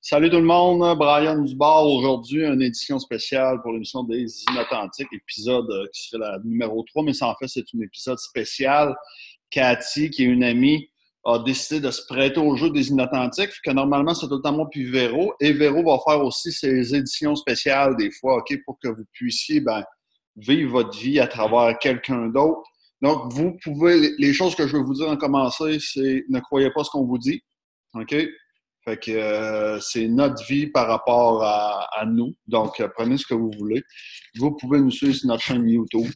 [0.00, 5.68] Salut tout le monde, Brian Dubar aujourd'hui, une édition spéciale pour l'émission des Inauthentiques, épisode
[5.70, 8.94] euh, qui serait la numéro 3, mais ça en fait c'est un épisode spécial.
[9.50, 10.88] Cathy, qui est une amie,
[11.24, 14.52] a décidé de se prêter au jeu des Inauthentiques, que normalement c'est tout le temps
[14.52, 18.78] moi puis Véro, et Véro va faire aussi ses éditions spéciales des fois, OK, pour
[18.80, 19.82] que vous puissiez ben,
[20.36, 22.62] vivre votre vie à travers quelqu'un d'autre.
[23.02, 26.70] Donc, vous pouvez, les choses que je vais vous dire en commencer, c'est ne croyez
[26.70, 27.42] pas ce qu'on vous dit.
[27.94, 28.14] OK?
[28.88, 32.34] Fait que euh, c'est notre vie par rapport à, nous.
[32.46, 33.82] Donc, euh, prenez ce que vous voulez.
[34.36, 36.08] Vous pouvez nous suivre sur notre chaîne YouTube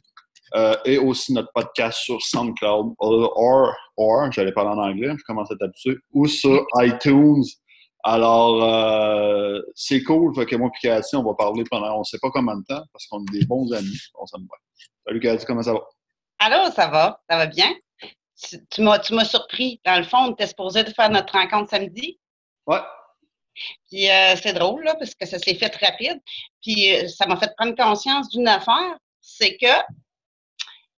[0.55, 3.73] euh, et aussi notre podcast sur SoundCloud or,
[4.31, 7.43] j'allais parler en anglais, je commence à être habitué, ou sur iTunes.
[8.03, 10.33] Alors, c'est cool.
[10.33, 12.63] Fait que moi et Cathy, on va parler pendant on ne sait pas combien de
[12.63, 13.99] temps parce qu'on est des bons amis.
[14.17, 14.57] On s'aime bien.
[15.05, 15.81] Salut Cathy, comment ça va?
[16.39, 17.19] Allô, ça va?
[17.29, 17.71] Ça va bien?
[18.71, 19.79] Tu, m'as surpris.
[19.85, 22.17] Dans le fond, on était supposé de faire notre rencontre samedi.
[22.67, 22.79] Ouais.
[23.89, 26.19] Puis euh, c'est drôle, là, parce que ça s'est fait rapide.
[26.61, 29.67] Puis euh, ça m'a fait prendre conscience d'une affaire, c'est que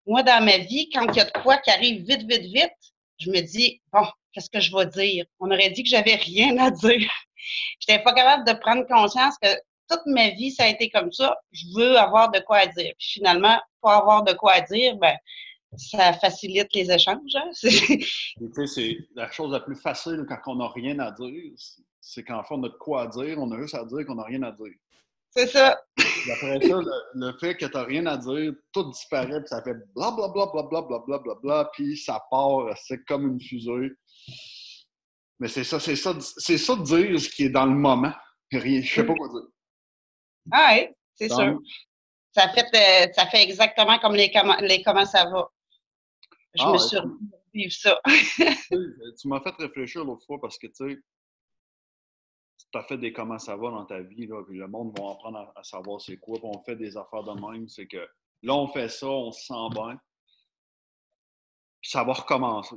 [0.06, 2.74] moi, dans ma vie, quand il y a de quoi qui arrive vite, vite, vite,
[3.20, 5.26] je me dis, bon, qu'est-ce que je vais dire?
[5.40, 7.10] On aurait dit que j'avais rien à dire.
[7.80, 9.48] Je n'étais pas capable de prendre conscience que
[9.90, 11.36] toute ma vie, ça a été comme ça.
[11.52, 12.94] Je veux avoir de quoi dire.
[13.00, 15.18] Puis finalement, pas avoir de quoi dire, ben,
[15.78, 17.36] ça facilite les échanges.
[17.36, 17.50] Hein?
[18.66, 21.54] c'est la chose la plus facile quand on n'a rien à dire.
[22.02, 24.24] C'est qu'en fait, on a de quoi dire, on a juste à dire qu'on n'a
[24.24, 24.74] rien à dire.
[25.30, 25.82] C'est ça.
[25.98, 26.80] après ça,
[27.14, 31.00] le, fait que tu n'as rien à dire, tout disparaît, puis ça fait blablabla, blablabla,
[31.08, 33.92] blablabla, puis ça part, c'est comme une fusée.
[35.40, 38.12] Mais c'est ça, c'est ça, c'est ça de dire ce qui est dans le moment.
[38.52, 39.48] Rien, je sais pas quoi dire.
[40.52, 41.60] Ah oui, c'est sûr.
[42.34, 45.50] Ça fait, euh, ça fait exactement comme les, les comment ça va.
[46.54, 46.98] Je ah, me suis
[47.54, 48.00] vivre ça.
[49.20, 51.00] tu m'as fait réfléchir l'autre fois parce que, tu sais,
[52.72, 55.12] tu as fait des comment ça va dans ta vie, là, puis le monde va
[55.12, 57.68] apprendre à, savoir c'est quoi, puis on fait des affaires de même.
[57.68, 58.08] C'est que
[58.44, 60.00] là, on fait ça, on se sent bien,
[61.82, 62.76] puis ça va recommencer.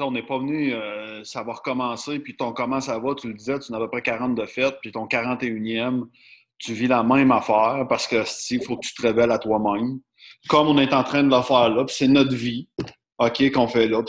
[0.00, 3.34] on n'est pas venu, euh, ça va recommencer, puis ton comment ça va, tu le
[3.34, 6.08] disais, tu n'avais à peu près 40 de fête, puis ton 41e,
[6.58, 10.00] tu vis la même affaire parce que il faut que tu te révèles à toi-même.
[10.48, 12.68] Comme on est en train de le faire là, c'est notre vie,
[13.18, 14.02] OK, qu'on fait là,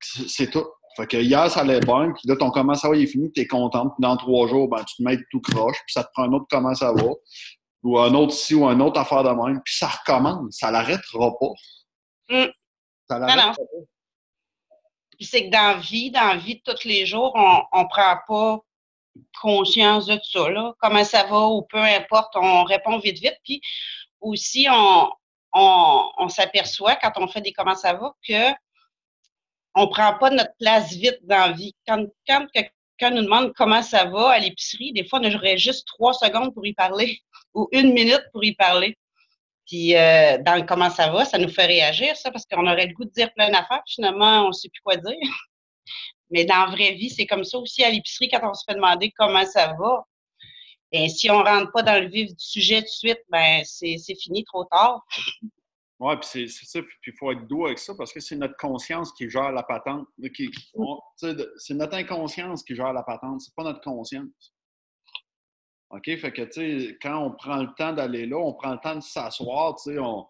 [0.00, 0.66] c'est tout.
[0.96, 3.30] Fait que hier, ça allait bien, puis là, ton comment ça va, il est fini,
[3.32, 6.04] tu es content, puis dans trois jours, ben, tu te mets tout croche, puis ça
[6.04, 7.10] te prend un autre comment ça va,
[7.82, 11.32] ou un autre ici, ou un autre affaire de même, puis ça recommence, ça l'arrêtera
[11.38, 11.52] pas.
[12.28, 12.50] Mm.
[13.08, 13.62] Ça l'arrêtera pas.
[15.16, 17.88] Puis c'est que dans la vie, dans la vie de tous les jours, on ne
[17.88, 18.60] prend pas
[19.40, 20.74] conscience de ça, là.
[20.78, 23.38] comment ça va ou peu importe, on répond vite, vite.
[23.44, 23.60] Puis
[24.20, 25.10] aussi, on,
[25.54, 28.52] on, s'aperçoit quand on fait des comment ça va que
[29.76, 31.74] on prend pas notre place vite dans la vie.
[31.86, 32.06] Quand,
[32.52, 36.54] quelqu'un nous demande comment ça va à l'épicerie, des fois, on aurait juste trois secondes
[36.54, 37.18] pour y parler
[37.54, 38.96] ou une minute pour y parler.
[39.66, 42.86] Puis euh, dans le comment ça va, ça nous fait réagir, ça, parce qu'on aurait
[42.86, 45.16] le goût de dire plein d'affaires, finalement, on ne sait plus quoi dire.
[46.30, 48.74] Mais dans la vraie vie, c'est comme ça aussi à l'épicerie quand on se fait
[48.74, 50.04] demander comment ça va.
[50.96, 53.62] Et si on ne rentre pas dans le vif du sujet tout de suite, ben
[53.64, 55.04] c'est fini trop tard.
[55.98, 58.56] Oui, puis c'est ça, puis il faut être doux avec ça parce que c'est notre
[58.56, 60.06] conscience qui gère la patente.
[61.56, 64.54] C'est notre inconscience qui gère la patente, c'est pas notre conscience.
[65.90, 66.04] OK?
[66.04, 68.94] Fait que, tu sais, quand on prend le temps d'aller là, on prend le temps
[68.94, 70.24] de s'asseoir, tu sais, on,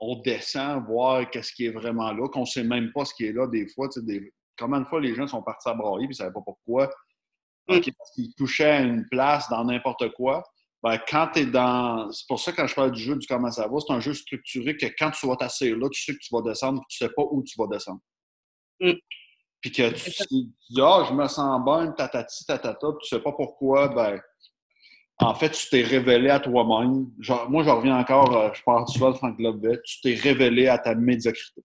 [0.00, 3.32] on, descend voir qu'est-ce qui est vraiment là, qu'on sait même pas ce qui est
[3.32, 6.02] là des fois, tu sais, des, Combien de fois les gens sont partis à brailler
[6.02, 6.90] et ils ne savaient pas pourquoi?
[7.68, 7.80] Mm.
[7.98, 10.42] Parce qu'ils touchaient à une place dans n'importe quoi.
[10.82, 12.10] Ben, quand tu es dans.
[12.12, 14.00] C'est pour ça que quand je parle du jeu du comment ça va, c'est un
[14.00, 17.02] jeu structuré que quand tu vas t'asseoir là, tu sais que tu vas descendre, tu
[17.02, 18.00] ne sais pas où tu vas descendre.
[18.80, 18.92] Mm.
[19.60, 23.32] Puis que tu, dis Ah, je me sens bien, tatati, tatata, tu ne sais pas
[23.32, 24.20] pourquoi, ben.
[25.20, 27.10] En fait, tu t'es révélé à toi-même.
[27.48, 30.78] Moi, je reviens encore, euh, je parle souvent de Frank Lovett, tu t'es révélé à
[30.78, 31.64] ta médiocrité.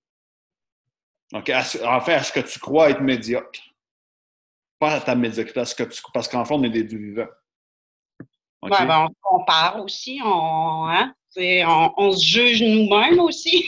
[1.32, 3.62] Donc, en fait, à ce que tu crois être médiocre.
[4.84, 7.00] Pas à ta médiocrité, à ce que tu, parce qu'en fait, on est des dieux
[7.00, 7.30] vivants.
[8.64, 11.16] Ben, on compare aussi, on, hein?
[11.96, 13.66] on, se juge nous-mêmes aussi.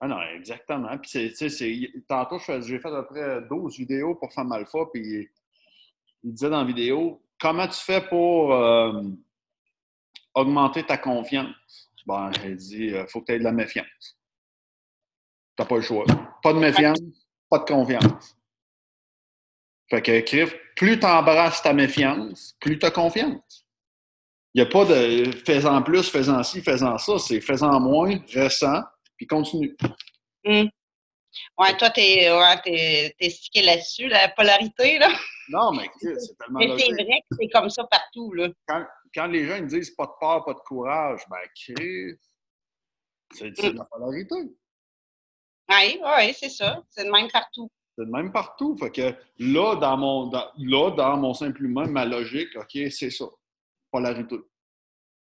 [0.00, 0.96] Ah non, exactement.
[0.96, 1.36] Puis,
[2.08, 5.28] tantôt, j'ai fait à peu près 12 vidéos pour Femme Alpha, puis
[6.24, 9.02] il disait dans la vidéo comment tu fais pour euh,
[10.34, 11.90] augmenter ta confiance?
[12.06, 14.18] Ben, il dit il euh, faut que tu aies de la méfiance.
[15.54, 16.06] Tu n'as pas le choix.
[16.42, 16.98] Pas de méfiance,
[17.50, 18.39] pas de confiance.
[19.90, 23.66] Fait que, Criff, plus tu embrasses ta méfiance, plus tu as confiance.
[24.54, 27.18] Il n'y a pas de fais-en plus, fais-en ci, fais-en ça.
[27.18, 28.82] C'est fais-en moins, ressens,
[29.16, 29.76] puis continue.
[30.44, 30.70] Hum.
[31.58, 35.10] Ouais, toi, t'es ouais, stické là-dessus, la polarité, là.
[35.48, 38.48] Non, mais c'est tellement Mais c'est vrai que c'est comme ça partout, là.
[38.66, 38.84] Quand,
[39.14, 41.76] quand les gens ils disent pas de peur, pas de courage, ben, c'est
[43.50, 44.34] de la polarité.
[45.68, 46.82] Oui, oui, c'est ça.
[46.90, 47.70] C'est de même partout.
[48.00, 48.74] C'est de même partout.
[48.78, 53.10] Fait que là, dans mon, dans, là, dans mon simple humain, ma logique, OK, c'est
[53.10, 53.26] ça.
[53.90, 54.36] Polarité.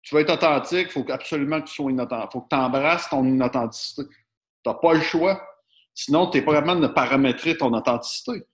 [0.02, 2.28] Tu veux être authentique, il faut absolument que tu sois inauthentique.
[2.28, 4.02] Il faut que tu embrasses ton inauthenticité.
[4.04, 5.44] Tu n'as pas le choix.
[5.92, 8.44] Sinon, tu n'es pas capable de paramétrer ton authenticité.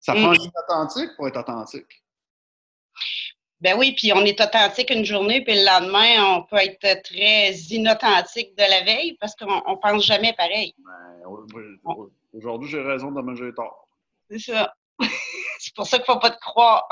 [0.00, 2.04] Ça prend authentique pour être authentique.
[3.60, 7.52] Ben oui, puis on est authentique une journée, puis le lendemain, on peut être très
[7.52, 10.74] inauthentique de la veille parce qu'on ne pense jamais pareil.
[10.78, 13.88] Ben, aujourd'hui, j'ai raison, demain, j'ai tort.
[14.30, 14.74] C'est ça.
[15.58, 16.88] c'est pour ça qu'il ne faut pas te croire.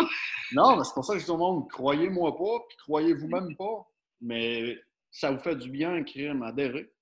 [0.52, 3.86] non, mais c'est pour ça que je dis au monde, croyez-moi pas, puis croyez-vous-même pas.
[4.20, 4.76] Mais
[5.10, 6.92] ça vous fait du bien, écrire, adhérer.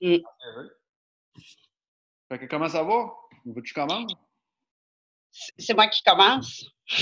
[0.00, 0.14] Mm.
[0.14, 0.68] Adhérer.
[2.28, 3.12] Fait que comment ça va?
[3.44, 4.14] Veux-tu commencer?
[5.58, 6.64] C'est moi qui commence.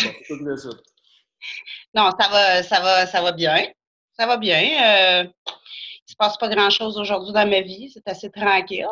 [1.95, 3.71] non, ça va, ça va, ça va bien.
[4.19, 4.59] Ça va bien.
[4.59, 7.91] Euh, il ne se passe pas grand-chose aujourd'hui dans ma vie.
[7.93, 8.87] C'est assez tranquille.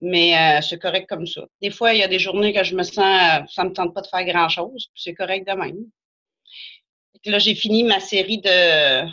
[0.00, 1.42] Mais euh, c'est correct comme ça.
[1.60, 2.94] Des fois, il y a des journées que je me sens,
[3.52, 4.90] ça ne me tente pas de faire grand-chose.
[4.94, 5.86] C'est correct de même.
[7.26, 9.06] là, j'ai fini ma série de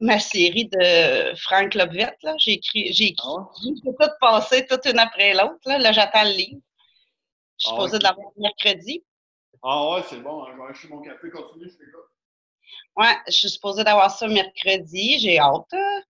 [0.00, 2.16] ma série de Frank Lobvet.
[2.38, 5.60] J'ai écrit, j'ai écrit, ah j'ai tout passé, toute une après l'autre.
[5.66, 6.60] Là, là j'attends le livre.
[7.58, 9.04] Je suis ah supposée l'avoir mercredi.
[9.62, 10.44] Ah ouais, c'est bon.
[10.44, 11.30] Hein, je vais acheter mon café.
[11.30, 13.04] Continue, je fais quoi?
[13.04, 15.18] Ouais, je suis supposée d'avoir ça mercredi.
[15.18, 15.66] J'ai hâte.
[15.72, 16.00] Ah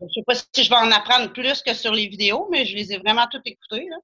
[0.00, 2.76] Je sais pas si je vais en apprendre plus que sur les vidéos, mais je
[2.76, 3.86] les ai vraiment toutes écoutées.
[3.88, 3.96] Là.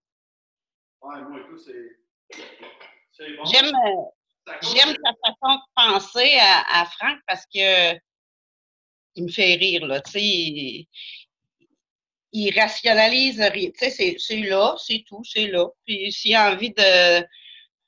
[1.03, 3.37] Ouais, moi, tout, c'est.
[3.37, 3.44] Bon.
[3.44, 7.94] J'aime, euh, j'aime sa façon de penser à, à Franck parce que
[9.17, 10.00] il me fait rire, là.
[10.00, 10.88] Tu sais,
[12.33, 13.71] il rationalise rien.
[13.71, 15.67] Tu sais, c'est là, c'est tout, c'est là.
[15.85, 17.21] Puis s'il a envie de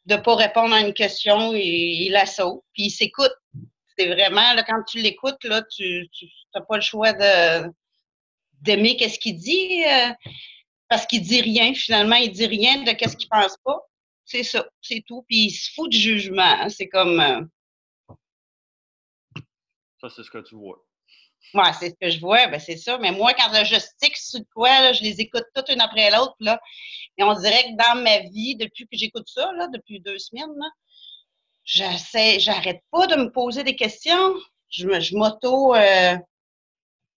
[0.07, 2.63] ne pas répondre à une question, il, la saute.
[2.73, 3.35] Puis il s'écoute.
[3.99, 6.09] C'est vraiment, là, quand tu l'écoutes, là, tu
[6.55, 7.71] n'as pas le choix de
[8.63, 10.13] d'aimer qu'est-ce qu'il dit, euh,
[10.89, 13.81] parce qu'il dit rien, finalement, il dit rien de qu'est-ce qu'il pense pas.
[14.25, 15.25] C'est ça, c'est tout.
[15.29, 16.43] Puis il se fout du jugement.
[16.43, 16.69] Hein.
[16.69, 17.21] C'est comme...
[17.21, 17.41] Euh,
[20.01, 20.85] ça, c'est ce que tu vois.
[21.55, 22.99] Moi, c'est ce que je vois, ben c'est ça.
[22.99, 26.37] Mais moi, quand je stick sur quoi, là, je les écoute toutes une après l'autre.
[26.41, 26.61] Là,
[27.19, 30.55] et on dirait que dans ma vie, depuis que j'écoute ça, là, depuis deux semaines,
[30.57, 30.67] là,
[31.65, 34.35] j'essaie, j'arrête pas de me poser des questions.
[34.71, 35.75] Je, je m'auto.
[35.75, 36.17] Euh,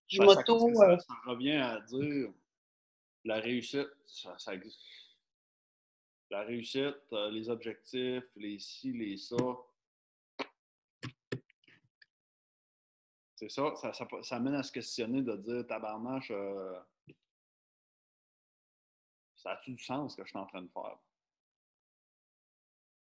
[0.07, 0.74] je m'auto.
[0.75, 2.30] Ça, euh, ça, revient à dire
[3.24, 4.80] la réussite, ça, ça existe.
[6.30, 9.36] La réussite, euh, les objectifs, les ci, les ça,
[13.36, 16.80] C'est ça, ça, ça, ça, amène à se questionner de dire tabarnache, euh,
[19.36, 20.97] ça a-tu du sens ce que je suis en train de faire?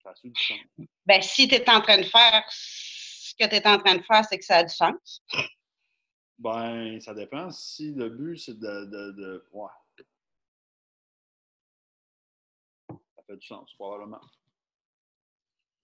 [0.04, 0.58] Ça du sens?
[1.06, 4.02] Ben, si tu es en train de faire ce que tu es en train de
[4.02, 5.22] faire, c'est que ça a du sens.
[6.38, 7.50] Ben, ça dépend.
[7.50, 9.48] Si le but, c'est de, de, de.
[9.52, 9.70] Ouais.
[12.88, 14.20] Ça fait du sens, probablement.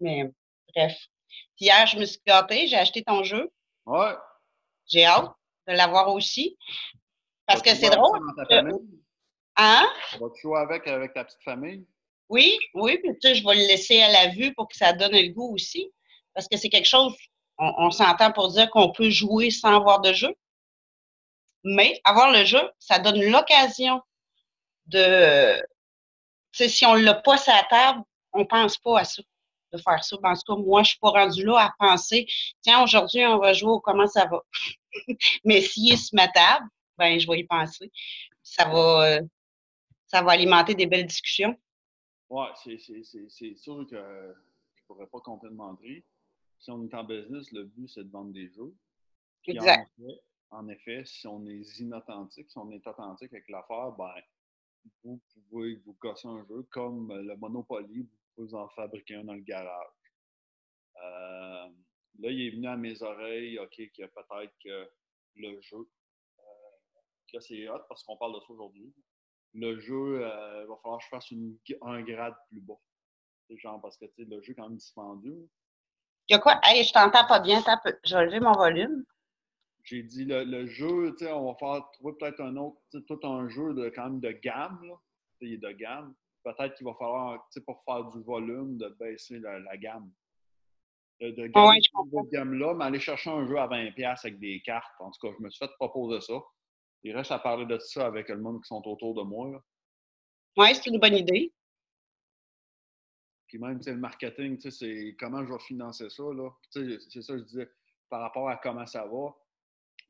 [0.00, 0.30] Mais,
[0.74, 0.98] bref.
[1.58, 3.50] Hier, je me suis gâtée, j'ai acheté ton jeu.
[3.86, 4.14] Ouais.
[4.86, 5.32] J'ai hâte
[5.66, 6.58] de l'avoir aussi.
[7.46, 8.20] Parce que c'est drôle.
[9.56, 9.86] Hein?
[10.18, 11.86] Vas-tu jouer avec, avec ta petite famille?
[12.30, 14.92] Oui, oui, puis tu sais, je vais le laisser à la vue pour que ça
[14.92, 15.92] donne le goût aussi.
[16.32, 17.12] Parce que c'est quelque chose,
[17.58, 20.32] on, s'entend pour dire qu'on peut jouer sans avoir de jeu.
[21.64, 24.00] Mais avoir le jeu, ça donne l'occasion
[24.86, 25.60] de.
[26.52, 28.02] Tu sais, si on ne l'a pas sur la table,
[28.32, 29.22] on ne pense pas à ça
[29.72, 30.16] de faire ça.
[30.22, 32.26] En tout cas, moi, je ne suis pas rendue là à penser,
[32.62, 34.40] tiens, aujourd'hui, on va jouer comment ça va?
[35.44, 36.66] Mais s'il est sur ma table,
[36.96, 37.90] ben, je vais y penser.
[38.42, 39.20] Ça va, euh,
[40.06, 41.56] ça va alimenter des belles discussions.
[42.30, 46.02] Oui, c'est sûr que je ne pourrais pas complètement dire.
[46.58, 48.74] Si on est en business, le but, c'est de vendre des jeux.
[49.46, 49.90] exact.
[50.50, 54.14] En effet, si on est inauthentique, si on est authentique avec l'affaire, ben,
[55.04, 59.40] vous pouvez vous casser un jeu comme le Monopoly, vous en fabriquer un dans le
[59.40, 59.86] garage.
[60.96, 61.68] Euh,
[62.18, 64.90] là, il est venu à mes oreilles, OK, a peut-être que
[65.36, 65.88] le jeu,
[66.38, 68.92] euh, c'est hot parce qu'on parle de ça aujourd'hui.
[69.54, 71.32] Le jeu, euh, il va falloir que je fasse
[71.82, 72.78] un grade plus bas.
[73.50, 75.48] Genre, parce que le jeu est quand même dispendieux.
[76.28, 76.60] Il y a quoi?
[76.62, 77.60] Hey, je t'entends pas bien,
[78.04, 79.04] je vais lever mon volume.
[79.82, 83.88] J'ai dit le, jeu, on va faire trouver peut-être un autre, tout un jeu de
[83.88, 84.80] quand même de gamme.
[84.84, 84.94] Là.
[85.40, 89.76] Il est de gamme peut-être qu'il va falloir, pour faire du volume, de baisser la,
[89.76, 90.10] gamme.
[91.20, 94.94] De, de cette gamme-là, mais aller chercher un jeu à 20$ avec des cartes.
[95.00, 96.34] En tout cas, je me suis fait proposer ça.
[97.02, 99.62] Il reste à parler de ça avec le monde qui sont autour de moi.
[100.56, 101.52] Oui, c'est une bonne idée.
[103.46, 106.50] Puis même, le marketing, c'est comment je vais financer ça, là.
[106.70, 107.70] C'est ça que je disais,
[108.08, 109.34] par rapport à comment ça va.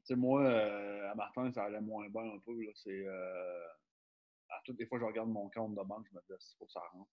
[0.04, 2.52] sais, moi, euh, à Martin, ça allait moins bien un peu.
[2.74, 3.66] C'est, euh,
[4.50, 6.56] à toutes les fois que je regarde mon compte de banque, je me dis, il
[6.58, 7.10] faut que ça rentre.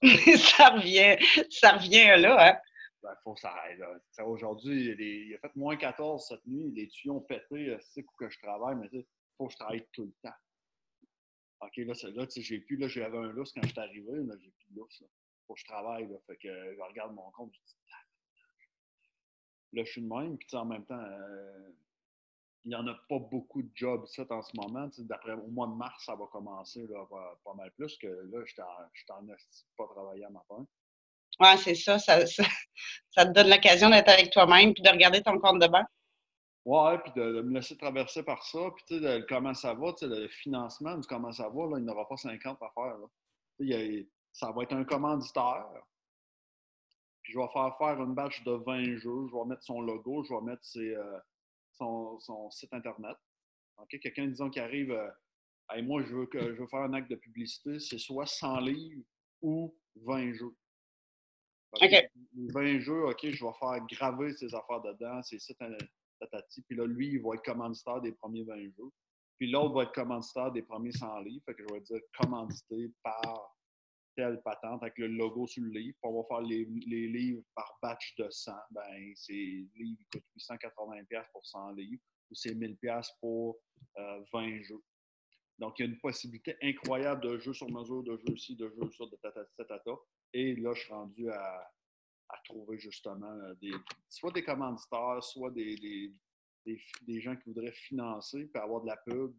[0.02, 1.16] ça revient,
[1.50, 2.58] ça revient là, hein?
[3.02, 3.52] Ben, faut ça.
[4.24, 8.30] Aujourd'hui, il a fait moins 14 cette nuit, les tuyaux ont pété, c'est coup que
[8.30, 9.04] je travaille, mais il
[9.36, 10.36] faut que je travaille tout le temps.
[11.60, 14.50] OK, là, là j'ai plus, là, j'avais un lousse quand je suis arrivé, là, j'ai
[14.50, 15.02] plus de lousse.
[15.46, 16.08] Faut que je travaille.
[16.26, 17.76] Fait que je regarde mon compte, je dis,
[19.72, 21.70] là, je suis de même, puis en même temps, euh,
[22.64, 24.88] il n'y en a pas beaucoup de jobs, ça, en ce moment.
[24.98, 27.04] D'après, au mois de mars, ça va commencer, là,
[27.44, 29.26] pas, mal plus que là, je suis en
[29.76, 30.64] pas travailler à matin.
[31.40, 32.44] Oui, c'est ça ça, ça.
[33.16, 35.86] te donne l'occasion d'être avec toi-même puis de regarder ton compte de banque.
[36.64, 40.06] Ouais, puis de, me laisser traverser par ça, puis tu sais, comment ça va, tu
[40.06, 42.98] sais, le financement du comment ça va, là, il n'aura pas 50 à faire.
[42.98, 44.06] Là.
[44.32, 45.66] ça va être un commanditaire.
[47.22, 50.22] Puis je vais faire faire une batch de 20 jeux, je vais mettre son logo,
[50.24, 51.18] je vais mettre euh,
[51.72, 53.16] son, site Internet.
[53.88, 57.16] Quelqu'un, disons, qui arrive, euh, moi, je veux, que, je veux faire un acte de
[57.16, 59.02] publicité, c'est soit 100 livres
[59.40, 60.54] ou 20 jeux.
[61.72, 61.90] OK.
[61.90, 65.58] Les 20 jeux, OK, je vais faire graver ces affaires dedans, ces sites
[66.68, 68.90] puis là, lui, il va être commanditaire des premiers 20 jeux.
[69.38, 71.42] Puis l'autre va être commanditaire des premiers 100 livres.
[71.46, 73.56] Fait que je vais dire commandité par
[74.14, 75.96] telle patente avec le logo sur le livre.
[76.02, 78.52] Puis on va faire les, livres par batch de 100.
[78.70, 83.58] Ben, c'est livre coûte 880$ pour 100 livres ou c'est 1000$ pour
[83.96, 84.04] 20
[84.34, 84.82] euh, jeux.
[85.58, 88.68] Donc, il y a une possibilité incroyable de jeux sur mesure, de jeux ci, de
[88.68, 89.92] jeux ça, de tata,
[90.32, 91.70] Et là, je suis rendu à,
[92.28, 93.54] à trouver justement euh,
[94.08, 98.96] soit des commanditaires, soit des, des, des, gens qui voudraient financer, puis avoir de la
[98.96, 99.34] pub,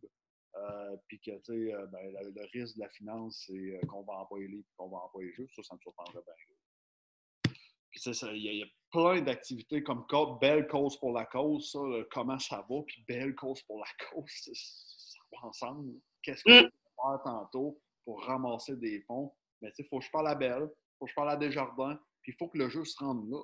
[0.56, 4.14] euh, puis que, tu sais, euh, ben, le, risque de la finance, c'est qu'on va
[4.14, 5.56] envoyer les qu'on va envoyer juste.
[5.56, 7.54] Ça, ça me surprendrait bien.
[7.94, 10.06] Puis il y, a plein d'activités comme
[10.42, 11.80] Belle cause pour la cause, ça,
[12.12, 15.94] comment ça va, puis Belle cause pour la cause, ça va ensemble.
[16.24, 16.70] Qu'est-ce qu'on mm.
[16.70, 19.32] peut faire tantôt pour ramasser des fonds?
[19.62, 21.30] Mais tu sais, il faut que je parle à Belle, il faut que je parle
[21.30, 23.44] à Desjardins, puis il faut que le jeu se rende là.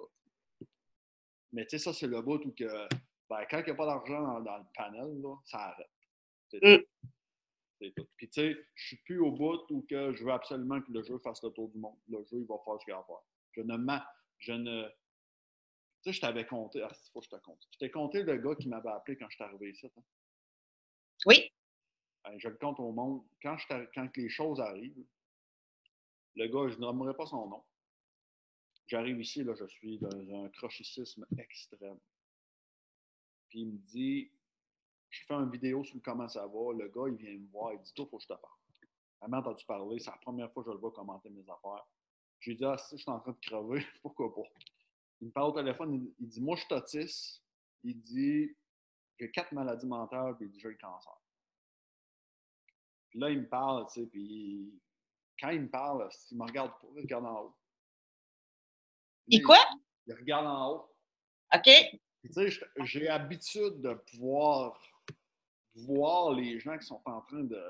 [1.52, 2.88] Mais tu sais, ça, c'est le bout où que,
[3.30, 5.90] ben, quand il n'y a pas d'argent dans, le panel, là, ça arrête.
[6.50, 6.68] C'est tout.
[6.68, 6.86] Mm.
[8.18, 11.02] Puis tu sais, je suis plus au bout où que je veux absolument que le
[11.02, 11.98] jeu fasse le tour du monde.
[12.10, 13.22] Le jeu, il va faire ce qu'il a à faire.
[13.52, 14.00] Je ne
[14.40, 14.90] Je ne.
[16.04, 16.82] Tu sais, je t'avais compté.
[16.82, 17.66] Ah, il faut que je te compte.
[17.72, 19.86] Je t'ai compté le gars qui m'avait appelé quand je suis arrivé ici.
[19.86, 20.04] Hein?
[21.26, 21.52] Oui.
[22.24, 23.24] Ben, je le compte au monde.
[23.42, 25.06] Quand, je quand les choses arrivent,
[26.36, 27.64] le gars, je ne nommerai pas son nom.
[28.88, 32.00] J'arrive ici, là, je suis dans un crochicisme extrême.
[33.50, 34.32] Puis il me dit,
[35.10, 36.74] je fais une vidéo sur comment ça va.
[36.78, 38.54] Le gars, il vient me voir, il dit, toi, faut que je te parle.
[39.22, 41.86] Jamais entendu parler, c'est la première fois que je le vois commenter mes affaires.
[42.40, 44.48] J'ai dit, ah, si je suis en train de crever, pourquoi pas?
[45.22, 47.44] Il me parle au téléphone, il, dit, moi, je suis autiste.
[47.84, 48.56] Il dit,
[49.20, 51.14] j'ai quatre maladies mentales, puis il dit, j'ai le cancer.
[53.10, 54.80] Puis là, il me parle, tu sais, puis
[55.40, 57.56] quand il me parle, il me regarde pas, il regarde en haut.
[59.28, 59.58] Il quoi?
[60.08, 60.96] Il regarde en haut.
[61.54, 61.70] OK.
[62.22, 62.50] Tu sais,
[62.84, 64.80] j'ai l'habitude de pouvoir
[65.86, 67.64] voir les gens qui sont en train de,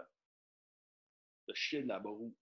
[1.47, 2.35] de chier de la broue.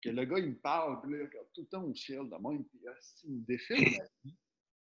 [0.00, 2.28] Que le gars, il me parle, puis là, il regarde tout le temps au ciel
[2.28, 2.92] de même, puis ah,
[3.24, 4.36] il me défile la vie.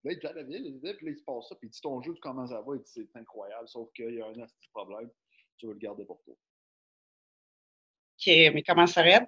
[0.04, 2.02] Là, il dit la ville, puis là, il se passe ça, puis il dit ton
[2.02, 2.76] jeu, comment ça va?
[2.76, 5.10] Il dit c'est incroyable, sauf qu'il y a un petit problème,
[5.58, 6.36] tu veux le garder pour toi.
[6.36, 9.28] OK, mais comment ça raide?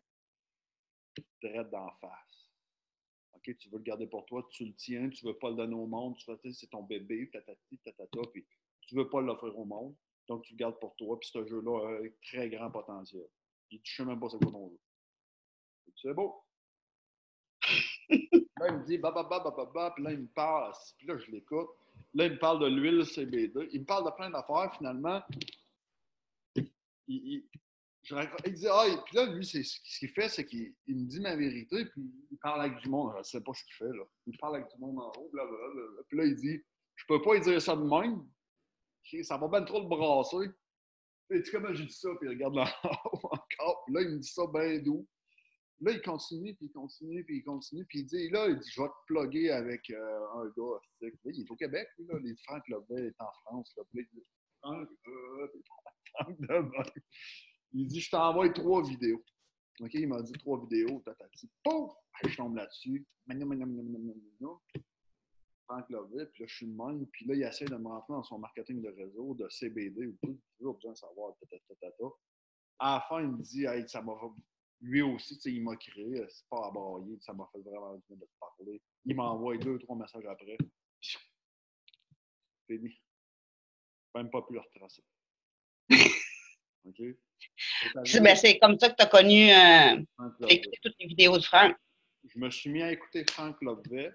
[1.41, 2.31] Raide d'en face
[3.41, 5.73] tu veux le garder pour toi, tu le tiens, tu ne veux pas le donner
[5.73, 8.45] au monde, tu c'est ton bébé, tatati, tatata, puis
[8.91, 9.95] tu ne veux pas l'offrir au monde,
[10.27, 13.25] donc tu le gardes pour toi, puis ce jeu-là a un très grand potentiel.
[13.69, 14.79] Il ne sais même pas c'est quoi ton jeu.
[15.95, 16.43] C'est beau.
[18.09, 20.73] là, il me dit, bah, bah, bah, bah, bah, bah, puis là, il me parle,
[20.97, 21.69] puis là, je l'écoute.
[22.13, 23.69] Là, il me parle de l'huile CBD.
[23.71, 25.23] Il me parle de plein d'affaires, finalement.
[27.07, 27.45] il,
[28.03, 31.37] je il dit, ah, puis là, lui, ce qu'il fait, c'est qu'il me dit ma
[31.37, 33.13] vérité, puis il parle avec du monde.
[33.13, 34.03] Je ne sais pas ce qu'il fait, là.
[34.27, 36.03] Il parle avec du monde en haut, blablabla.
[36.09, 36.61] Puis là, il dit,
[36.95, 38.27] je peux pas lui dire ça de même.
[39.23, 40.49] Ça va bien trop le brasser.
[41.29, 43.83] Puis tu comment j'ai dit ça, puis il regarde là haut encore.
[43.85, 45.07] Puis là, il me dit ça bien doux.
[45.81, 48.69] Là, il continue, puis il continue, puis il continue, puis il dit, là, il dit,
[48.71, 50.79] je vais te plugger avec euh, un gars.
[51.01, 53.73] Là, il est au Québec, là, les Franck Lobet est en France.
[53.75, 54.25] Là, puis il dit,
[54.61, 55.47] Franck, euh,
[56.13, 56.93] Franck
[57.73, 59.23] il dit, je t'envoie trois vidéos.
[59.79, 61.49] OK, il m'a dit trois vidéos, tatati.
[61.63, 61.91] Pouf!
[62.27, 63.03] Je tombe là-dessus.
[65.65, 67.05] Franck Lovett, puis là, je suis le même.
[67.07, 70.17] Puis là, il essaie de me rentrer dans son marketing de réseau, de CBD ou
[70.23, 70.39] tout.
[70.57, 72.05] Toujours besoin de savoir, tatata.
[72.79, 74.13] À la fin, il me dit, hey, ça m'a
[74.81, 78.17] lui aussi, il m'a créé, c'est pas à brailler, ça m'a fait vraiment du bien
[78.17, 78.81] de te parler.
[79.05, 80.57] Il m'envoie deux, trois messages après.
[82.67, 82.99] Fini.
[84.15, 85.03] Même pas pu le retracer.
[86.85, 87.01] OK?
[88.21, 90.03] Ben, c'est comme ça que tu as connu euh,
[90.81, 91.75] toutes les vidéos de Franck.
[92.23, 94.13] Je me suis mis à écouter Franck Lovevet.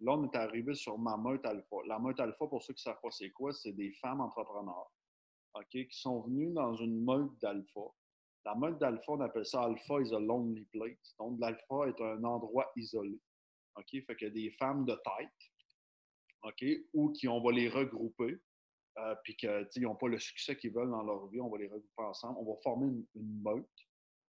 [0.00, 1.76] Là, on est arrivé sur ma meute alpha.
[1.86, 4.90] La meute alpha, pour ceux qui ne savent pas c'est quoi, c'est des femmes entrepreneurs
[5.70, 7.80] qui sont venues dans une meute d'alpha.
[8.44, 11.14] La meute d'alpha, on appelle ça alpha is a lonely place.
[11.18, 13.18] Donc, l'alpha est un endroit isolé.
[13.76, 13.86] OK?
[13.90, 15.52] Fait qu'il y a des femmes de tête,
[16.42, 16.64] OK?
[16.94, 18.40] Ou qui, on va les regrouper,
[18.98, 21.68] euh, puis qu'ils n'ont pas le succès qu'ils veulent dans leur vie, on va les
[21.68, 22.38] regrouper ensemble.
[22.38, 23.66] On va former une, meute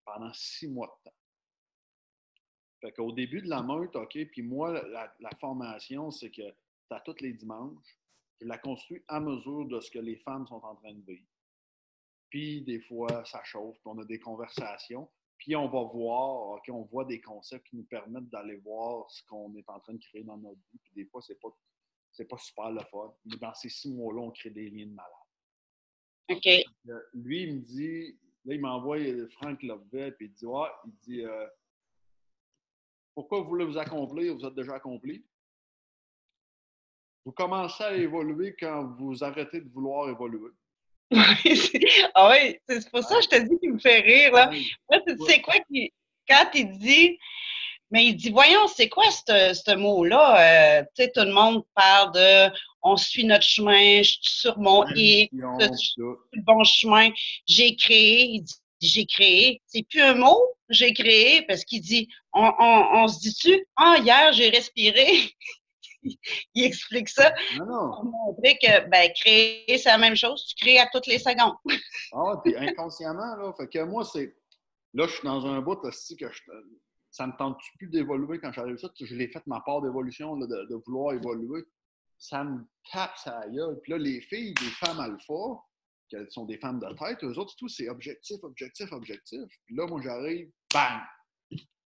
[0.05, 1.15] pendant six mois de temps.
[2.81, 6.95] Fait qu'au début de la meute, OK, puis moi, la, la formation, c'est que tu
[6.95, 7.99] as tous les dimanches,
[8.41, 11.27] je la construis à mesure de ce que les femmes sont en train de vivre.
[12.29, 15.09] Puis des fois, ça chauffe, puis on a des conversations.
[15.37, 19.23] Puis on va voir, OK, on voit des concepts qui nous permettent d'aller voir ce
[19.23, 20.79] qu'on est en train de créer dans notre vie.
[20.83, 21.49] Puis des fois, c'est pas,
[22.11, 23.13] c'est pas super le fun.
[23.25, 25.11] Mais dans ces six mois-là, on crée des liens de malade.
[26.29, 27.01] OK.
[27.13, 28.97] Lui, il me dit, là, il m'envoie
[29.31, 31.47] Franck Lovevet, puis il dit, ouais, il dit, euh,
[33.15, 34.35] pourquoi vous voulez vous accomplir?
[34.35, 35.23] Vous êtes déjà accompli?
[37.25, 40.51] Vous commencez à évoluer quand vous arrêtez de vouloir évoluer.
[42.15, 44.33] ah oui, c'est pour ça que je te dis qu'il me fait rire.
[44.33, 44.49] Là.
[44.51, 45.55] tu sais quoi,
[46.27, 47.17] quand il dit,
[47.91, 50.79] mais il dit, voyons, c'est quoi ce mot-là?
[50.79, 54.57] Euh, tu sais, tout le monde parle de on suit notre chemin, je suis sur
[54.59, 57.09] mon X, je suis sur le bon chemin.
[57.47, 58.55] J'ai créé, il dit,
[58.87, 59.61] j'ai créé.
[59.65, 64.31] C'est plus un mot, j'ai créé, parce qu'il dit, on, on, se dit-tu, ah, hier,
[64.33, 65.33] j'ai respiré.
[66.55, 67.91] il explique ça non, non.
[67.91, 70.45] pour montrer que ben, créer, c'est la même chose.
[70.45, 71.55] Tu crées à toutes les secondes.
[72.13, 73.53] ah, puis inconsciemment, là.
[73.57, 74.35] Fait que moi, c'est.
[74.93, 76.41] Là, je suis dans un bout aussi que je...
[77.11, 78.89] ça me tente plus d'évoluer quand j'arrive ça.
[78.99, 81.63] Je l'ai fait ma part d'évolution, de, de, vouloir évoluer.
[82.17, 83.79] Ça me tape ça gueule.
[83.83, 85.61] Puis là, les filles, des femmes alpha,
[86.09, 89.41] qui sont des femmes de tête, eux autres, tout, c'est objectif, objectif, objectif.
[89.65, 91.01] Puis là, moi, j'arrive, bang!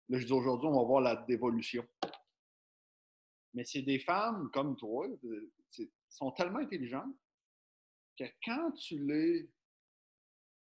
[0.10, 1.86] Là, je dis aujourd'hui, on va voir la dévolution.
[3.54, 5.08] Mais c'est des femmes comme toi,
[6.10, 7.16] sont tellement intelligentes
[8.18, 9.50] que quand tu les,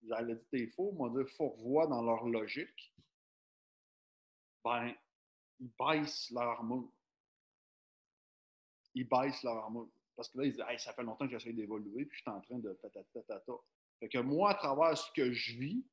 [0.03, 2.94] j'allais dire t'es faux, moi dire fourvoies dans leur logique,
[4.64, 4.94] ben,
[5.59, 6.90] ils baissent leur armure.
[8.94, 9.90] Ils baissent leur armure.
[10.16, 12.31] Parce que là, ils disent, hey, ça fait longtemps que j'essaie d'évoluer, puis je suis
[12.31, 13.52] en train de ta-ta-ta-ta-ta.
[14.00, 15.85] Fait que moi, à travers ce que je vis,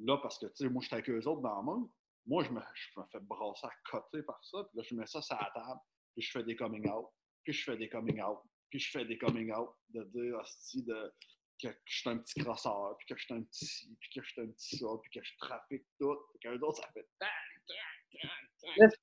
[0.00, 1.90] là, parce que, tu sais, moi, je suis avec eux autres dans le monde,
[2.26, 5.06] moi, je me, je me fais brasser à côté par ça, puis là, je mets
[5.06, 5.80] ça sur la table,
[6.14, 7.06] puis je fais des coming out,
[7.44, 8.38] puis je fais des coming out,
[8.70, 11.14] puis je fais des coming out, de dire, hostie, de,
[11.62, 14.30] que, je suis un petit crosseur, puis que je suis un petit puis que je
[14.32, 17.06] suis un petit ça, puis que je trafique tout, puis qu'un autre, ça fait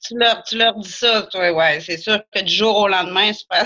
[0.01, 1.79] tu leur, tu leur dis ça, toi, ouais.
[1.81, 3.65] C'est sûr que du jour au lendemain, c'est pas.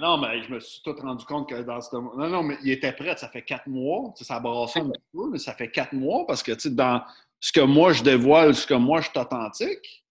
[0.00, 2.70] Non, mais je me suis tout rendu compte que dans ce Non, non, mais il
[2.70, 4.12] était prêt, ça fait quatre mois.
[4.16, 7.02] Ça a brassé un petit peu, mais ça fait quatre mois parce que, dans,
[7.40, 10.02] ce que moi je dévoile, ce que moi je suis authentique,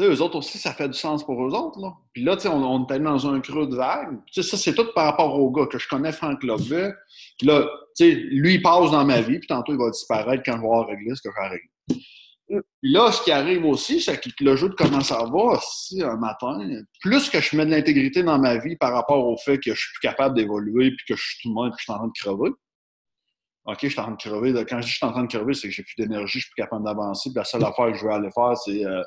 [0.00, 1.80] eux autres aussi, ça fait du sens pour eux autres.
[1.80, 1.92] Là.
[2.12, 4.18] Puis là, on, on est dans un creux de vague.
[4.30, 6.92] Ça, c'est tout par rapport au gars que je connais, Franck Lovevet.
[7.38, 7.66] Puis là,
[8.00, 10.86] lui, il passe dans ma vie, puis tantôt, il va disparaître quand je vais avoir
[10.86, 12.04] réglé ce que j'ai réglé.
[12.48, 16.02] Puis là, ce qui arrive aussi, c'est que le jeu de comment ça va, si
[16.02, 16.58] un matin,
[17.02, 19.78] plus que je mets de l'intégrité dans ma vie par rapport au fait que je
[19.78, 21.92] suis plus capable d'évoluer, puis que je suis tout le monde, puis que je suis
[21.92, 22.50] en train de crever,
[23.66, 24.64] OK, je suis en train de crever.
[24.64, 26.44] Quand je dis je suis en train de crever, c'est que j'ai plus d'énergie, je
[26.44, 27.28] suis plus capable d'avancer.
[27.28, 29.02] Puis la seule affaire que je veux aller faire, c'est euh,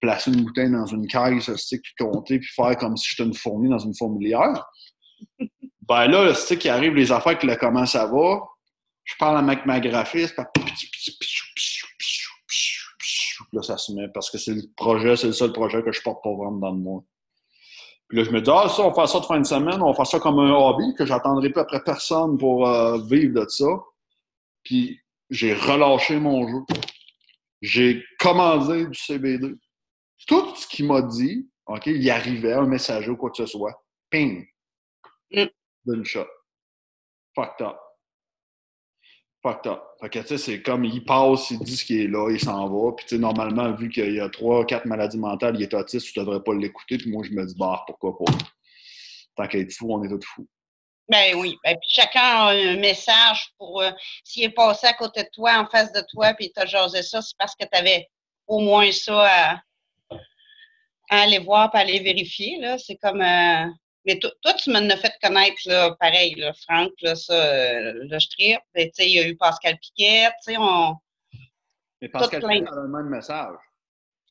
[0.00, 3.68] placer une bouteille dans une caisse, puis compter, puis faire comme si j'étais une fourmi
[3.68, 4.64] dans une fourmilière.
[5.88, 8.40] ben là, le stick qui arrive, les affaires, que là, comment ça va,
[9.02, 10.36] je parle avec ma graphiste,
[13.54, 16.02] là, ça se met parce que c'est le projet, c'est le seul projet que je
[16.02, 17.04] porte pour vendre dans le mois.
[18.08, 19.80] Puis là, je me dis, ah, ça, on va faire ça de fin de semaine,
[19.80, 23.40] on va faire ça comme un hobby, que j'attendrai pas après personne pour euh, vivre
[23.40, 23.66] de ça.
[24.62, 26.62] Puis j'ai relâché mon jeu.
[27.62, 29.54] J'ai commandé du CBD.
[30.26, 33.74] Tout ce qu'il m'a dit, OK, il arrivait, un messager ou quoi que ce soit.
[34.10, 34.46] Ping!
[35.32, 35.46] Mm.
[35.86, 36.26] D'une shot.
[37.34, 37.76] Fucked up.
[39.44, 39.82] Fucked up.
[40.00, 42.66] Fait que, tu c'est comme il passe, il dit ce qui est là, il s'en
[42.66, 42.92] va.
[42.92, 46.14] Puis, tu sais, normalement, vu qu'il y a trois, quatre maladies mentales, il est autiste,
[46.14, 46.96] tu devrais pas l'écouter.
[46.96, 48.32] Puis moi, je me dis, bah, pourquoi pas?
[49.36, 50.48] Tant qu'à être fou, on est tous fous.
[51.10, 51.58] Ben oui.
[51.62, 53.82] Ben, puis chacun a un message pour.
[53.82, 53.90] Euh,
[54.24, 57.02] s'il est passé à côté de toi, en face de toi, puis il t'a jasé
[57.02, 58.08] ça, c'est parce que tu avais
[58.46, 59.60] au moins ça à,
[61.10, 62.58] aller voir et aller vérifier.
[62.60, 62.78] Là.
[62.78, 63.20] C'est comme.
[63.20, 63.66] Euh,
[64.04, 68.18] mais toi, tu m'en as fait connaître, là, pareil, là, Franck, là, ça, euh, là,
[68.18, 68.60] je tripe.
[68.98, 70.96] Il y a eu Pascal Piquet, tu sais, on,
[72.02, 73.56] Mais parce qu'elle a le même message.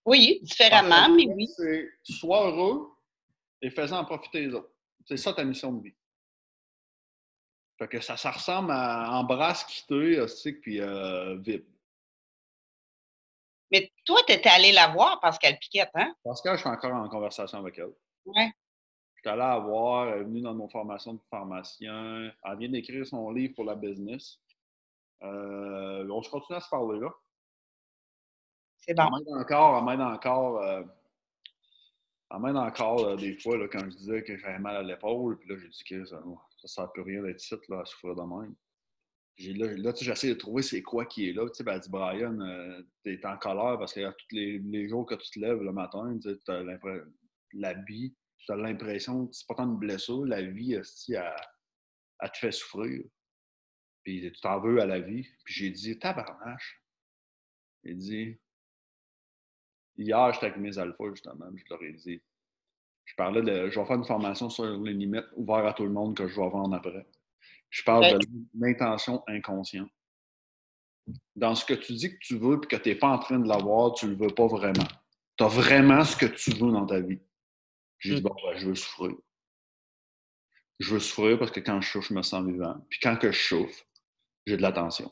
[0.06, 1.48] Oui, différemment, mais oui.
[1.56, 2.92] C'est sois heureux
[3.62, 4.70] et fais-en en profiter les autres.
[5.06, 5.96] C'est ça ta mission de vie.
[7.80, 11.66] Fait que ça, ça ressemble à embrasse, quitter, hostique, puis euh, vite.
[13.72, 16.14] Mais toi, tu étais allé la voir parce qu'elle piquette, hein?
[16.24, 17.94] Que je suis encore en conversation avec elle.
[18.26, 18.52] Ouais.
[19.24, 22.30] Je suis allé voir, elle est venue dans mon formation de pharmacien.
[22.44, 24.40] Elle vient d'écrire son livre pour la business.
[25.22, 27.10] Euh, on se continue à se parler là.
[28.80, 29.04] C'est bon.
[29.06, 30.62] Elle m'aide encore, elle m'aide encore.
[30.62, 30.84] Euh,
[32.32, 35.38] elle encore euh, des fois là, quand je disais que j'avais mal à l'épaule.
[35.40, 38.16] Puis là, j'ai dit que ça ne sert plus rien d'être ici là, à souffrir
[38.16, 38.56] de même.
[39.40, 41.48] Là, là j'essaie de trouver c'est quoi qui est là.
[41.48, 44.60] Tu sais, ben, elle dit Brian, euh, tu es en colère parce que tous les,
[44.60, 46.64] les, jours que tu te lèves le matin, tu as
[47.54, 48.14] la vie,
[48.46, 50.84] tu as l'impression que c'est pas tant une blessure, la vie, elle,
[52.20, 53.04] elle te fait souffrir.
[54.04, 55.28] Puis tu t'en veux à la vie.
[55.46, 56.82] Puis j'ai dit Tabarnache.
[57.84, 58.38] Il dit
[59.98, 62.22] Hier, j'étais avec mes alphas, justement, je leur ai dit.
[63.06, 63.70] Je parlais de.
[63.70, 66.36] Je vais faire une formation sur les limites ouvertes à tout le monde que je
[66.36, 67.06] vais vendre après.
[67.70, 69.90] Je parle de l'intention inconsciente.
[71.36, 73.40] Dans ce que tu dis que tu veux et que tu n'es pas en train
[73.40, 74.88] de l'avoir, tu ne le veux pas vraiment.
[75.38, 77.20] Tu as vraiment ce que tu veux dans ta vie.
[78.04, 78.24] J'ai dit, mmh.
[78.24, 79.16] bon, ben, je veux souffrir.
[80.80, 82.76] Je veux souffrir parce que quand je souffre, je me sens vivant.
[82.90, 83.86] Puis quand que je souffre,
[84.46, 85.12] j'ai de l'attention.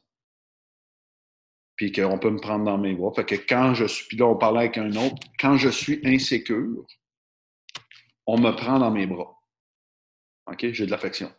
[1.77, 3.13] Puis qu'on peut me prendre dans mes bras.
[3.15, 6.01] Fait que quand je suis, puis là, on parlait avec un autre, quand je suis
[6.03, 6.85] insécure,
[8.27, 9.39] on me prend dans mes bras.
[10.47, 10.71] OK?
[10.73, 11.33] J'ai de l'affection.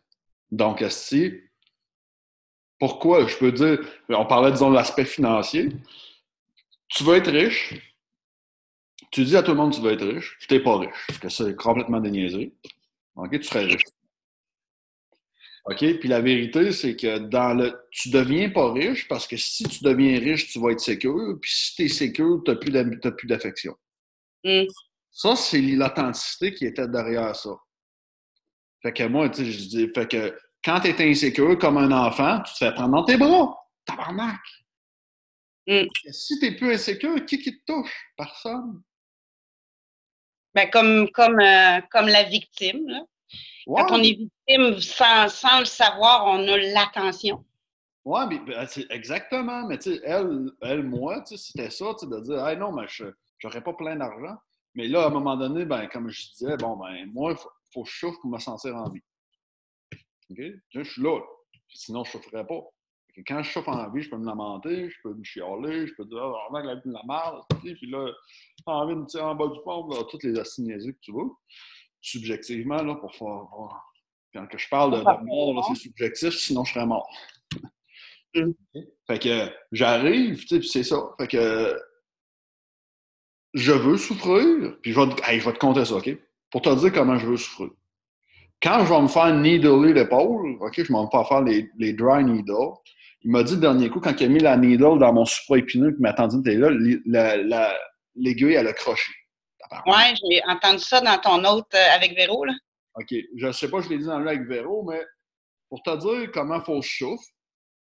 [0.50, 1.34] Donc, si,
[2.78, 3.26] pourquoi?
[3.26, 5.68] Je peux dire, on parlait, disons, de l'aspect financier.
[6.88, 7.74] Tu veux être riche,
[9.12, 11.06] tu dis à tout le monde que tu veux être riche, tu n'es pas riche,
[11.06, 12.54] parce que c'est complètement déniaisé.
[13.14, 13.30] OK?
[13.30, 13.84] Tu serais riche.
[15.66, 15.98] OK?
[16.00, 17.78] Puis la vérité, c'est que dans le.
[17.90, 21.38] Tu deviens pas riche parce que si tu deviens riche, tu vas être sécure.
[21.40, 22.56] Puis si tu es sécure, tu n'as
[23.12, 23.76] plus d'affection.
[24.44, 24.64] Mm.
[25.10, 27.50] Ça, c'est l'authenticité qui était derrière ça.
[28.80, 31.92] Fait que moi, tu sais, je dis, fait que quand tu es insécure comme un
[31.92, 33.54] enfant, tu te fais prendre dans tes bras.
[33.84, 34.40] Tabarnak!
[35.68, 35.84] Mm.
[36.10, 37.94] Si tu es plus insécure, qui qui te touche?
[38.16, 38.82] Personne.
[40.54, 42.86] Ben, comme, comme, euh, comme la victime.
[42.88, 43.04] Là.
[43.66, 47.44] Quand on est victime, sans, sans, le savoir, on a l'attention.
[48.04, 49.66] Oui, mais ben, exactement.
[49.66, 53.04] Mais tu sais, elle, elle, moi, c'était ça, de dire, hey, non, mais je
[53.44, 54.36] n'aurais pas plein d'argent.
[54.74, 57.34] Mais là, à un moment donné, ben, comme je disais, bon, ben, moi,
[57.72, 59.02] faut que je souffre pour me sentir en vie.
[60.30, 60.40] OK?
[60.70, 61.20] je suis là.
[61.68, 62.60] Sinon, je ne souffrirais pas.
[63.26, 66.04] Quand je souffre en vie, je peux me lamenter, je peux me chialer, je peux
[66.04, 68.10] dire, oh, la vie de la merde, puis là,
[68.66, 71.30] envie de me tirer en bas du pont, là, toutes les assignés que tu veux.
[72.00, 73.46] Subjectivement, là, pour faire.
[74.34, 77.08] Quand je parle de, mort, c'est subjectif, sinon je serais mort.
[79.06, 80.96] Fait que j'arrive, tu sais, puis c'est ça.
[81.18, 81.78] Fait que
[83.52, 86.18] je veux souffrir, puis je vais, te, je vais te compter ça, OK?
[86.52, 87.70] pour te dire comment je veux souffrir.
[88.62, 91.94] Quand je vais me faire needler l'épaule, OK, je vais me faire faire les, les
[91.94, 92.76] dry needles.
[93.24, 95.92] Il m'a dit le dernier coup, quand il a mis la needle dans mon supra-épineux,
[95.92, 97.74] qui m'a attendu de là,
[98.16, 99.12] l'aiguille, elle a croché.
[99.86, 102.44] Oui, j'ai entendu ça dans ton autre euh, avec Véro.
[102.44, 102.52] Là.
[102.96, 103.14] OK.
[103.36, 105.02] Je ne sais pas, je l'ai dit dans le avec Véro, mais
[105.68, 107.24] pour te dire comment il faut que je souffre,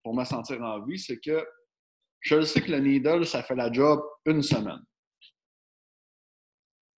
[0.03, 1.45] pour me sentir en vie, c'est que
[2.21, 4.81] je sais que le needle, ça fait la job une semaine.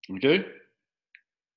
[0.09, 0.25] OK?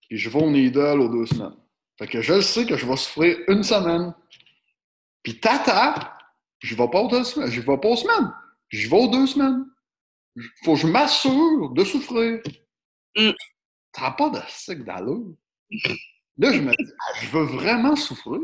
[0.09, 1.57] Puis je vais au needle aux deux semaines.
[1.99, 4.15] Fait que je sais que je vais souffrir une semaine.
[5.23, 6.14] Puis tata,
[6.65, 7.51] je vais pas aux deux semaines.
[7.51, 8.33] Je vais pas aux semaines.
[8.71, 9.67] Je vais aux deux semaines.
[10.65, 12.41] Faut que je m'assure de souffrir.
[13.17, 13.31] Mm.
[13.93, 15.35] T'as pas de cycle d'allure.
[16.39, 18.41] Là, je me dis, ah, je veux vraiment souffrir.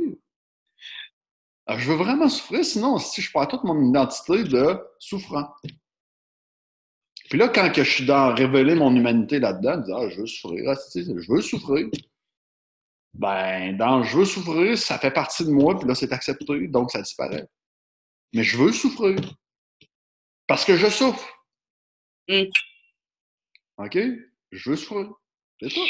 [1.67, 5.49] Ah, je veux vraiment souffrir, sinon, si je perds toute mon identité de souffrant.
[7.31, 10.27] Puis là, quand que je suis dans révéler mon humanité là-dedans, je ah, je veux
[10.27, 11.89] souffrir, je veux souffrir.
[13.15, 16.91] Ben, dans je veux souffrir, ça fait partie de moi, puis là, c'est accepté, donc
[16.91, 17.49] ça disparaît.
[18.33, 19.19] Mais je veux souffrir.
[20.47, 21.29] Parce que je souffre.
[22.29, 22.45] Mm.
[23.79, 23.99] OK?
[24.53, 25.11] Je veux souffrir.
[25.61, 25.87] C'est tout.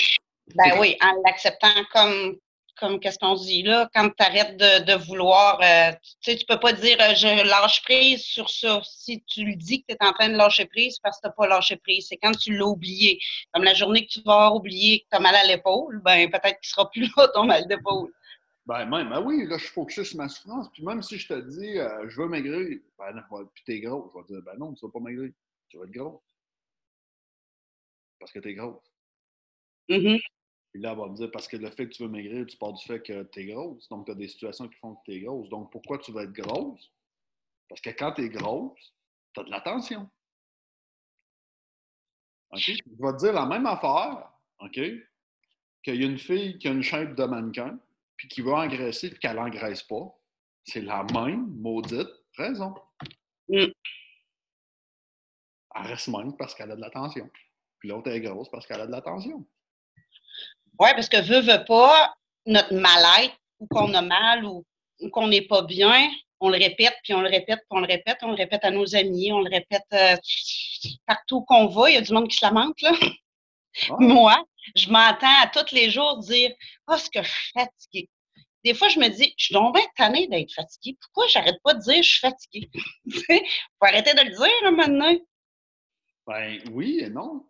[0.55, 2.37] Ben oui, en l'acceptant comme,
[2.79, 6.59] comme qu'est-ce qu'on dit là, quand tu arrêtes de, vouloir, euh, tu sais, tu peux
[6.59, 8.81] pas dire euh, je lâche prise sur ça.
[8.85, 11.29] Si tu lui dis que tu es en train de lâcher prise, parce que tu
[11.29, 12.07] n'as pas lâché prise.
[12.09, 13.21] C'est quand tu l'as oublié.
[13.53, 16.59] Comme la journée que tu vas oublié que tu as mal à l'épaule, ben peut-être
[16.61, 18.13] qu'il sera plus là ton mal d'épaule.
[18.71, 20.71] Ben même, ben oui, là, je suis focusé sur ma souffrance.
[20.71, 24.13] Puis même si je te dis euh, je veux maigrir, ben non, puis t'es gros,
[24.15, 25.33] je vais te dire ben non, tu vas pas maigrir.
[25.69, 26.23] Tu vas être gros.
[28.21, 28.95] Parce que t'es grosse.
[29.89, 30.21] Mm-hmm.
[30.71, 32.57] Puis là, elle va me dire, parce que le fait que tu veux maigrir, tu
[32.59, 33.89] pars du fait que tu es grosse.
[33.89, 35.49] Donc, tu as des situations qui font que tu es grosse.
[35.49, 36.93] Donc, pourquoi tu veux être grosse?
[37.69, 38.95] Parce que quand tu es grosse,
[39.35, 40.09] tu as de l'attention.
[42.53, 42.61] OK?
[42.61, 44.31] Je vais te dire la même affaire,
[44.61, 44.79] OK?
[45.83, 47.77] Qu'il y a une fille qui a une chaîne de mannequin,
[48.21, 50.15] puis qui va engraisser, puis qu'elle n'engraisse pas.
[50.65, 52.75] C'est la même maudite raison.
[53.49, 53.69] Mm.
[55.75, 57.31] Elle reste mince parce qu'elle a de l'attention.
[57.79, 59.47] Puis l'autre est grosse parce qu'elle a de l'attention.
[60.79, 64.67] Oui, parce que veut, veut pas, notre mal-être, ou qu'on a mal, ou,
[65.13, 68.19] qu'on n'est pas bien, on le répète, puis on le répète, puis on le répète,
[68.21, 70.17] on le répète à nos amis, on le répète euh,
[71.07, 71.89] partout qu'on va.
[71.89, 72.93] Il y a du monde qui se lamente, là.
[73.89, 73.97] Ah.
[73.99, 74.45] Moi,
[74.77, 76.53] je m'entends à tous les jours dire
[76.87, 78.11] Ah, oh, ce que je suis fatiguée.
[78.65, 80.99] Des fois, je me dis, je suis donc bien tannée d'être fatiguée.
[81.01, 82.71] Pourquoi j'arrête pas de dire je suis fatiguée?
[83.07, 85.17] faut arrêter de le dire maintenant.
[86.27, 87.47] Ben oui et non.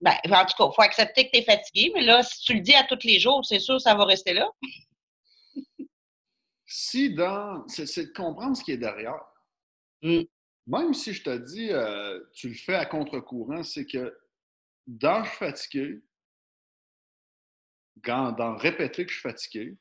[0.00, 2.54] Ben, en tout cas, il faut accepter que tu es fatigué, mais là, si tu
[2.54, 4.48] le dis à tous les jours, c'est sûr ça va rester là.
[6.66, 7.66] si dans.
[7.68, 9.20] C'est de comprendre ce qui est derrière.
[10.02, 10.22] Mm.
[10.66, 14.14] Même si je te dis, euh, tu le fais à contre-courant, c'est que
[14.86, 16.02] dans je suis fatigué,
[18.04, 19.76] dans, dans, répéter que je suis fatigué,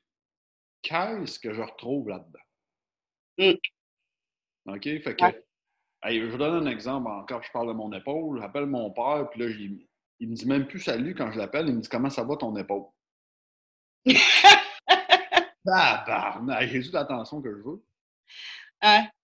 [0.81, 2.39] qu'est-ce que je retrouve là-dedans?
[3.37, 4.73] Mm.
[4.73, 4.83] OK?
[4.83, 5.25] Fait que,
[6.05, 9.41] je vous donne un exemple encore, je parle de mon épaule, j'appelle mon père, puis
[9.41, 9.87] là, il,
[10.19, 12.35] il me dit même plus salut quand je l'appelle, il me dit comment ça va
[12.37, 12.87] ton épaule?
[15.65, 17.83] Tabarnak, j'ai toute l'attention que je veux.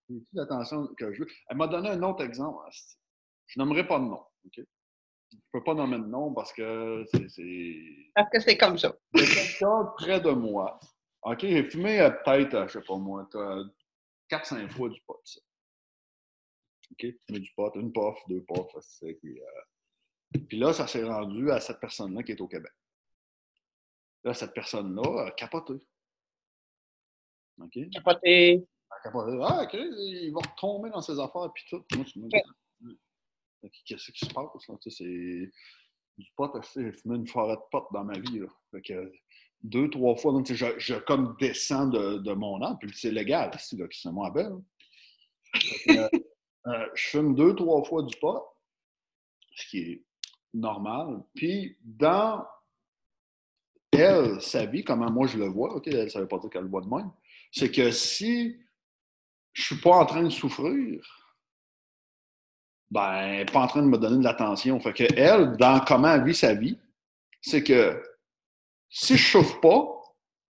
[0.10, 1.27] J'ai toute l'attention que je veux.
[1.47, 2.60] Elle m'a donné un autre exemple.
[3.47, 4.65] Je nommerai pas de nom, OK?
[5.34, 7.76] Je ne peux pas nommer de nom parce que c'est.
[8.15, 8.96] Parce que c'est comme ça.
[9.13, 10.80] Quelqu'un près de moi.
[11.24, 13.28] OK, j'ai fumé peut-être, euh, je sais pas moi,
[14.30, 15.39] 4-5 fois du pot, ça.
[16.91, 17.08] OK?
[17.26, 18.43] Fumé du pot, une puff, deux
[18.82, 20.39] c'est puis, euh...
[20.48, 22.74] puis là, ça s'est rendu à cette personne-là qui est au Québec.
[24.26, 25.74] Là, cette personne-là a capoté.
[27.62, 27.78] OK?
[27.91, 28.67] Capoté.
[29.04, 29.38] Capoté.
[29.41, 31.84] Ah, OK, il va retomber dans ses affaires, puis tout.
[31.96, 32.28] Moi, je me
[33.86, 34.47] qu'est-ce qui se passe?
[34.88, 35.52] C'est
[36.17, 38.41] du pot, j'ai fumé une forêt de pot dans ma vie.
[38.71, 39.12] Fait que,
[39.62, 43.78] deux, trois fois, je, je, comme descends de, de mon âme, puis c'est légal, c'est
[43.78, 44.58] là, c'est moi belle.
[45.89, 46.10] Euh,
[46.67, 48.43] euh, je fume deux, trois fois du pot,
[49.56, 50.06] ce qui est
[50.54, 51.23] normal.
[51.36, 52.45] Puis dans
[53.91, 56.63] elle, sa vie, comment moi je le vois, OK, elle, ne veut pas dire qu'elle
[56.63, 57.12] le voit de même,
[57.52, 58.60] c'est que si
[59.54, 61.23] je ne suis pas en train de souffrir,
[62.93, 64.79] ben, elle n'est pas en train de me donner de l'attention.
[64.79, 66.79] Fait que elle, dans comment elle vit sa vie,
[67.41, 68.03] c'est que
[68.88, 69.99] si je ne souffre pas,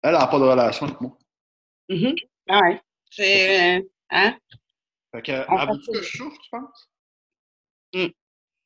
[0.03, 1.19] elle n'a pas de relation avec moi.
[1.89, 2.15] Mm
[2.49, 2.81] Ah ouais.
[3.11, 3.81] C'est.
[3.81, 4.39] Euh, hein?
[5.11, 6.91] Fait que, que je souffre, tu penses?
[7.93, 8.07] Mm.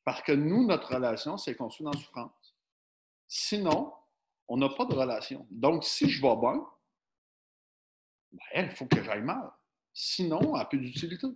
[0.03, 2.55] Parce que nous, notre relation, c'est construit dans la souffrance.
[3.27, 3.91] Sinon,
[4.49, 5.47] on n'a pas de relation.
[5.49, 6.63] Donc, si je vais bien,
[8.33, 9.49] ben, elle, il faut que j'aille mal.
[9.93, 11.27] Sinon, elle n'a plus d'utilité.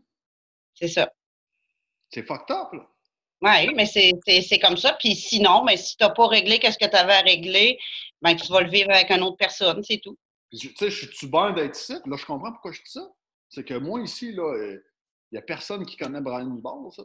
[0.76, 1.12] C'est ça.
[2.10, 2.88] C'est fucked up, là.
[3.41, 4.93] Oui, mais c'est comme ça.
[5.00, 7.78] Puis sinon, mais si tu n'as pas réglé qu'est-ce que tu avais à régler,
[8.22, 10.17] ben, tu vas le vivre avec une autre personne, c'est tout.
[10.52, 11.93] Tu sais, je suis-tu bien d'être ici?
[12.06, 13.08] Là, je comprends pourquoi je dis ça.
[13.50, 14.82] C'est que moi, ici, là, il
[15.34, 17.04] n'y a personne qui connaît Brian Dubois, ça.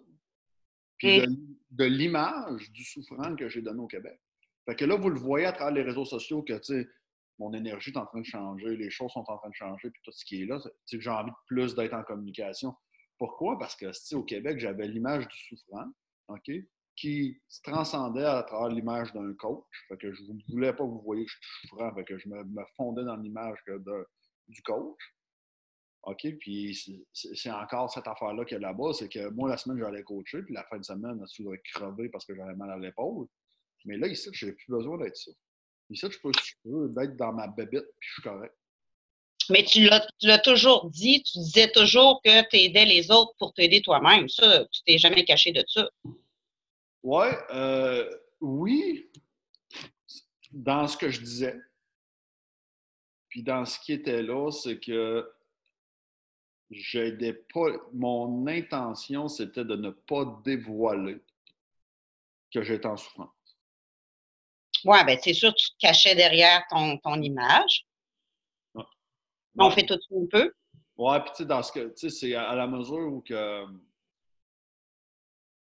[0.99, 1.57] Puis mm.
[1.73, 4.19] de, l'image du souffrant que j'ai donné au Québec.
[4.65, 6.89] Fait que là, vous le voyez à travers les réseaux sociaux que, tu sais,
[7.39, 10.01] mon énergie est en train de changer, les choses sont en train de changer, puis
[10.05, 12.75] tout ce qui est là, j'ai envie de plus d'être en communication.
[13.23, 13.57] Pourquoi?
[13.57, 15.87] Parce que, au Québec, j'avais l'image du souffrant,
[16.27, 16.51] OK?
[16.97, 19.65] Qui se transcendait à travers l'image d'un coach.
[19.87, 22.29] Fait que je ne voulais pas que vous voyez que je suis souffrant, que je
[22.29, 23.61] me, fondais dans l'image
[24.49, 24.99] du coach.
[26.03, 26.37] OK?
[26.41, 30.03] Puis c'est encore cette affaire-là qu'il y a là-bas, c'est que moi, la semaine, j'allais
[30.03, 33.29] coacher, puis la fin de semaine, je suis crevé parce que j'avais mal à l'épaule.
[33.85, 35.31] Mais là, ici, je n'ai plus besoin d'être ça.
[35.91, 38.57] Ici, je peux, je peux être dans ma bébête, puis je suis correct.
[39.51, 39.89] Mais tu
[40.23, 44.29] l'as toujours dit, tu disais toujours que tu aidais les autres pour t'aider toi-même.
[44.29, 45.89] Ça, tu t'es jamais caché de ça.
[47.03, 48.09] Ouais, euh,
[48.41, 49.11] oui,
[50.53, 51.59] dans ce que je disais.
[53.29, 55.33] Puis dans ce qui était là, c'est que
[56.71, 57.69] j'aidais pas.
[57.93, 61.19] Mon intention, c'était de ne pas dévoiler
[62.53, 63.31] que j'étais en souffrance.
[64.85, 67.87] Oui, bien, c'est sûr, tu te cachais derrière ton, ton image.
[69.59, 70.53] On fait tout un peu.
[70.97, 73.65] Ouais, puis tu sais, dans ce que, tu sais, c'est à, la mesure où que,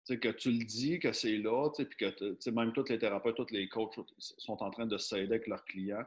[0.07, 3.69] que tu le dis, que c'est là, puis que même tous les thérapeutes, tous les
[3.69, 6.03] coachs sont en train de s'aider avec leurs clients.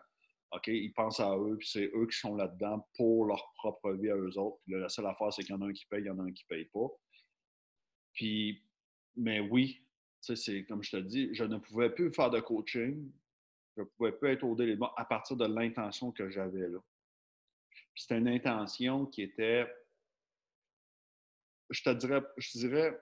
[0.52, 4.10] OK, ils pensent à eux, puis c'est eux qui sont là-dedans pour leur propre vie
[4.10, 4.58] à eux autres.
[4.64, 6.18] Puis la seule affaire, c'est qu'il y en a un qui paye, il y en
[6.18, 6.88] a un qui ne paye pas.
[8.12, 8.62] Puis,
[9.16, 9.82] mais oui,
[10.20, 13.10] c'est comme je te dis, je ne pouvais plus faire de coaching,
[13.76, 16.78] je ne pouvais plus être au délément à partir de l'intention que j'avais là.
[17.94, 19.66] C'était une intention qui était,
[21.70, 22.98] je te dirais, je dirais,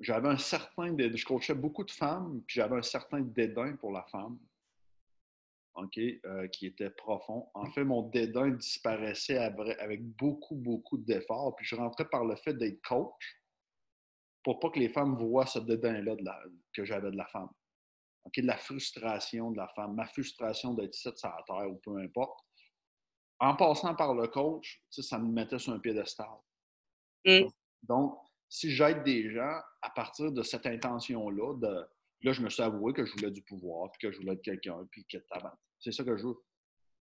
[0.00, 0.96] j'avais un certain.
[0.96, 4.38] Je coachais beaucoup de femmes, puis j'avais un certain dédain pour la femme.
[5.74, 7.48] OK, euh, qui était profond.
[7.54, 11.54] En fait, mon dédain disparaissait avec beaucoup, beaucoup d'efforts.
[11.54, 13.40] Puis je rentrais par le fait d'être coach
[14.42, 16.16] pour pas que les femmes voient ce dédain-là
[16.72, 17.50] que j'avais de la femme.
[18.36, 22.40] De la frustration de la femme, ma frustration d'être ici, la terre ou peu importe.
[23.40, 26.26] En passant par le coach, ça me mettait sur un piédestal.
[27.24, 27.48] Mmh.
[27.82, 31.88] Donc, si j'aide des gens à partir de cette intention-là, de
[32.22, 34.42] là, je me suis avoué que je voulais du pouvoir, puis que je voulais être
[34.42, 35.18] quelqu'un, puis que
[35.78, 36.36] C'est ça que je veux.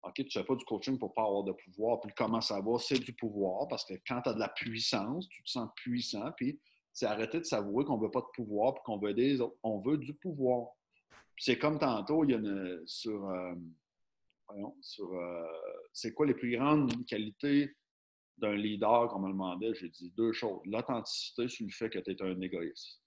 [0.04, 2.62] OK, tu ne fais pas du coaching pour pas avoir de pouvoir, puis comment ça
[2.62, 5.70] va, c'est du pouvoir, parce que quand tu as de la puissance, tu te sens
[5.76, 6.60] puissant, puis
[6.94, 9.58] c'est arrêter de s'avouer qu'on ne veut pas de pouvoir, puis qu'on veut des autres.
[9.64, 10.70] On veut du pouvoir.
[11.38, 13.54] C'est comme tantôt, il y a une, sur, euh,
[14.48, 15.46] voyons, sur euh,
[15.94, 17.76] c'est quoi les plus grandes qualités
[18.38, 20.62] d'un leader, comme on me demandait, j'ai dit deux choses.
[20.66, 23.02] L'authenticité sur le fait que tu es un égoïste.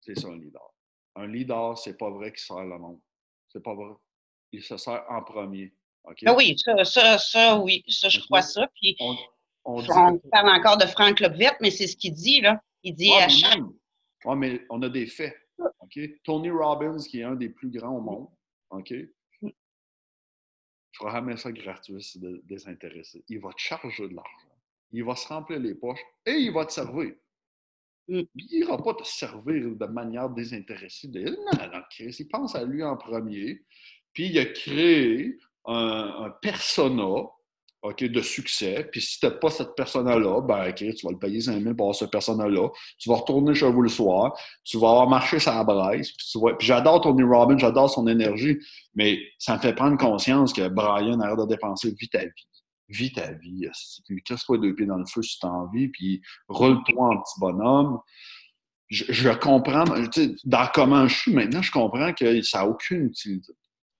[0.00, 0.74] C'est ça un leader.
[1.14, 3.00] Un leader, c'est pas vrai qu'il sert le monde.
[3.48, 3.94] C'est pas vrai.
[4.52, 5.74] Il se sert en premier.
[6.26, 8.68] Ah oui, ça, ça, ça, oui, ça, je crois ça.
[8.74, 8.96] Puis,
[9.64, 12.60] on, parle encore de Frank Lopvet, mais c'est ce qu'il dit, là.
[12.82, 13.60] Il dit à chaque...
[14.24, 15.36] Oui, mais on a des faits.
[16.24, 18.28] Tony Robbins, qui est un des plus grands au monde,
[21.00, 23.24] Jamais ça gratuit, c'est désintéressé.
[23.28, 24.48] Il va te charger de l'argent.
[24.92, 27.14] Il va se remplir les poches et il va te servir.
[28.08, 28.22] Mm.
[28.34, 31.08] Il n'ira pas te servir de manière désintéressée.
[31.08, 33.62] Non, non, Chris, il pense à lui en premier.
[34.12, 37.28] Puis il a créé un, un persona
[37.82, 38.88] OK, de succès.
[38.90, 41.86] Puis si tu pas cette personne-là, ben, OK, tu vas le payer 5 000 pour
[41.86, 42.68] avoir cette personne-là.
[42.98, 44.36] Tu vas retourner chez vous le soir.
[44.64, 45.90] Tu vas avoir marché sur la.
[45.92, 48.58] Puis, j'adore Tony Robbins, j'adore son énergie.
[48.94, 52.46] Mais ça me fait prendre conscience que Brian arrête de dépenser vite ta vie.
[52.88, 53.68] Vis ta vie.
[54.06, 55.88] Puis casse-toi deux pieds dans le feu si tu as envie.
[55.88, 57.98] Puis roule-toi en petit bonhomme.
[58.88, 59.84] Je, je comprends,
[60.44, 63.52] dans comment je suis maintenant, je comprends que ça n'a aucune utilité.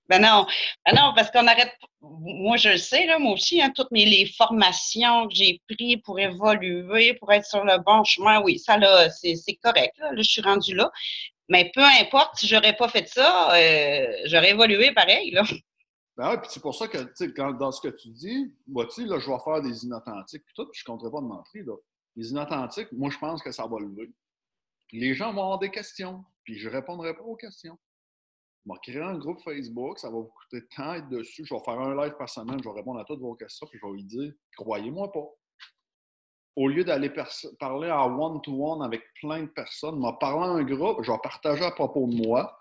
[0.09, 0.47] Ben non,
[0.85, 1.71] ben non, parce qu'on arrête.
[2.01, 5.97] Moi, je le sais, là, moi aussi, hein, toutes mes les formations que j'ai prises
[6.03, 9.93] pour évoluer, pour être sur le bon chemin, oui, ça là, c'est correct.
[9.99, 10.91] Là, je suis rendue là.
[11.47, 15.31] Mais peu importe, si j'aurais pas fait ça, euh, j'aurais évolué pareil.
[15.31, 15.43] Là.
[16.17, 19.29] Ben puis c'est pour ça que, tu dans ce que tu dis, vois-tu, là, je
[19.29, 21.75] vais faire des inauthentiques, puis tout, puis je ne compterai pas de mentir, là.
[22.15, 24.11] Les inauthentiques, moi, je pense que ça va lever.
[24.91, 27.77] Les gens vont avoir des questions, puis je répondrai pas aux questions.
[28.65, 31.45] Je vais créer un groupe Facebook, ça va vous coûter tant être dessus.
[31.45, 33.79] Je vais faire un live par semaine, je vais répondre à toutes vos questions, puis
[33.81, 35.25] je vais vous dire, croyez-moi pas.
[36.55, 37.11] Au lieu d'aller
[37.59, 41.63] parler en one-to-one avec plein de personnes, je parler à un groupe, je vais partager
[41.63, 42.59] à propos de moi,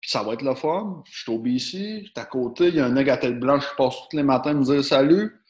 [0.00, 1.02] puis ça va être le fun.
[1.06, 3.76] Je suis au BC, à côté, il y a un nègre à tête blanche, je
[3.76, 5.40] passe tous les matins me dire salut.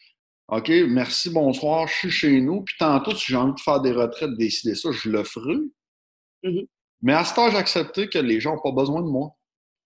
[0.48, 2.62] OK, merci, bonsoir, je suis chez nous.
[2.62, 5.56] Puis tantôt, si j'ai envie de faire des retraites, décider ça, je le ferai.
[6.42, 6.68] Mm-hmm.
[7.02, 9.30] Mais à ce temps, j'ai accepté que les gens n'ont pas besoin de moi.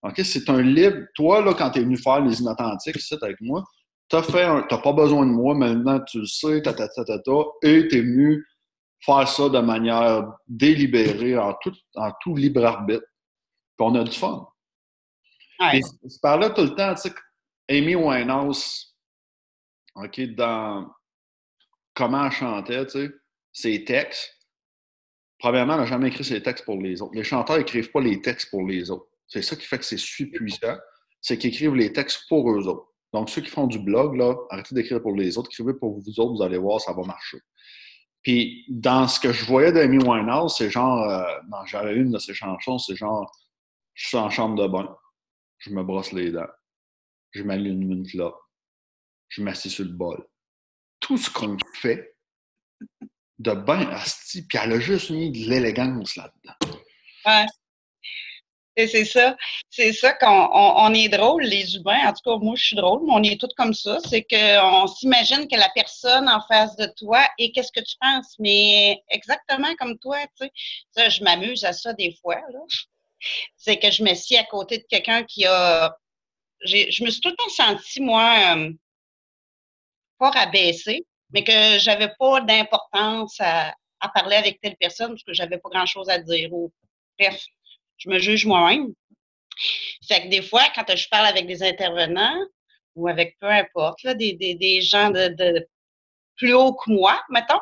[0.02, 0.20] OK?
[0.24, 1.06] C'est un libre.
[1.14, 3.64] Toi, là, quand tu es venu faire les inauthentiques ici avec moi,
[4.08, 7.32] tu n'as pas besoin de moi, maintenant tu le sais, ta, ta, ta, ta, ta
[7.62, 8.44] et tu es venu
[9.00, 13.04] faire ça de manière délibérée, en tout, en tout libre arbitre.
[13.76, 14.48] Puis on a du fun.
[15.60, 15.80] Ouais.
[15.80, 17.14] tu parlais tout le temps, tu sais,
[17.68, 18.96] Amy Winehouse,
[19.94, 20.88] OK, dans
[21.94, 23.10] comment elle chantait, tu sais,
[23.52, 24.34] ses textes.
[25.38, 27.14] Premièrement, elle n'a jamais écrit ses textes pour les autres.
[27.14, 29.07] Les chanteurs n'écrivent pas les textes pour les autres.
[29.28, 30.76] C'est ça qui fait que c'est si puissant,
[31.20, 32.88] c'est qu'ils écrivent les textes pour eux autres.
[33.12, 36.20] Donc, ceux qui font du blog, là, arrêtez d'écrire pour les autres, écrivez pour vous
[36.20, 37.38] autres, vous allez voir, ça va marcher.
[38.22, 42.34] Puis, dans ce que je voyais d'Amy Winehouse, c'est genre, euh, j'avais une de ses
[42.34, 43.30] chansons, c'est genre,
[43.94, 44.94] je suis en chambre de bain,
[45.58, 46.48] je me brosse les dents,
[47.30, 48.38] je m'allume une clope,
[49.28, 50.26] je m'assieds sur le bol.
[51.00, 52.16] Tout ce qu'on fait
[53.38, 56.76] de bain, asti, puis elle a juste mis de l'élégance là-dedans.
[57.24, 57.46] Ouais
[58.86, 59.36] c'est ça.
[59.70, 62.08] C'est ça qu'on on, est drôle, les humains.
[62.08, 63.98] En tout cas, moi, je suis drôle, mais on est tous comme ça.
[64.08, 68.36] C'est qu'on s'imagine que la personne en face de toi et qu'est-ce que tu penses,
[68.38, 70.52] mais exactement comme toi, tu sais.
[70.92, 72.60] Ça, je m'amuse à ça des fois, là.
[73.56, 75.96] C'est que je me suis à côté de quelqu'un qui a.
[76.64, 78.72] Je me suis tout le temps sentie, moi, euh,
[80.18, 85.32] pas rabaissée, mais que j'avais pas d'importance à, à, parler avec telle personne parce que
[85.32, 86.50] j'avais pas grand-chose à dire.
[87.18, 87.44] Bref,
[87.98, 88.92] je me juge moi-même.
[90.06, 92.40] Fait que des fois, quand je parle avec des intervenants
[92.94, 95.66] ou avec peu importe, des, des, des, gens de,
[96.36, 97.60] plus haut que moi, mettons,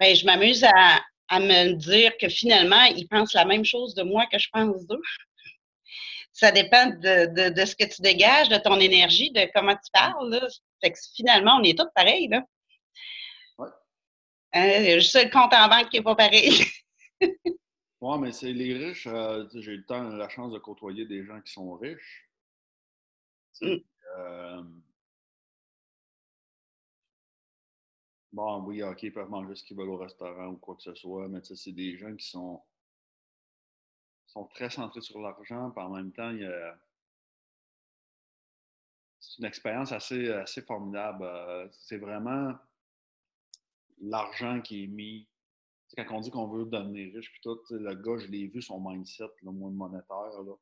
[0.00, 4.02] ben, je m'amuse à, à, me dire que finalement, ils pensent la même chose de
[4.02, 5.02] moi que je pense d'eux.
[6.32, 10.30] Ça dépend de, de, ce que tu dégages, de ton énergie, de comment tu parles.
[10.30, 10.48] Là.
[10.82, 12.28] Fait que finalement, on est tous pareils.
[12.28, 12.42] Là.
[13.58, 13.68] Ouais.
[14.56, 16.64] Euh, juste le compte en banque qui n'est pas pareil.
[18.04, 19.06] oui, mais c'est les riches.
[19.06, 22.28] Euh, j'ai eu le temps, la chance de côtoyer des gens qui sont riches.
[23.60, 23.76] Mm.
[24.18, 24.62] Euh,
[28.32, 30.94] bon, oui, OK, ils peuvent manger ce qu'ils veulent au restaurant ou quoi que ce
[30.94, 32.62] soit, mais c'est des gens qui sont,
[34.26, 36.78] sont très centrés sur l'argent, puis en même temps, il y a
[39.24, 41.24] c'est une expérience assez, assez formidable.
[41.24, 42.52] Euh, c'est vraiment
[44.00, 45.28] l'argent qui est mis.
[45.96, 48.80] Quand on dit qu'on veut devenir riche, puis tout, le gars, je l'ai vu, son
[48.80, 50.54] mindset, le moins monétaire, là,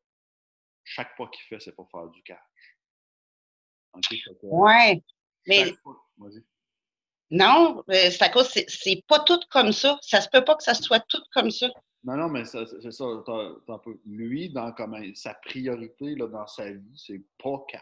[0.84, 2.38] chaque pas qu'il fait, c'est pour faire du cash.
[4.42, 5.02] ouais.
[5.46, 5.72] Mais.
[7.30, 9.98] Non, euh, c'est à cause, c'est pas tout comme ça.
[10.02, 11.66] Ça se peut pas que ça soit tout comme ça.
[12.04, 13.04] Non, non, mais c'est ça.
[14.04, 14.74] Lui, dans
[15.14, 17.80] sa priorité là, dans sa vie, c'est pas cash.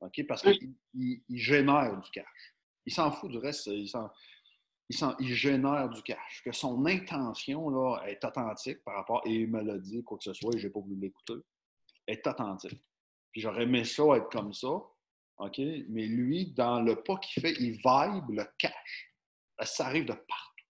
[0.00, 0.26] OK?
[0.26, 2.54] Parce qu'il il, génère du cash.
[2.84, 3.88] Il s'en fout du reste, il,
[5.20, 6.42] il, génère du cash.
[6.44, 10.24] Que son intention là, est authentique par rapport, et il me l'a dit, quoi que
[10.24, 11.34] ce soit, et je n'ai pas voulu l'écouter,
[12.06, 12.80] est authentique.
[13.32, 15.58] Puis j'aurais aimé ça être comme ça, OK?
[15.88, 19.14] Mais lui, dans le pas qu'il fait, il vibe le cash.
[19.62, 20.64] Ça arrive de partout.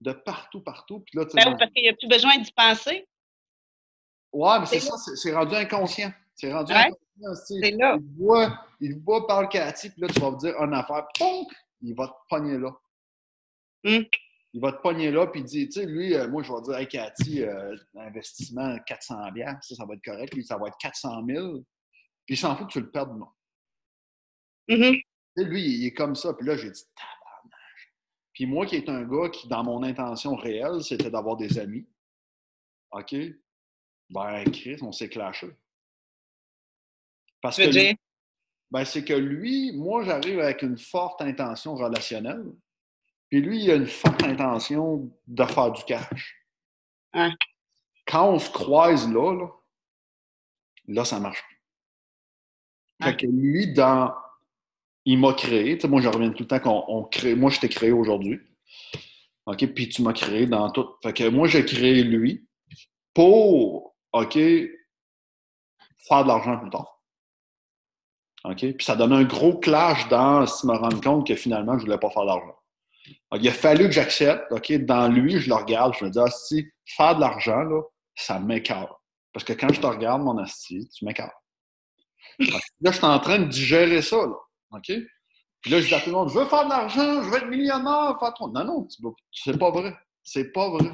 [0.00, 1.00] De partout, partout.
[1.00, 3.06] Puis là, ben parce qu'il n'y a plus besoin d'y penser.
[4.32, 6.12] Ouais, mais c'est ça, c'est rendu inconscient.
[6.34, 7.34] C'est rendu inconscient.
[7.34, 7.98] C'est là.
[8.00, 11.06] Il voit, il voit par le Cathy, puis là, tu vas me dire une affaire,
[11.16, 11.46] POUM!
[11.82, 12.72] Il va te pogner là.
[13.84, 14.02] Hmm.
[14.54, 16.60] Il va te pogner là, puis il dit, tu sais, lui, euh, moi, je vais
[16.62, 20.34] dire, hey, Cathy, euh, investissement 400 biens, ça, ça va être correct.
[20.34, 21.64] Lui, ça va être 400 000.
[22.26, 23.28] Puis il s'en fout que tu le perdes, non.
[24.68, 25.02] Mm-hmm.
[25.36, 26.34] Lui, il est comme ça.
[26.34, 27.94] Puis là, j'ai dit, tabarnage.
[28.34, 31.86] Puis moi, qui est un gars qui, dans mon intention réelle, c'était d'avoir des amis.
[32.90, 33.14] OK?
[34.10, 35.48] Ben, Chris, on s'est clashé.
[37.40, 37.94] Parce que
[38.70, 42.44] ben, c'est que lui, moi, j'arrive avec une forte intention relationnelle.
[43.32, 46.36] Puis lui, il a une forte intention de faire du cash.
[47.14, 47.34] Hein?
[48.06, 49.48] Quand on se croise là, là,
[50.88, 51.62] là ça marche plus.
[53.02, 54.12] Fait que lui, dans.
[55.06, 55.78] Il m'a créé.
[55.88, 57.34] moi, je reviens tout le temps qu'on crée.
[57.34, 58.38] Moi, je t'ai créé aujourd'hui.
[59.46, 59.66] OK?
[59.74, 60.90] Puis tu m'as créé dans tout.
[61.02, 62.46] Fait que moi, j'ai créé lui
[63.14, 67.02] pour, OK, faire de l'argent plus tard.
[68.44, 68.58] OK?
[68.58, 71.86] Puis ça donne un gros clash dans si me rendre compte que finalement, je ne
[71.86, 72.58] voulais pas faire d'argent.
[73.34, 74.52] Il a fallu que j'accepte.
[74.80, 77.82] Dans lui, je le regarde, je me dis, ah, si, faire de l'argent, là,
[78.14, 78.92] ça m'écarte.
[79.32, 81.32] Parce que quand je te regarde, mon asti, tu m'écartes.
[82.38, 84.80] Là, je suis en train de digérer ça, là.
[84.82, 87.36] Puis là, je dis à tout le monde, je veux faire de l'argent, je veux
[87.36, 88.48] être millionnaire, faire trop.
[88.48, 88.88] Non, non,
[89.32, 89.94] c'est pas vrai.
[90.22, 90.90] C'est pas vrai.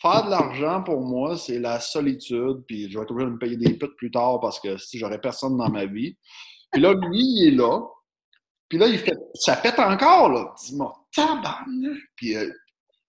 [0.00, 3.38] Faire de l'argent, pour moi, c'est la solitude, puis je vais être obligé de me
[3.38, 6.16] payer des putes plus tard parce que si j'aurais personne dans ma vie,
[6.72, 7.80] puis là, lui, il est là.
[8.68, 10.54] Puis là, il fait, ça pète encore, là.
[10.64, 11.98] Dis-moi, tabarnak!
[12.24, 12.52] Euh,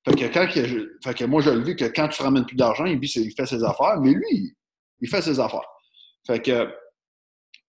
[0.08, 0.48] fait que quand
[1.04, 3.64] fait que moi, je le vu que quand tu ramènes plus d'argent, il, fait ses
[3.64, 4.56] affaires, mais lui,
[5.02, 5.68] il fait ses affaires.
[6.28, 6.70] Fait que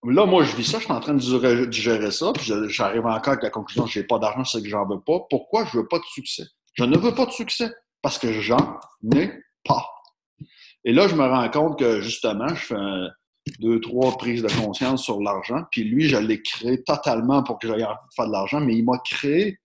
[0.04, 3.32] là, moi, je vis ça, je suis en train de digérer ça, puis j'arrive encore
[3.32, 5.20] avec la conclusion, je n'ai pas d'argent, c'est que j'en veux pas.
[5.30, 6.44] Pourquoi je veux pas de succès?
[6.74, 7.70] Je ne veux pas de succès
[8.02, 8.78] parce que j'en
[9.14, 9.32] ai
[9.64, 9.86] pas.
[10.84, 12.74] Et là, je me rends compte que justement, je fais
[13.60, 15.62] deux, trois prises de conscience sur l'argent.
[15.70, 18.98] Puis lui, je l'ai créé totalement pour que j'aille faire de l'argent, mais il m'a
[18.98, 19.58] créé,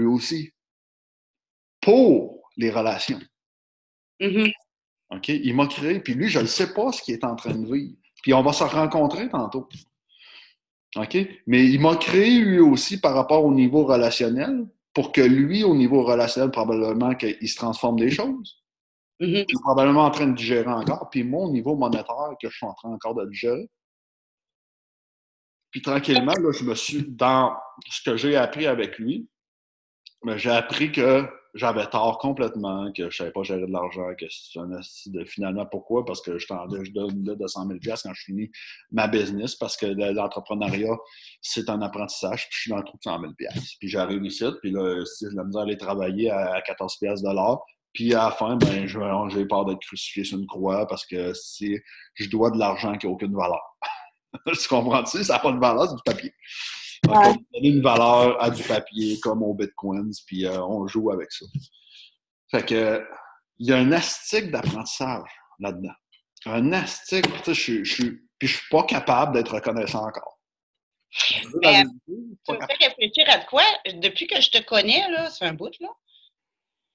[0.00, 0.52] lui aussi,
[1.80, 3.20] pour les relations.
[4.20, 4.52] Mm-hmm.
[5.10, 5.28] OK?
[5.28, 7.72] Il m'a créé, puis lui, je ne sais pas ce qu'il est en train de
[7.72, 7.96] vivre.
[8.22, 9.68] Puis on va se rencontrer tantôt.
[10.96, 11.16] OK?
[11.46, 15.74] Mais il m'a créé lui aussi par rapport au niveau relationnel pour que lui, au
[15.74, 18.62] niveau relationnel, probablement qu'il se transforme des choses.
[19.20, 19.40] Mm-hmm.
[19.40, 21.08] Je suis probablement en train de digérer encore.
[21.10, 23.68] Puis mon niveau monétaire, que je suis en train encore de digérer.
[25.70, 27.56] Puis tranquillement, là, je me suis, dans
[27.88, 29.28] ce que j'ai appris avec lui,
[30.36, 34.58] j'ai appris que j'avais tort complètement, que je savais pas gérer de l'argent, que c'est
[34.60, 36.04] un de finalement pourquoi?
[36.04, 38.50] Parce que je, je donne 200 000 quand je finis
[38.92, 40.96] ma business, parce que l'entrepreneuriat,
[41.40, 43.32] c'est un apprentissage, puis je suis dans le trou de 100 000
[43.80, 47.60] Puis j'arrive ici, puis là, si je me aller travailler à 14 de l'heure,
[47.92, 51.76] puis à la fin, ben, j'ai peur d'être crucifié sur une croix parce que si
[52.14, 53.62] je dois de l'argent qui n'a aucune valeur.
[54.46, 55.24] tu comprends-tu?
[55.24, 56.32] Ça n'a pas de valeur, c'est du papier.
[57.08, 61.10] On va donner une valeur à du papier comme au Bitcoin, puis euh, on joue
[61.10, 61.46] avec ça.
[62.50, 63.02] Fait que
[63.58, 65.94] il y a un astique d'apprentissage là-dedans.
[66.46, 68.04] Un astique, je, je, je,
[68.38, 70.38] puis je suis pas capable d'être reconnaissant encore.
[72.46, 73.64] tu me fais réfléchir à quoi?
[73.94, 75.88] Depuis que je te connais, là, c'est un bout, là.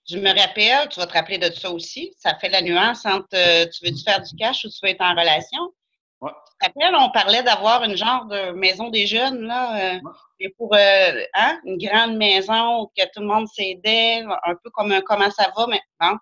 [0.08, 3.28] Je me rappelle, tu vas te rappeler de ça aussi, ça fait la nuance entre
[3.34, 5.74] euh, tu veux-tu faire du cash ou tu veux être en relation?
[6.22, 6.32] Ouais.
[6.78, 9.96] On parlait d'avoir une genre de maison des jeunes, là.
[9.96, 10.00] Euh,
[10.40, 14.92] Mais pour euh, hein, une grande maison que tout le monde s'aidait, un peu comme
[14.92, 16.18] un comment ça va maintenant.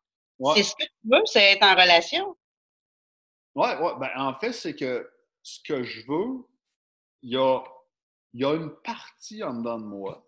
[0.55, 2.35] C'est ce que tu veux, c'est être en relation.
[3.55, 3.91] Oui, oui.
[3.99, 5.09] Ben, en fait, c'est que
[5.41, 6.45] ce que je veux,
[7.21, 7.61] il y a,
[8.33, 10.25] y a une partie en dedans de moi,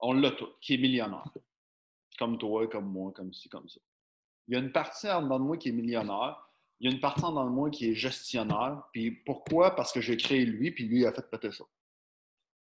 [0.00, 1.24] on l'a tout, qui est millionnaire.
[2.18, 3.80] Comme toi, comme moi, comme ci, comme ça.
[4.46, 6.45] Il y a une partie en dedans de moi qui est millionnaire.
[6.80, 8.82] Il y a une partie en dedans de moi qui est gestionnaire.
[8.92, 9.74] Puis pourquoi?
[9.74, 11.64] Parce que j'ai créé lui, puis lui a fait péter ça.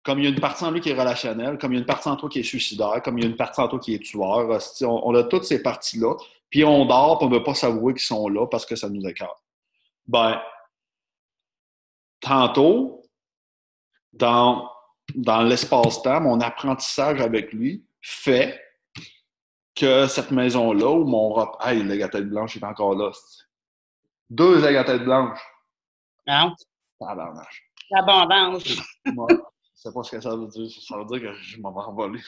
[0.03, 1.81] Comme il y a une partie en lui qui est relationnelle, comme il y a
[1.81, 3.79] une partie en toi qui est suicidaire, comme il y a une partie en toi
[3.79, 4.49] qui est tueur.
[4.81, 6.15] On, a toutes ces parties-là.
[6.49, 8.89] Puis on dort, puis on ne veut pas s'avouer qu'ils sont là parce que ça
[8.89, 9.43] nous écarte.
[10.07, 10.41] Ben,
[12.21, 13.03] tantôt,
[14.13, 14.71] dans,
[15.13, 18.59] dans l'espace-temps, mon apprentissage avec lui fait
[19.75, 23.11] que cette maison-là, où mon hey, le gâteau blanche est encore là.
[24.29, 25.39] Deux tête blanches.
[26.27, 26.53] Non.
[26.99, 27.71] Tabarnache.
[27.91, 28.63] L'abondance.
[29.05, 29.35] Moi, je
[29.73, 30.69] sais pas ce que ça veut dire.
[30.87, 32.21] Ça veut dire que je m'en vais envoler.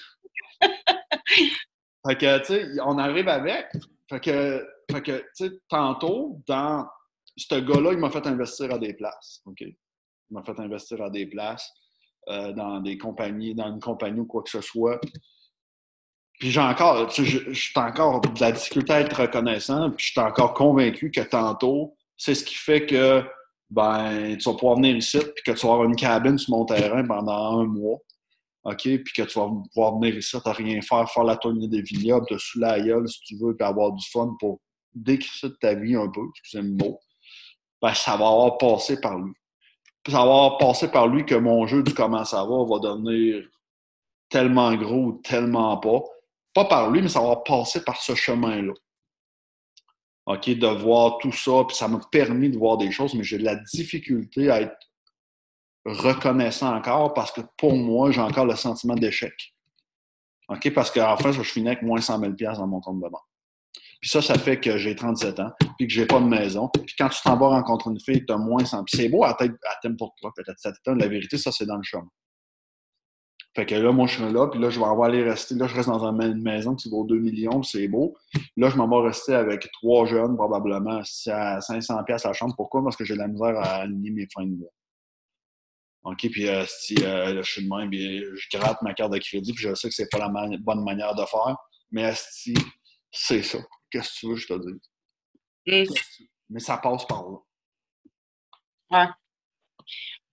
[0.62, 3.68] fait que, tu sais, on arrive avec.
[4.10, 6.88] Fait que, fait que tu sais, tantôt, dans
[7.38, 9.41] ce gars-là, il m'a fait investir à des places.
[9.45, 9.62] OK?
[9.62, 9.76] Il
[10.32, 11.72] m'a fait investir à des places,
[12.30, 14.99] euh, dans des compagnies, dans une compagnie ou quoi que ce soit.
[16.41, 20.19] Puis j'ai encore, je, suis encore de la difficulté à être reconnaissant, puis je suis
[20.19, 23.23] encore convaincu que tantôt, c'est ce qui fait que
[23.69, 26.65] ben, tu vas pouvoir venir ici, puis que tu vas avoir une cabine sur mon
[26.65, 27.99] terrain pendant un mois.
[28.63, 28.81] OK?
[28.81, 32.25] Puis que tu vas pouvoir venir ici, t'as rien faire, faire la tournée des vignobles,
[32.25, 34.59] te sous la gueule si tu veux, puis avoir du fun pour
[34.95, 36.99] décrire ta vie un peu, excusez le mot.
[37.83, 39.33] Ben, ça va avoir passé par lui.
[40.07, 43.47] Ça va avoir passé par lui que mon jeu du comment ça va va devenir
[44.27, 46.01] tellement gros tellement pas
[46.54, 48.74] pas par lui, mais ça va passer par ce chemin-là.
[50.28, 53.38] OK, de voir tout ça, puis ça m'a permis de voir des choses, mais j'ai
[53.38, 54.78] de la difficulté à être
[55.86, 59.34] reconnaissant encore parce que pour moi, j'ai encore le sentiment d'échec.
[60.49, 63.22] OK, parce qu'en fait, je finis avec moins 100 000 dans mon compte de banque.
[64.02, 66.70] Puis ça, ça fait que j'ai 37 ans, puis que j'ai pas de maison.
[66.70, 69.24] Puis quand tu t'en vas rencontrer une fille, tu as moins 100 Puis c'est beau
[69.24, 72.08] à tête, à pour toi, peut-être La vérité, ça, c'est dans le chemin.
[73.54, 75.56] Fait que là, moi, je suis là, puis là, je vais avoir aller rester.
[75.56, 78.16] Là, je reste dans une maison qui vaut 2 millions, c'est beau.
[78.56, 82.56] Là, je m'en vais rester avec trois jeunes, probablement, à 500 pièces à la chambre.
[82.56, 82.82] Pourquoi?
[82.82, 84.72] Parce que j'ai de la misère à aligner mes fins de mois.
[86.04, 89.54] OK, puis euh, si euh, je suis de même, je gratte ma carte de crédit,
[89.54, 91.58] puis je sais que c'est pas la bonne manière de faire.
[91.91, 92.56] Mais si
[93.12, 93.60] c'est ça.
[93.91, 94.80] Qu'est-ce que tu veux que je te dise?
[96.49, 97.38] Mais ça passe par là.
[98.91, 99.08] Ouais.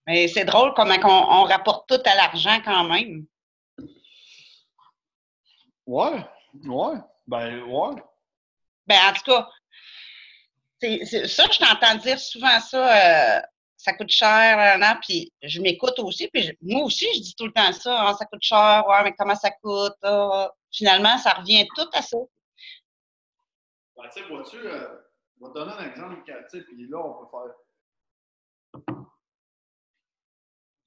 [0.09, 3.27] Mais c'est drôle comment on, rapporte tout à l'argent quand même.
[5.85, 6.25] Ouais,
[6.65, 6.95] ouais.
[7.27, 8.03] Ben, ouais.
[8.87, 9.51] Ben, en tout cas,
[10.81, 13.37] ça, je t'entends dire souvent ça.
[13.37, 13.41] Euh,
[13.77, 17.53] ça coûte cher, là, puis je m'écoute aussi, puis moi aussi, je dis tout le
[17.53, 19.95] temps ça, hein, ça coûte cher, ouais, mais comment ça coûte?
[20.03, 20.51] Ah.
[20.73, 22.17] finalement, ça revient tout à ça.
[23.97, 24.89] Ben, tu sais, vois-tu, euh,
[25.39, 27.55] je vais te donner un exemple, tu sais, puis là, on peut faire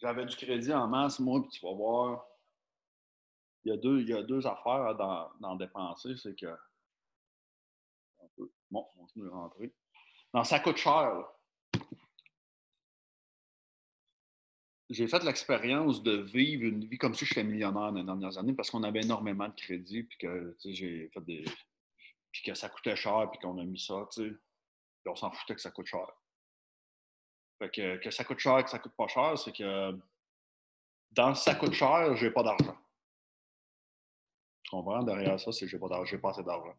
[0.02, 2.26] j'avais du crédit en masse, moi, puis tu vas voir.
[3.64, 6.54] Il y a deux, il y a deux affaires dans, dans dépenser, c'est que.
[8.72, 9.72] Bon, on va rentrer.
[10.34, 11.28] Non, ça coûte cher.
[14.89, 18.54] J'ai fait l'expérience de vivre une vie comme si j'étais millionnaire dans les dernières années
[18.54, 21.45] parce qu'on avait énormément de crédit, puis que j'ai fait des.
[22.32, 24.36] Puis que ça coûtait cher, puis qu'on a mis ça, tu sais.
[25.06, 26.08] On s'en foutait que ça coûte cher
[27.70, 29.97] que, que ça coûte cher, que ça coûte pas cher, c'est que
[31.12, 32.78] dans ça coûte cher, j'ai pas d'argent.
[34.64, 35.03] Tu comprends?
[35.03, 36.76] Derrière ça, c'est que j'ai pas d'argent, j'ai pas assez d'argent.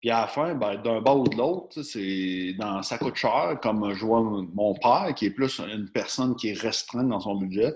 [0.00, 3.58] Puis à la fin, ben, d'un bas ou de l'autre, c'est dans ça coûte cher,
[3.62, 7.36] comme je vois mon père, qui est plus une personne qui est restreinte dans son
[7.36, 7.74] budget,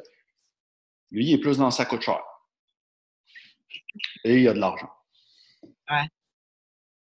[1.11, 2.23] lui, il est plus dans ça coûte cher.
[4.25, 4.91] Et il a de l'argent.
[5.91, 6.07] Ouais.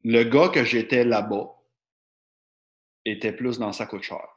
[0.04, 1.56] Le gars que j'étais là-bas
[3.06, 4.28] était plus dans ça coûte cher.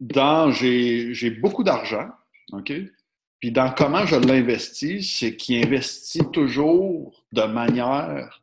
[0.00, 2.08] Dans, j'ai beaucoup d'argent,
[2.52, 2.72] OK?
[3.40, 8.42] Puis dans comment je l'investis, c'est qu'il investit toujours de manière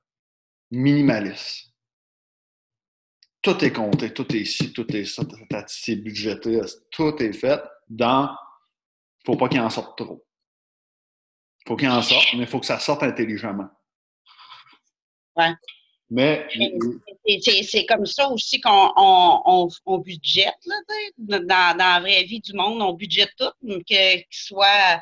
[0.72, 1.74] minimaliste.
[3.42, 5.24] Tout est compté, tout est ici, tout est ça,
[5.68, 6.60] c'est budgété,
[6.92, 8.30] tout est fait dans.
[8.30, 10.26] Il ne faut pas qu'il en sorte trop.
[11.66, 13.70] Il faut qu'il en sorte, mais il faut que ça sorte intelligemment.
[15.36, 15.54] Ouais.
[16.10, 16.48] Mais.
[17.42, 20.76] C'est comme ça aussi qu'on on, on, budgète, là,
[21.18, 23.52] dans, dans la vraie vie du monde, on budgète tout,
[23.86, 25.02] qu'il soit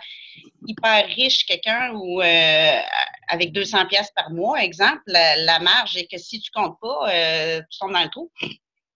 [0.66, 2.80] hyper riche quelqu'un ou euh,
[3.28, 7.62] avec 200 pièces par mois, exemple, la, marge est que si tu comptes pas, euh,
[7.70, 8.32] tu tombes dans le trou.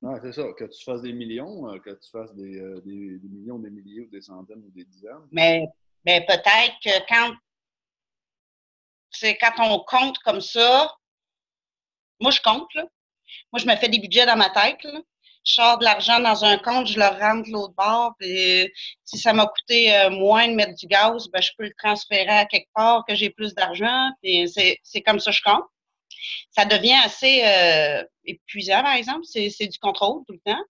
[0.02, 0.44] Ouais, c'est ça.
[0.58, 4.02] Que tu fasses des millions, euh, que tu fasses des, des, des, millions, des milliers
[4.02, 5.28] ou des centaines ou des dizaines.
[5.32, 5.68] Mais,
[6.06, 7.34] mais peut-être que quand,
[9.42, 10.90] quand on compte comme ça,
[12.20, 12.86] moi, je compte, là.
[13.52, 14.80] Moi, je me fais des budgets dans ma tête.
[14.84, 18.16] Je sors de l'argent dans un compte, je le rentre l'autre bord.
[18.20, 18.70] Puis,
[19.06, 22.28] si ça m'a coûté euh, moins de mettre du gaz, ben, je peux le transférer
[22.40, 24.10] à quelque part que j'ai plus d'argent.
[24.22, 25.64] Puis c'est comme ça que je compte.
[26.52, 29.24] Ça devient assez euh, épuisant, par exemple.
[29.24, 30.64] C'est du contrôle tout le temps.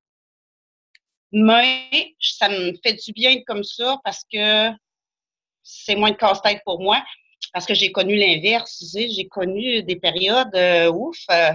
[1.31, 4.69] Mais ça me fait du bien comme ça parce que
[5.63, 7.03] c'est moins de casse-tête pour moi.
[7.53, 8.83] Parce que j'ai connu l'inverse.
[8.93, 11.17] J'ai connu des périodes euh, ouf.
[11.31, 11.51] Euh,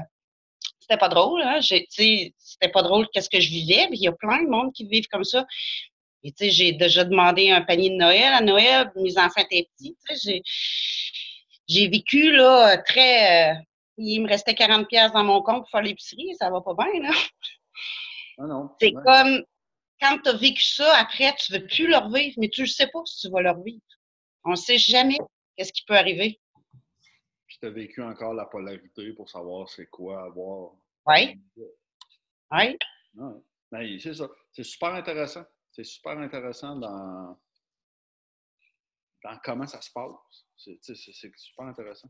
[0.81, 1.61] c'était pas drôle, hein?
[1.63, 4.85] C'était pas drôle qu'est-ce que je vivais, mais il y a plein de monde qui
[4.87, 5.47] vivent comme ça.
[6.25, 9.69] Et tu sais, j'ai déjà demandé un panier de Noël à Noël, mes enfants étaient
[9.77, 9.97] petits.
[11.69, 13.57] J'ai vécu là très
[13.97, 17.03] il me restait 40 pièces dans mon compte pour faire l'épicerie, ça va pas bien,
[17.03, 17.15] là.
[18.39, 18.71] Ah non.
[18.81, 19.45] C'est comme,
[20.01, 22.87] quand tu as vécu ça, après, tu veux plus le revivre, mais tu ne sais
[22.87, 23.81] pas si tu vas le revivre.
[24.45, 25.19] On ne sait jamais
[25.57, 26.41] qu'est-ce qui peut arriver?
[27.47, 30.73] Puis tu as vécu encore la polarité pour savoir c'est quoi avoir.
[31.07, 31.41] Oui.
[32.51, 32.79] Oui.
[33.71, 34.29] Ben, c'est ça.
[34.53, 35.45] C'est super intéressant.
[35.71, 37.39] C'est super intéressant dans,
[39.25, 40.11] dans comment ça se passe.
[40.57, 40.79] C'est
[41.37, 42.09] super intéressant.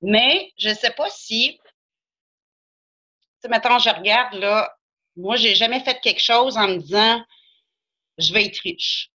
[0.00, 1.70] Mais je ne sais pas si, tu
[3.40, 4.72] sais, maintenant, je regarde, là,
[5.16, 7.24] moi, j'ai jamais fait quelque chose en me disant,
[8.18, 9.10] je vais être riche.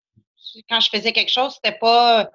[0.69, 2.29] Quand je faisais quelque chose, c'était pas,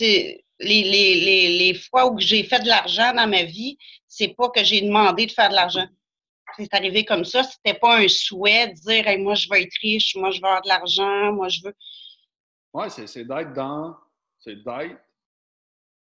[0.00, 3.76] les, les, les, les fois où j'ai fait de l'argent dans ma vie,
[4.06, 5.86] c'est pas que j'ai demandé de faire de l'argent.
[6.56, 7.42] C'est arrivé comme ça.
[7.42, 10.62] C'était pas un souhait de dire, moi, je veux être riche, moi, je veux avoir
[10.62, 11.74] de l'argent, moi, je veux.
[12.72, 13.96] Oui, c'est d'être dans,
[14.38, 15.00] c'est d'être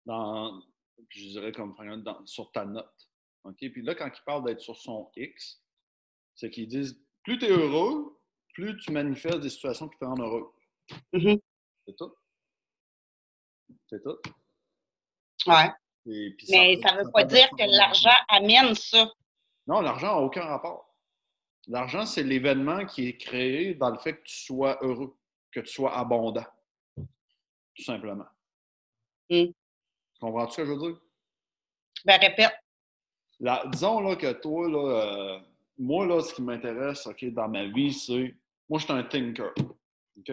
[0.06, 0.62] dans,
[1.10, 1.76] je dirais comme
[2.26, 3.10] sur ta note.
[3.44, 3.58] OK?
[3.58, 5.62] Puis là, quand ils parlent d'être sur son X,
[6.36, 8.20] c'est qu'ils disent plus tu es heureux,
[8.54, 10.52] plus tu manifestes des situations qui te rendent heureux.
[11.14, 11.42] Mm-hmm.
[11.88, 12.14] C'est tout.
[13.88, 14.18] C'est tout.
[15.48, 15.70] Ouais.
[16.06, 19.12] Mais ça ne veut pas dire que l'argent amène ça.
[19.68, 20.94] Non, l'argent n'a aucun rapport.
[21.68, 25.16] L'argent, c'est l'événement qui est créé dans le fait que tu sois heureux,
[25.52, 26.46] que tu sois abondant.
[26.96, 28.28] Tout simplement.
[29.30, 29.46] Mm.
[30.20, 31.02] Comprends-tu ce que je veux dire?
[32.06, 32.54] Ben, répète.
[33.72, 35.40] disons là, que toi, là, euh,
[35.78, 38.36] moi, là, ce qui m'intéresse ok, dans ma vie, c'est.
[38.70, 39.54] Moi, je suis un thinker.
[40.18, 40.32] OK?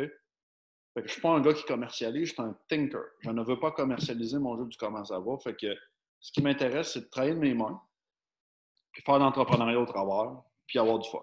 [0.94, 3.02] Fait que je suis pas un gars qui commercialise, je suis un thinker.
[3.20, 5.38] Je ne veux pas commercialiser mon jeu du comment ça va.
[5.38, 5.74] Fait que
[6.20, 7.80] ce qui m'intéresse, c'est de travailler de mes mains,
[8.92, 11.22] puis faire de l'entrepreneuriat au travers, puis avoir du fun.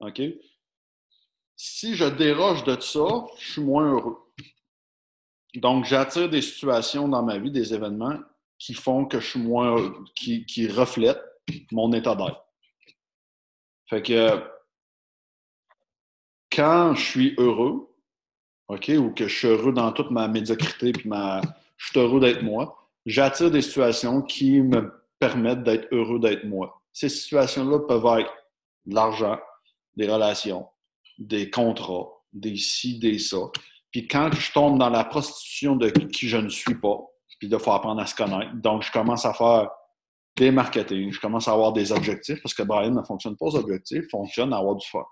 [0.00, 0.22] OK?
[1.54, 4.18] Si je déroge de ça, je suis moins heureux.
[5.54, 8.18] Donc, j'attire des situations dans ma vie, des événements
[8.58, 9.92] qui font que je suis moins.
[10.14, 11.22] qui, qui reflètent
[11.72, 12.44] mon état d'être.
[13.88, 14.42] Fait que
[16.50, 17.85] quand je suis heureux,
[18.68, 21.40] OK, ou que je suis heureux dans toute ma médiocrité, puis ma,
[21.76, 26.82] je suis heureux d'être moi, j'attire des situations qui me permettent d'être heureux d'être moi.
[26.92, 28.32] Ces situations-là peuvent être
[28.86, 29.38] de l'argent,
[29.96, 30.66] des relations,
[31.18, 33.38] des contrats, des ci, des ça.
[33.90, 36.98] Puis quand je tombe dans la prostitution de qui je ne suis pas,
[37.38, 38.54] puis il faut apprendre à se connaître.
[38.54, 39.68] Donc, je commence à faire
[40.36, 43.56] des marketing, je commence à avoir des objectifs, parce que Brian ne fonctionne pas aux
[43.56, 45.04] objectifs, fonctionne à avoir du fun.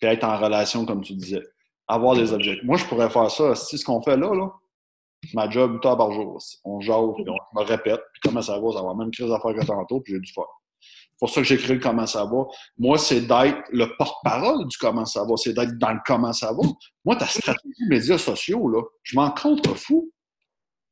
[0.00, 1.42] Puis être en relation, comme tu disais.
[1.88, 2.64] Avoir des objectifs.
[2.64, 3.54] Moi, je pourrais faire ça.
[3.54, 4.50] C'est ce qu'on fait là, là.
[5.34, 6.38] Ma job, 8 heures par jour.
[6.64, 9.38] On jase, puis on me répète, puis comment ça va, ça va même crise à
[9.38, 10.42] faire que tantôt, puis j'ai du fun
[11.22, 12.46] pour ça que j'ai créé le Comment ça va.
[12.76, 15.36] Moi, c'est d'être le porte-parole du Comment ça va.
[15.36, 16.68] C'est d'être dans le Comment ça va.
[17.04, 20.10] Moi, ta stratégie médias sociaux, là, je m'en contrefous.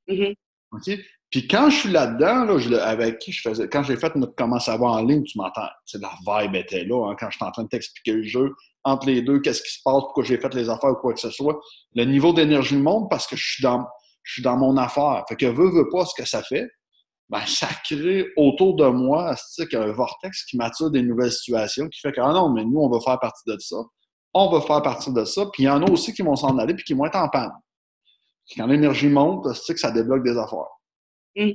[0.07, 0.35] Mm-hmm.
[0.71, 1.01] OK?
[1.31, 4.59] Puis quand je suis là-dedans, là, avec qui je faisais, quand j'ai fait notre Comment
[4.59, 7.53] va en ligne, tu m'entends, c'est la vibe était là, hein, quand je suis en
[7.53, 8.53] train de t'expliquer le jeu,
[8.83, 11.21] entre les deux, qu'est-ce qui se passe, pourquoi j'ai fait les affaires ou quoi que
[11.21, 11.61] ce soit.
[11.95, 13.87] Le niveau d'énergie monte parce que je suis dans,
[14.23, 15.25] je suis dans mon affaire.
[15.29, 16.69] Fait que veux, veux pas ce que ça fait
[17.31, 19.35] ben, ça crée autour de moi
[19.73, 22.91] un vortex qui m'attire des nouvelles situations, qui fait que, ah non, mais nous, on
[22.91, 23.77] va faire partie de ça.
[24.35, 25.47] On va faire partie de ça.
[25.53, 27.29] Puis il y en a aussi qui vont s'en aller puis qui vont être en
[27.29, 27.53] panne.
[28.57, 30.67] quand l'énergie monte, que ça débloque des affaires.
[31.37, 31.53] Mm.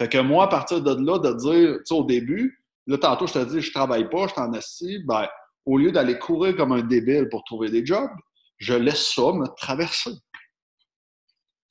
[0.00, 3.26] Fait que moi, à partir de là, de dire, tu sais, au début, là, tantôt,
[3.26, 5.28] je te dis, je travaille pas, je t'en assis, ben,
[5.64, 8.10] au lieu d'aller courir comme un débile pour trouver des jobs,
[8.58, 10.12] je laisse ça me traverser.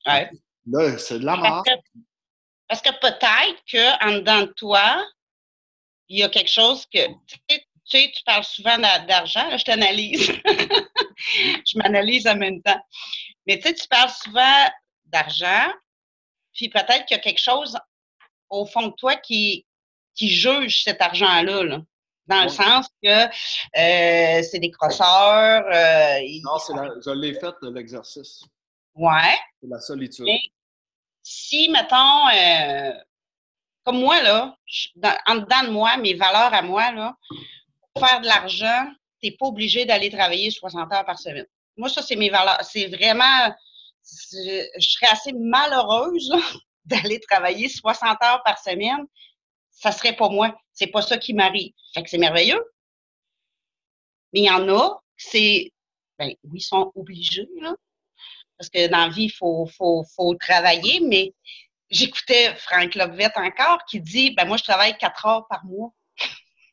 [0.06, 0.30] Ouais.
[0.66, 1.64] Là, c'est de la mort.
[2.68, 5.06] Parce que peut-être qu'en dedans de toi,
[6.08, 7.00] il y a quelque chose que.
[7.48, 10.32] Tu sais, tu parles souvent d'argent, je t'analyse.
[11.66, 12.82] je m'analyse en même temps.
[13.46, 14.70] Mais tu sais, tu parles souvent
[15.06, 15.74] d'argent,
[16.54, 17.78] puis peut-être qu'il y a quelque chose
[18.50, 19.66] au fond de toi qui,
[20.16, 21.82] qui juge cet argent-là, là,
[22.28, 25.66] Dans le sens que euh, c'est des crosseurs.
[25.66, 28.44] Euh, non, c'est je l'ai fait, l'exercice.
[28.96, 29.38] Ouais.
[29.62, 30.28] C'est la solitude.
[31.24, 32.92] si, mettons, euh,
[33.84, 34.56] comme moi, là,
[35.28, 37.16] en dedans de moi, mes valeurs à moi, là,
[37.94, 38.88] pour faire de l'argent,
[39.22, 41.46] tu n'es pas obligé d'aller travailler 60 heures par semaine.
[41.78, 42.60] Moi, ça, c'est mes valeurs.
[42.64, 43.56] C'est vraiment.
[44.04, 46.34] Je serais assez malheureuse
[46.86, 49.06] d'aller travailler 60 heures par semaine.
[49.72, 50.56] Ça serait pas moi.
[50.74, 51.74] C'est pas ça qui m'arrive.
[51.94, 52.64] Fait que c'est merveilleux.
[54.34, 55.72] Mais il y en a, c'est.
[56.18, 57.76] Ben oui, ils sont obligés, là.
[58.58, 61.34] Parce que dans la vie, il faut, faut, faut travailler, mais
[61.90, 65.94] j'écoutais Franck Lobvet encore qui dit ben moi, je travaille quatre heures par mois.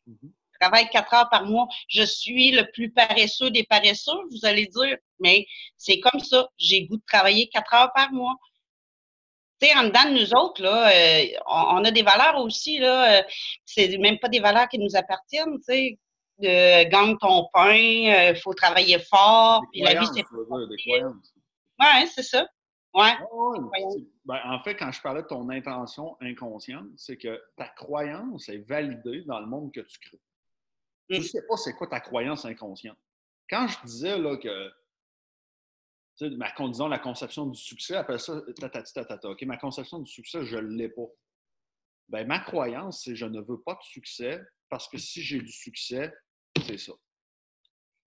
[0.07, 0.31] Mm-hmm.
[0.61, 1.68] Travaille quatre heures par mois.
[1.88, 4.96] Je suis le plus paresseux des paresseux, vous allez dire.
[5.20, 5.46] Mais
[5.76, 6.48] c'est comme ça.
[6.59, 8.36] J'ai goût de travailler quatre heures par mois.
[9.61, 13.18] Tu sais, en dedans de nous autres, là, euh, on, a des valeurs aussi, là.
[13.18, 13.22] Euh,
[13.64, 15.98] c'est même pas des valeurs qui nous appartiennent, tu sais.
[16.40, 20.22] Gagne ton pain, il euh, faut travailler fort, puis la vie, c'est.
[21.80, 22.46] Ouais, c'est ça.
[22.94, 23.12] Ouais.
[24.24, 28.59] Ben, en fait, quand je parlais de ton intention inconsciente, c'est que ta croyance est
[28.59, 30.20] validée dans le monde que tu crées.
[31.09, 32.98] Je ne sais pas c'est quoi ta croyance inconsciente.
[33.48, 34.70] Quand je disais là, que
[36.36, 39.30] ma, disons, la conception du succès, appelle ça tatati tatata.
[39.30, 41.06] OK, ma conception du succès, je ne l'ai pas.
[42.09, 45.52] Ben, ma croyance, c'est je ne veux pas de succès parce que si j'ai du
[45.52, 46.14] succès,
[46.66, 46.92] c'est ça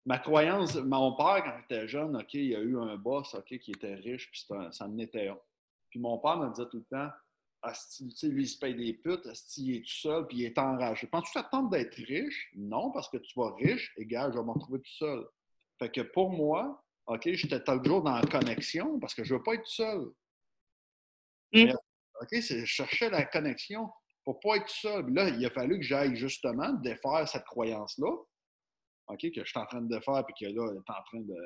[0.06, 3.70] ma croyance, mon père, quand j'étais jeune, OK, il a eu un boss OK, qui
[3.72, 5.38] était riche, puis ça en était un.
[5.90, 7.10] Puis mon père me disait tout le temps
[7.62, 10.58] Asti, lui, il se paye des putes, Asti, il est tout seul, puis il est
[10.58, 11.06] enragé.
[11.06, 12.50] Penses-tu que ça d'être riche?
[12.56, 15.26] Non, parce que tu vas riche, égal, je vais me retrouver tout seul.
[15.78, 19.44] Fait que pour moi, OK, j'étais toujours dans la connexion parce que je ne veux
[19.44, 20.10] pas être tout seul.
[21.52, 21.72] Mmh.
[22.22, 23.90] OK, je cherchais la connexion
[24.24, 25.12] pour ne pas être tout seul.
[25.12, 28.10] là, il a fallu que j'aille justement défaire cette croyance-là
[29.08, 31.20] OK, que je suis en train de faire, puis que là, elle est en train
[31.20, 31.36] de.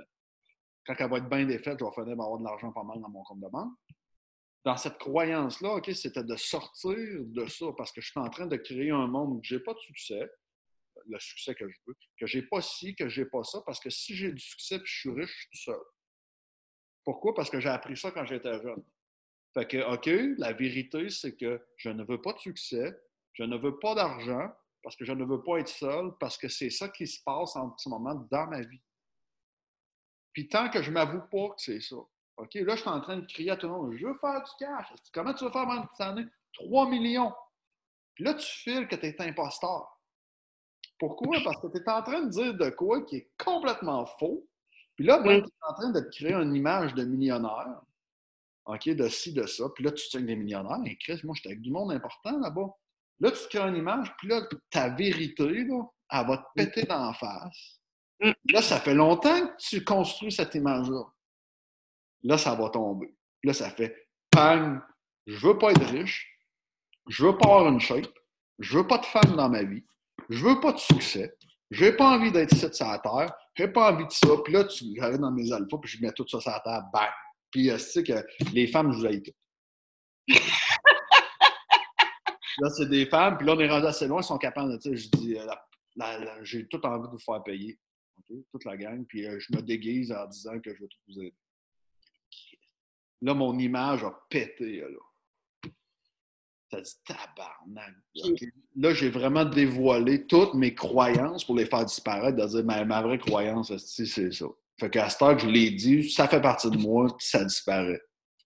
[0.87, 3.09] Quand elle va être bien défaite, je vais finir avoir de l'argent pas mal dans
[3.09, 3.73] mon compte de banque.
[4.65, 8.47] Dans cette croyance-là, OK, c'était de sortir de ça parce que je suis en train
[8.47, 10.31] de créer un monde où je n'ai pas de succès,
[11.07, 13.91] le succès que je veux, que j'ai pas ci, que j'ai pas ça, parce que
[13.91, 15.83] si j'ai du succès et je suis riche, je suis tout seul.
[17.05, 17.35] Pourquoi?
[17.35, 18.83] Parce que j'ai appris ça quand j'étais jeune.
[19.53, 22.97] Fait que, OK, la vérité, c'est que je ne veux pas de succès,
[23.35, 24.51] je ne veux pas d'argent,
[24.83, 27.55] parce que je ne veux pas être seul, parce que c'est ça qui se passe
[27.57, 28.83] en ce moment dans ma vie.
[30.33, 31.97] Puis tant que je ne m'avoue pas que c'est ça,
[32.37, 34.43] OK, là, je suis en train de crier à tout le monde, je veux faire
[34.43, 34.87] du cash.
[35.13, 36.27] Comment tu vas faire pendant cette année?
[36.55, 37.33] 3 millions.
[38.15, 39.89] Puis là, tu files que tu es imposteur.
[40.99, 41.39] Pourquoi?
[41.45, 44.47] Parce que tu es en train de dire de quoi qui est complètement faux.
[44.97, 47.81] Puis là, ben, tu es en train de créer une image de millionnaire.
[48.67, 49.65] OK, de ci, de ça.
[49.75, 50.81] Puis là, tu tiens des millionnaires.
[50.87, 52.69] Et Chris, moi, j'étais avec du monde important là-bas.
[53.21, 57.07] Là, tu crées une image, puis là, ta vérité, là, elle va te péter dans
[57.07, 57.81] la face.
[58.21, 58.33] Mm.
[58.53, 61.05] Là, ça fait longtemps que tu construis cette image-là.
[62.25, 63.15] Là, ça va tomber.
[63.43, 64.79] Là, ça fait pang,
[65.27, 66.39] je veux pas être riche,
[67.09, 68.13] je veux pas avoir une shape,
[68.59, 69.85] je veux pas de femme dans ma vie,
[70.31, 71.37] je veux pas de succès,
[71.71, 74.29] j'ai pas envie d'être ici sur la terre, j'ai pas envie de ça.
[74.43, 76.83] Puis là, tu j'arrive dans mes alphas, puis je mets tout ça sur la terre,
[76.93, 77.11] bang!
[77.51, 79.33] Puis, tu sais que les femmes, je vous aille tout.
[82.59, 84.77] Là, c'est des femmes, puis là, on est rendu assez loin, ils sont capables de,
[84.77, 85.47] tu sais, je dis, euh,
[86.43, 87.79] j'ai tout envie de vous faire payer,
[88.53, 91.21] toute la gang, puis euh, je me déguise en disant que je veux tout vous
[91.21, 91.35] aider.
[93.23, 95.71] Là, mon image a pété, là.
[96.71, 97.95] Ça dit tabarnak.
[98.77, 103.03] Là, j'ai vraiment dévoilé toutes mes croyances pour les faire disparaître, de dire, ma, ma
[103.03, 104.47] vraie croyance, c'est ça.
[104.81, 107.45] Fait qu'à ce temps que je l'ai dit, ça fait partie de moi, puis ça
[107.45, 108.01] disparaît.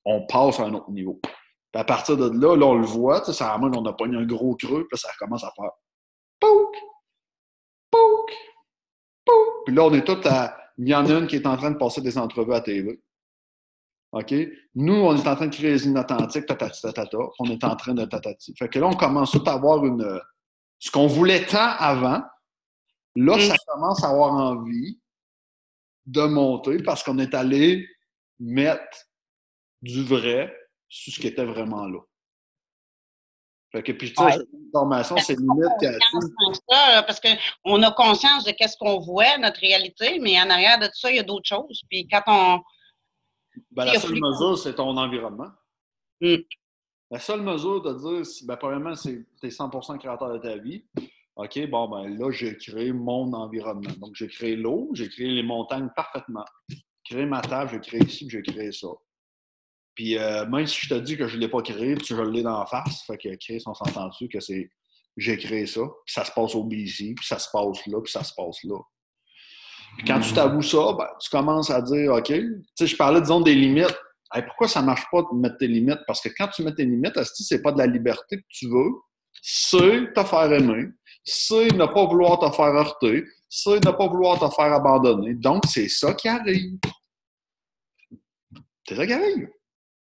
[0.05, 1.19] On passe à un autre niveau.
[1.23, 4.27] Puis à partir de là, là, on le voit, ça à on a pogné un
[4.27, 5.71] gros creux, puis ça commence à faire
[6.41, 6.77] pouk,
[7.91, 8.33] pouk,
[9.25, 9.65] pouk.
[9.67, 10.57] Puis là, on est tout à.
[10.79, 13.01] Il y en a une qui est en train de passer des entrevues à TV.
[14.13, 14.35] OK?
[14.75, 17.19] Nous, on est en train de créer des inauthentiques, tatati, tatata.
[17.39, 18.55] On est en train de tatati.
[18.57, 20.21] Fait que là, on commence tout à avoir une.
[20.79, 22.23] Ce qu'on voulait tant avant,
[23.17, 23.41] là, mm.
[23.41, 25.01] ça commence à avoir envie
[26.07, 27.87] de monter parce qu'on est allé
[28.39, 29.07] mettre
[29.83, 30.55] du vrai
[30.89, 32.01] sur ce qui était vraiment là.
[33.71, 34.39] Fait que, puis, tu sais,
[34.73, 36.01] formation, c'est limite
[36.71, 40.87] ça, parce qu'on a conscience de qu'est-ce qu'on voit, notre réalité, mais en arrière de
[40.87, 41.83] tout ça, il y a d'autres choses.
[41.91, 42.63] Puis quand on.
[43.71, 45.51] Ben, la seule mesure, c'est ton environnement.
[46.21, 46.37] Hmm.
[47.11, 50.85] La seule mesure de dire, ben, premièrement, c'est tu es 100% créateur de ta vie.
[51.37, 53.93] OK, bon, ben là, j'ai créé mon environnement.
[53.99, 56.45] Donc, j'ai créé l'eau, j'ai créé les montagnes parfaitement.
[56.69, 58.89] J'ai créé ma table, j'ai créé ici, j'ai créé ça.
[59.95, 62.23] Puis euh, même si je te dis que je ne l'ai pas créé, tu je
[62.23, 64.71] l'ai dans la face, fait que Chris, on s'entend dessus que c'est
[65.17, 68.13] j'ai créé ça, puis ça se passe au BC, puis ça se passe là, puis
[68.13, 68.79] ça se passe là.
[69.99, 73.21] Puis quand tu t'avoues ça, ben, tu commences à dire, OK, tu sais, je parlais,
[73.21, 73.99] disons, des limites.
[74.47, 75.99] pourquoi ça ne marche pas de mettre tes limites?
[76.07, 78.69] Parce que quand tu mets tes limites, ce n'est pas de la liberté que tu
[78.69, 78.93] veux,
[79.43, 80.87] c'est te faire aimer,
[81.25, 85.35] c'est ne pas vouloir te faire heurter, c'est ne pas vouloir te faire abandonner.
[85.35, 86.79] Donc, c'est ça qui arrive.
[88.87, 89.49] C'est ça qui arrive.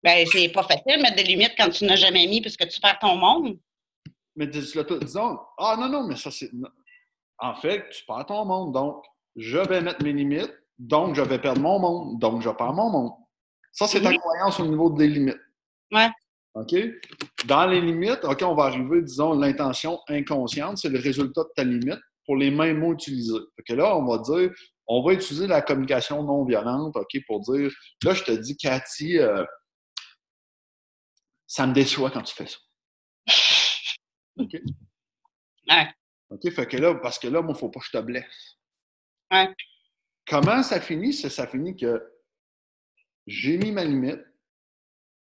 [0.03, 2.80] Ben, c'est pas facile de mettre des limites quand tu n'as jamais mis puisque tu
[2.80, 3.57] perds ton monde.
[4.34, 6.51] Mais disons, ah non, non, mais ça c'est.
[7.39, 8.72] En fait, tu perds ton monde.
[8.72, 9.05] Donc,
[9.37, 12.91] je vais mettre mes limites, donc je vais perdre mon monde, donc je perds mon
[12.91, 13.12] monde.
[13.72, 15.41] Ça, c'est ta croyance au niveau des limites.
[15.93, 16.09] Ouais.
[16.55, 16.74] OK?
[17.45, 21.64] Dans les limites, OK, on va arriver, disons, l'intention inconsciente, c'est le résultat de ta
[21.64, 23.39] limite pour les mêmes mots utilisés.
[23.57, 24.51] Fait que là, on va dire,
[24.87, 27.70] on va utiliser la communication non violente, OK, pour dire,
[28.03, 29.45] là, je te dis, Cathy, euh,
[31.47, 32.59] ça me déçoit quand tu fais ça.
[34.41, 34.57] OK?
[35.68, 35.89] Ouais.
[36.30, 38.03] OK, fait que là, parce que là, moi, il ne faut pas que je te
[38.03, 38.55] blesse.
[40.27, 41.12] Comment ça finit?
[41.12, 42.03] Ça finit que
[43.27, 44.24] j'ai mis ma limite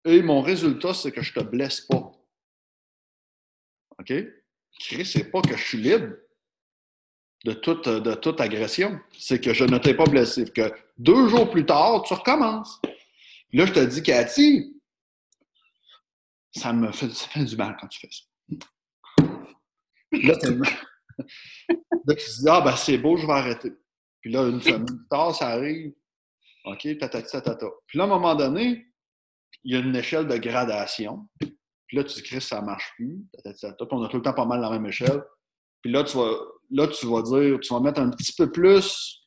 [0.05, 2.11] et mon résultat, c'est que je te blesse pas.
[3.99, 4.13] OK?
[4.79, 6.15] C'est pas que je suis libre
[7.45, 8.99] de toute, agression.
[9.17, 10.45] C'est que je ne t'ai pas blessé.
[10.45, 12.81] Que deux jours plus tard, tu recommences.
[13.51, 14.81] Là, je te dis, Cathy,
[16.51, 18.23] ça me fait, ça du mal quand tu fais ça.
[20.23, 20.53] Là, tu
[22.41, 23.73] dis, ah, ben c'est beau, je vais arrêter.
[24.21, 25.93] Puis là, une semaine plus tard, ça arrive.
[26.65, 27.67] OK, tatata, tata.
[27.87, 28.85] Puis là, à un moment donné,
[29.63, 31.27] il y a une échelle de gradation.
[31.39, 33.25] Puis là, tu dis, ça ne marche plus.
[33.43, 35.23] Tatata, Puis on a tout le temps pas mal la même échelle.
[35.81, 36.31] Puis là, tu vas,
[36.71, 39.19] là, tu vas dire, tu vas mettre un petit peu plus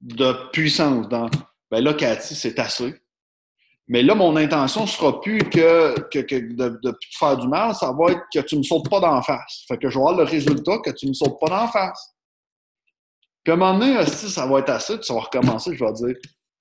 [0.00, 1.28] de puissance dans.
[1.70, 2.94] Ben là, Cathy, c'est assez.
[3.88, 7.74] Mais là, mon intention ne sera plus que, que, de, de, te faire du mal,
[7.74, 9.64] ça va être que tu ne me sautes pas d'en face.
[9.68, 12.15] Fait que je vais avoir le résultat que tu ne me sautes pas d'en face.
[13.46, 15.92] Puis à un moment donné, si ça va être assez, tu vas recommencer, je vais
[15.92, 16.16] dire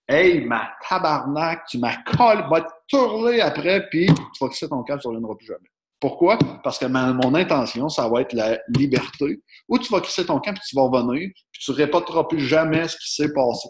[0.08, 4.84] Hey, ma tabarnak, tu m'as collé, va te tourner après, puis tu vas crisser ton
[4.84, 5.68] câble, tu ne reviendras plus jamais.
[6.00, 6.38] Pourquoi?
[6.64, 9.42] Parce que mon intention, ça va être la liberté.
[9.68, 12.40] Ou tu vas crisser ton camp, puis tu vas revenir, puis tu ne répéteras plus
[12.40, 13.68] jamais ce qui s'est passé.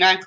[0.00, 0.18] Ouais.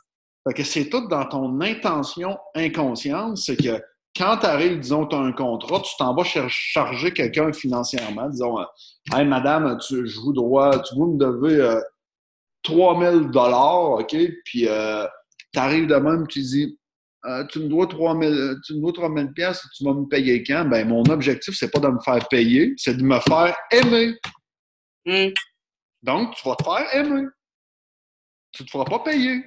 [0.48, 3.78] Fait que c'est tout dans ton intention inconsciente, c'est que
[4.16, 8.60] quand tu arrives, disons, tu as un contrat, tu t'en vas charger quelqu'un financièrement, disons,
[8.60, 8.66] euh,
[9.14, 11.80] Hey, madame, tu, je vous dois, tu vous me devez euh,
[12.64, 14.16] 3000 dollars, OK?
[14.46, 15.06] Puis euh,
[15.54, 16.78] tu arrives de même, tu dis,
[17.26, 20.66] euh, tu me dois 3000 tu me dois 3000 pièces, tu vas me payer quand?
[20.66, 24.16] Ben, mon objectif, c'est pas de me faire payer, c'est de me faire aimer.
[25.06, 25.34] Hmm.
[26.04, 27.26] Donc, tu vas te faire aimer.
[28.52, 29.44] Tu te feras pas payer.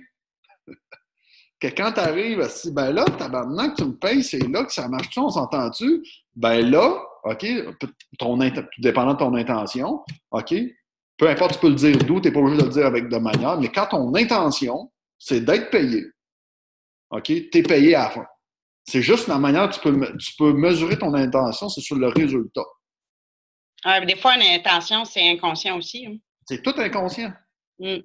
[1.63, 4.89] Que quand tu arrives, ben là, maintenant que tu me payes, c'est là que ça
[4.89, 6.03] marche-tu, on s'entend-tu?
[6.35, 7.47] Ben là, OK,
[8.19, 10.01] ton, tout dépendant de ton intention,
[10.33, 10.55] OK,
[11.17, 13.09] peu importe, tu peux le dire d'où, tu n'es pas obligé de le dire avec
[13.09, 16.05] de manière, mais quand ton intention, c'est d'être payé,
[17.11, 18.27] OK, tu es payé à la fin.
[18.85, 22.65] C'est juste la manière tu peux, tu peux mesurer ton intention, c'est sur le résultat.
[24.05, 26.07] des fois, une intention, c'est inconscient aussi.
[26.07, 26.17] Hein.
[26.49, 27.33] C'est tout inconscient.
[27.79, 27.99] Mm.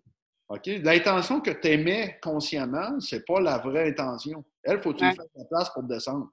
[0.50, 4.46] L'intention que tu aimais consciemment, c'est pas la vraie intention.
[4.64, 6.30] Elle, faut que tu fasses de la place pour descendre.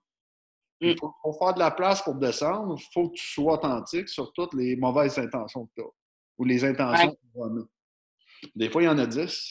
[0.81, 0.99] Il mm.
[0.99, 2.77] faut, faire de la place pour descendre.
[2.79, 5.91] Il faut que tu sois authentique sur toutes les mauvaises intentions que tu as
[6.39, 8.51] ou les intentions que tu as.
[8.55, 9.51] Des fois, il y en a 10.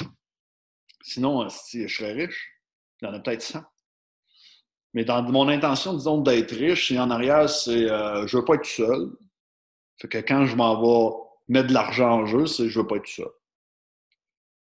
[1.01, 2.51] Sinon, si je serais riche,
[3.01, 3.61] il y en a peut-être 100.
[4.93, 8.55] Mais dans mon intention, disons, d'être riche, et en arrière, c'est euh, je veux pas
[8.55, 9.09] être seul.
[9.99, 11.15] Fait que quand je m'en vais
[11.47, 13.29] mettre de l'argent en jeu, c'est je veux pas être seul.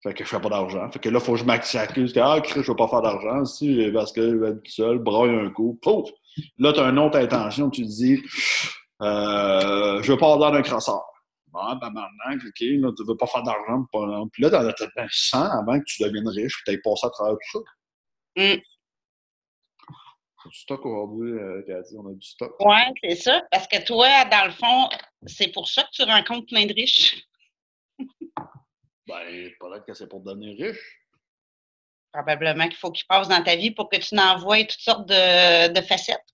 [0.01, 0.89] Fait que je fais pas d'argent.
[0.91, 3.43] Fait que là, il faut que je m'accuse que, ah, je veux pas faire d'argent.
[3.45, 5.77] Si, parce que je vais être seul, braille un coup.
[5.81, 6.09] Pouf!
[6.57, 7.69] Là, tu as une autre intention.
[7.69, 8.21] Tu te dis,
[9.01, 11.03] euh, je veux pas avoir d'un crasseur.
[11.51, 13.85] Bon, ben maintenant, OK, là, tu veux pas faire d'argent.
[14.31, 17.09] Puis là, tu as peut-être 100 avant que tu deviennes riche, puis tu passé à
[17.09, 17.63] travers tout
[18.37, 18.43] ça.
[18.43, 18.61] Mm.
[20.45, 22.55] Du stock aujourd'hui, euh, Cathy, on a du stock.
[22.61, 23.41] Oui, c'est ça.
[23.51, 24.89] Parce que toi, dans le fond,
[25.25, 27.23] c'est pour ça que tu rencontres plein de riches.
[29.09, 31.01] Ben, peut-être que c'est pour devenir riche.
[32.11, 35.71] Probablement qu'il faut qu'il passe dans ta vie pour que tu n'envoies toutes sortes de,
[35.73, 36.25] de facettes.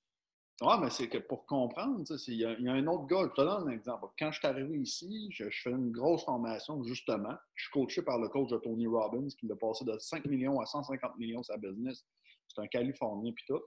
[0.61, 3.67] Oui, mais c'est que pour comprendre, il y, a un autre gars, je te donne
[3.67, 4.05] un exemple.
[4.17, 7.33] Quand je suis arrivé ici, je, fais une grosse formation, justement.
[7.55, 10.61] Je suis coaché par le coach de Tony Robbins, qui l'a passé de 5 millions
[10.61, 12.05] à 150 millions sa business.
[12.47, 13.61] C'est un Californien, puis tout.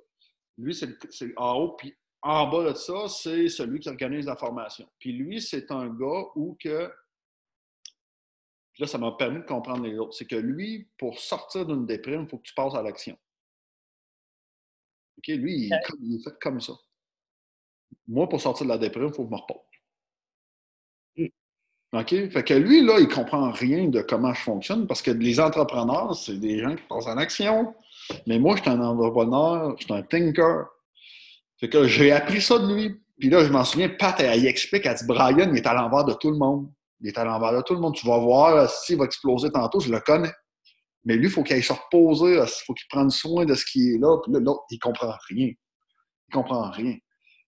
[0.56, 0.96] Lui, c'est
[1.36, 4.88] en haut, puis en bas de ça, c'est celui qui organise la formation.
[4.98, 6.90] Puis lui, c'est un gars où que.
[8.78, 10.14] Là, ça m'a permis de comprendre les autres.
[10.14, 13.16] C'est que lui, pour sortir d'une déprime, il faut que tu passes à l'action.
[15.18, 15.28] OK?
[15.28, 15.68] Lui,
[16.00, 16.74] il, est fait comme ça.
[18.06, 19.62] Moi, pour sortir de la déprime, il faut que je me repose.
[21.92, 22.30] OK?
[22.30, 26.14] Fait que lui, là, il comprend rien de comment je fonctionne parce que les entrepreneurs,
[26.14, 27.74] c'est des gens qui passent en action.
[28.26, 30.66] Mais moi, je suis un entrepreneur, je suis un thinker.
[31.58, 33.00] Fait que j'ai appris ça de lui.
[33.18, 36.04] Puis là, je m'en souviens, Pat, elle, explique, elle dit Brian, il est à l'envers
[36.04, 36.70] de tout le monde.
[37.00, 37.94] Il est à l'envers tout le monde.
[37.94, 40.32] Tu vas voir s'il va exploser tantôt, je le connais.
[41.04, 43.94] Mais lui, il faut qu'il se reposer, il faut qu'il prenne soin de ce qui
[43.94, 44.18] est là.
[44.22, 45.48] Puis là, l'autre, il comprend rien.
[45.48, 46.96] Il comprend rien.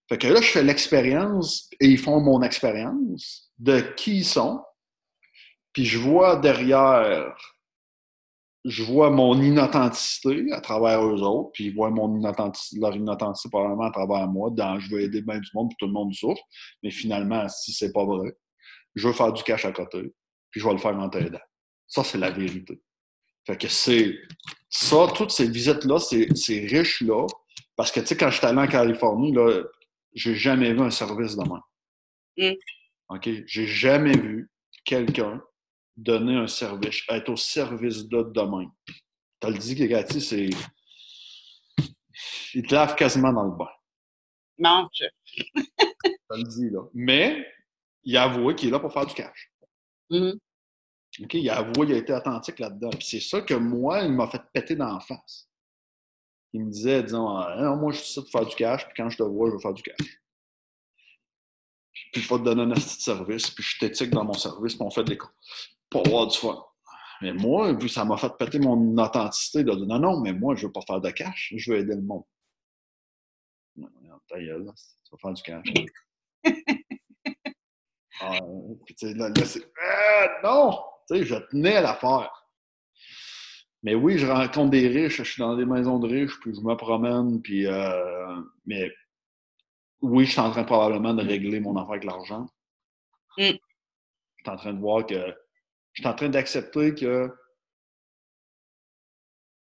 [0.08, 4.60] Fait que là, je fais l'expérience et ils font mon expérience de qui ils sont.
[5.72, 7.36] Puis je vois derrière,
[8.64, 13.84] je vois mon inauthenticité à travers eux autres, puis ils voient mon leur inauthenticité probablement
[13.84, 16.42] à travers moi, dans je veux aider bien du monde, puis tout le monde souffre.
[16.82, 18.32] Mais finalement, si c'est pas vrai,
[18.94, 20.14] je veux faire du cash à côté,
[20.50, 21.38] puis je vais le faire en t'aidant.
[21.86, 22.80] Ça, c'est la vérité.
[23.46, 24.18] Fait que c'est
[24.68, 27.26] ça, toutes ces visites-là, ces, riches-là,
[27.76, 29.62] parce que, tu sais, quand je suis allé en Californie, là,
[30.12, 31.42] j'ai jamais vu un service de.
[32.36, 32.54] Mm.
[33.08, 33.28] OK?
[33.46, 34.50] J'ai jamais vu
[34.84, 35.42] quelqu'un
[35.96, 38.70] donner un service, être au service d'autres demain.
[38.86, 40.50] Tu as le dit, Gatti, c'est.
[42.54, 43.70] Il te lave quasiment dans le bain.
[44.58, 45.04] Non, je.
[45.34, 45.62] tu
[46.30, 46.82] le dit, là.
[46.92, 47.46] Mais,
[48.04, 49.52] il a avoué qu'il est là pour faire du cash.
[50.10, 51.34] OK?
[51.34, 52.90] Il a avoué, il a été authentique là-dedans.
[53.00, 55.50] c'est ça que moi, il m'a fait péter dans la face
[56.52, 59.08] il me disait, disons, ah, moi, je suis ici pour faire du cash, puis quand
[59.08, 60.20] je te vois, je veux faire du cash.
[62.12, 64.74] Puis je vais te donner un petit service, puis je suis éthique dans mon service,
[64.74, 65.18] puis on fait des
[65.88, 66.64] pour avoir du fun.
[67.22, 70.56] Mais moi, vu ça m'a fait péter mon authenticité de dire non, non, mais moi,
[70.56, 72.24] je veux pas faire de cash, je veux aider le monde.
[73.76, 73.88] Non,
[74.28, 74.72] ta gueule,
[75.04, 75.66] tu vas faire du cash.
[78.20, 78.38] Ah,
[79.02, 79.62] là, là c'est.
[79.80, 80.78] Ah, non!
[81.10, 82.30] Je tenais à l'affaire.
[83.82, 86.60] Mais oui, je rencontre des riches, je suis dans des maisons de riches, puis je
[86.60, 88.92] me promène, puis euh, mais
[90.02, 92.46] oui, je suis en train probablement de régler mon affaire avec l'argent.
[93.38, 93.52] Mm.
[94.36, 95.34] Je suis en train de voir que
[95.92, 97.34] je suis en train d'accepter que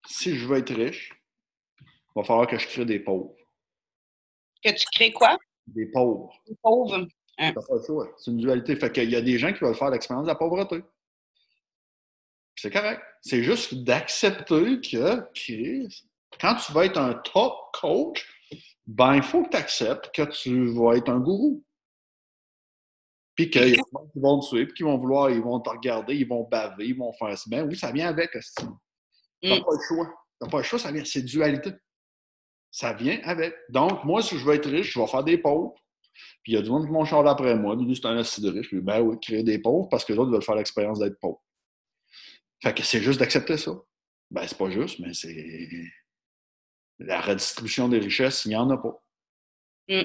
[0.08, 1.14] si je veux être riche,
[1.80, 3.36] il va falloir que je crée des pauvres.
[4.64, 5.38] Que tu crées quoi?
[5.68, 6.34] Des pauvres.
[6.48, 7.08] Des pauvres.
[7.38, 7.54] Hein?
[8.18, 8.76] C'est une dualité.
[8.76, 10.84] Fait qu'il y a des gens qui veulent faire l'expérience de la pauvreté.
[12.56, 13.02] C'est correct.
[13.22, 15.28] C'est juste d'accepter que,
[16.40, 18.28] quand tu vas être un top coach,
[18.86, 21.64] ben, il faut que tu acceptes que tu vas être un gourou.
[23.36, 25.60] Puis qu'il y a des gens qui vont te suivre, qui vont vouloir, ils vont
[25.60, 27.36] te regarder, ils vont baver, ils vont faire.
[27.48, 28.66] Ben oui, ça vient avec, Tu
[29.48, 29.64] n'as mm.
[29.64, 30.14] pas le choix.
[30.42, 31.72] Tu pas le choix, ça vient, c'est dualité.
[32.70, 33.54] Ça vient avec.
[33.70, 35.74] Donc, moi, si je veux être riche, je vais faire des pauvres.
[36.44, 37.76] Puis il y a du monde qui vont charler après moi.
[37.76, 38.68] Lui, c'est un assis de riche.
[38.68, 41.42] Puis, ben oui, créer des pauvres parce que les autres veulent faire l'expérience d'être pauvres.
[42.62, 43.72] Fait que c'est juste d'accepter ça.
[44.30, 45.70] Ben, c'est pas juste, mais c'est.
[47.00, 49.04] La redistribution des richesses, il n'y en a pas.
[49.90, 50.04] Mm.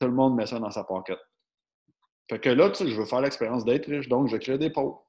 [0.00, 1.18] Tout le monde met ça dans sa pocket.
[2.28, 4.70] Fait que là, tu sais, je veux faire l'expérience d'être riche, donc je crée des
[4.70, 5.06] pauvres.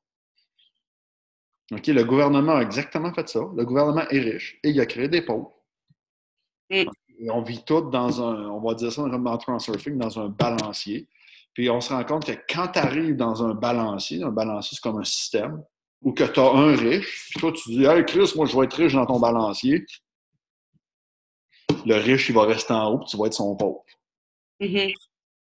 [1.71, 3.39] OK, le gouvernement a exactement fait ça.
[3.55, 5.53] Le gouvernement est riche et il a créé des pauvres.
[6.69, 6.83] Mm.
[7.29, 11.07] On vit tous dans un, on va dire ça dans Transurfing, dans un balancier.
[11.53, 14.81] Puis on se rend compte que quand tu arrives dans un balancier, un balancier, c'est
[14.81, 15.63] comme un système,
[16.01, 18.65] ou que tu as un riche, puis toi, tu dis Hey Chris, moi, je vais
[18.65, 19.85] être riche dans ton balancier.
[21.85, 23.83] Le riche, il va rester en haut, puis tu vas être son pauvre.
[24.59, 24.93] Mm-hmm.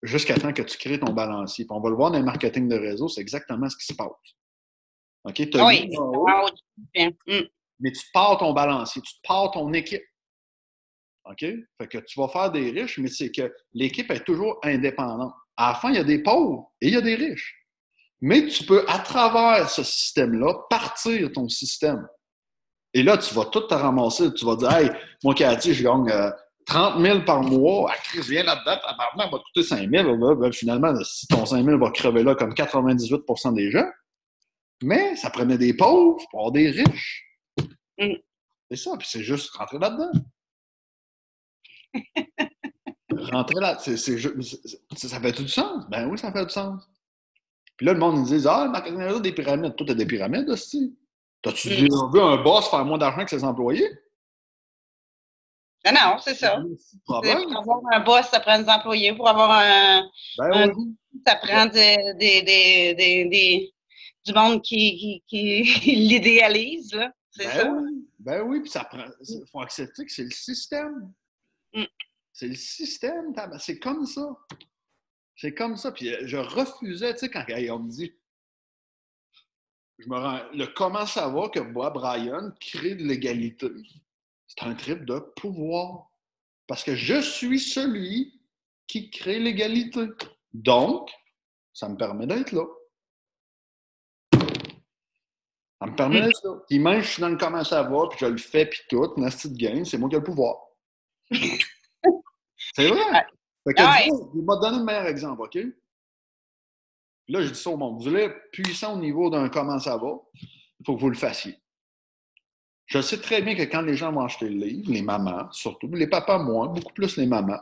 [0.03, 1.65] Jusqu'à temps que tu crées ton balancier.
[1.65, 3.93] Puis on va le voir dans le marketing de réseau, c'est exactement ce qui se
[3.93, 4.07] passe.
[5.25, 5.33] OK?
[5.33, 5.89] Tu oui.
[6.95, 7.41] Mm.
[7.81, 10.03] Mais tu pars ton balancier, tu pars ton équipe.
[11.29, 11.39] OK?
[11.41, 15.33] Fait que tu vas faire des riches, mais c'est que l'équipe est toujours indépendante.
[15.55, 17.55] À la fin, il y a des pauvres et il y a des riches.
[18.21, 22.07] Mais tu peux, à travers ce système-là, partir ton système.
[22.93, 24.33] Et là, tu vas tout te ramasser.
[24.33, 24.91] Tu vas dire, hey,
[25.23, 26.11] moi, Cathy, je gagne
[26.65, 27.91] 30 euh, 000 par mois.
[27.93, 30.35] Ah, Chris, viens là-dedans, ta va te coûter 5 000.
[30.35, 33.87] Ben, finalement, si ton 5 000 va crever là comme 98% des gens,
[34.81, 37.25] mais ça prenait des pauvres pour avoir des riches.
[37.99, 38.15] Mm.
[38.71, 40.11] C'est ça, puis c'est juste rentrer là-dedans.
[43.31, 45.85] Rentrer là, c'est, ça fait tout du sens.
[45.89, 46.81] Ben oui, ça fait du sens.
[47.77, 49.75] Puis là, le monde nous dit Ah, magasin des pyramides.
[49.75, 50.97] Toi, t'as des pyramides aussi.
[51.41, 52.11] T'as-tu mm.
[52.13, 53.89] vu un boss faire moins d'argent que ses employés?
[55.85, 56.61] Non, non, c'est ça.
[57.05, 59.13] Pour avoir un boss, ça prend des employés.
[59.13, 60.03] Pour avoir un,
[60.37, 60.73] ben
[61.25, 63.73] ça prend des, des, des,
[64.25, 66.99] du monde qui, qui, qui l'idéalise.
[67.31, 67.71] C'est ben ça.
[67.71, 68.07] Oui.
[68.19, 69.05] Ben oui, puis ça prend.
[69.21, 71.13] Il faut accepter que c'est le système.
[71.73, 71.83] Mm.
[72.33, 73.33] C'est le système.
[73.59, 74.35] C'est comme ça.
[75.35, 75.91] C'est comme ça.
[75.91, 78.13] Puis euh, je refusais, tu sais, quand on me dit,
[79.97, 83.69] je me rends, le comment savoir que moi, Brian, crée de l'égalité,
[84.47, 86.09] c'est un trip de pouvoir.
[86.67, 88.39] Parce que je suis celui
[88.87, 90.07] qui crée l'égalité.
[90.53, 91.09] Donc,
[91.73, 92.65] ça me permet d'être là.
[95.81, 96.33] Ça me permet mm.
[96.33, 96.49] ça.
[96.67, 99.29] Puis même, je suis dans le comment va, puis je le fais, puis tout, une
[99.29, 100.68] petite game, c'est moi qui ai le pouvoir.
[101.31, 103.25] C'est vrai.
[103.67, 105.57] Fait que, ah je vais te donner le meilleur exemple, OK?
[107.29, 108.01] là, je dis ça au monde.
[108.01, 111.55] Vous allez puissant au niveau d'un comment ça va, il faut que vous le fassiez.
[112.87, 115.87] Je sais très bien que quand les gens vont acheter le livre, les mamans surtout,
[115.87, 117.61] les papas moins, beaucoup plus les mamans,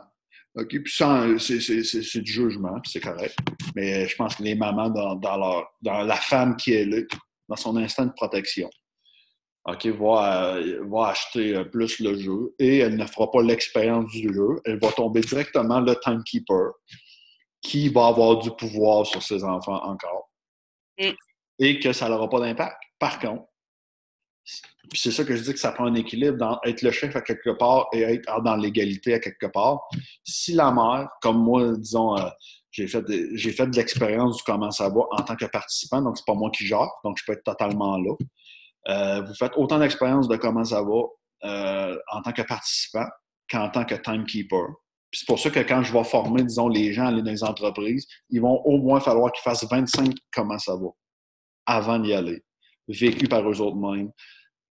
[0.54, 0.68] OK?
[0.68, 3.36] Puis c'est du jugement, c'est correct.
[3.76, 7.02] Mais je pense que les mamans, dans, dans, dans la femme qui est là,
[7.48, 8.70] dans son instinct de protection,
[9.70, 10.58] OK, va,
[10.88, 14.60] va acheter euh, plus le jeu et elle ne fera pas l'expérience du jeu.
[14.64, 16.72] Elle va tomber directement le timekeeper
[17.60, 20.30] qui va avoir du pouvoir sur ses enfants encore.
[20.98, 21.10] Mm.
[21.58, 22.76] Et que ça n'aura pas d'impact.
[22.98, 23.44] Par contre,
[24.94, 27.20] c'est ça que je dis que ça prend un équilibre dans être le chef à
[27.20, 29.80] quelque part et être dans l'égalité à quelque part.
[30.24, 32.28] Si la mère, comme moi, disons, euh,
[32.70, 36.00] j'ai fait, de, j'ai fait de l'expérience du comment ça va en tant que participant,
[36.00, 38.14] donc c'est pas moi qui gère, donc je peux être totalement là.
[38.88, 41.02] Euh, vous faites autant d'expérience de comment ça va
[41.44, 43.06] euh, en tant que participant
[43.50, 44.66] qu'en tant que timekeeper.
[45.12, 47.44] c'est pour ça que quand je vais former, disons, les gens à aller dans les
[47.44, 50.88] entreprises, ils vont au moins falloir qu'ils fassent 25 comment ça va
[51.66, 52.42] avant d'y aller,
[52.88, 54.10] vécu par eux autres mêmes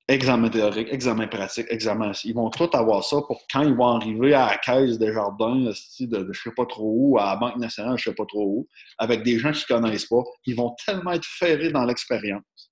[0.09, 2.13] examen théorique, examen pratique, examen.
[2.25, 5.57] Ils vont tous avoir ça pour quand ils vont arriver à la caisse des jardins,
[5.57, 8.45] de, de, je sais pas trop où, à la Banque nationale, je sais pas trop
[8.45, 12.72] où, avec des gens qui ne connaissent pas, ils vont tellement être ferrés dans l'expérience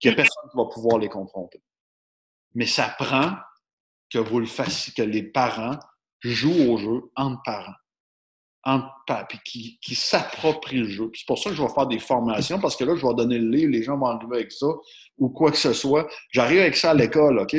[0.00, 1.62] qu'il n'y a personne qui va pouvoir les confronter.
[2.54, 3.36] Mais ça prend
[4.10, 5.78] que vous le fassiez, que les parents
[6.20, 7.74] jouent au jeu entre parents
[9.28, 11.10] puis qui, qui s'approprient le jeu.
[11.14, 13.38] C'est pour ça que je vais faire des formations, parce que là, je vais donner
[13.38, 14.66] le livre, les gens vont arriver avec ça,
[15.18, 16.08] ou quoi que ce soit.
[16.30, 17.56] J'arrive avec ça à l'école, OK?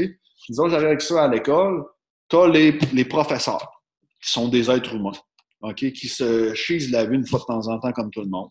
[0.49, 1.85] Disons j'arrive avec ça à l'école,
[2.29, 3.83] tu as les, les, professeurs,
[4.21, 5.11] qui sont des êtres humains,
[5.61, 5.91] OK?
[5.91, 8.49] Qui se chisent la vie une fois de temps en temps, comme tout le monde.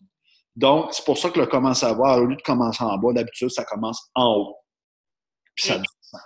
[0.55, 3.13] Donc, c'est pour ça que le commence à voir, au lieu de commencer en bas,
[3.13, 4.57] d'habitude, ça commence en haut.
[5.55, 6.21] Puis ça descend.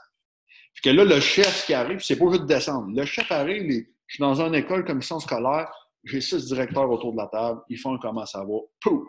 [0.73, 2.87] Puis que là, le chef qui arrive, c'est pas juste de descendre.
[2.89, 3.69] Le chef arrive,
[4.07, 5.71] je suis dans une école commission scolaire,
[6.03, 9.07] j'ai six directeurs autour de la table, ils font un comment ça va, pouf!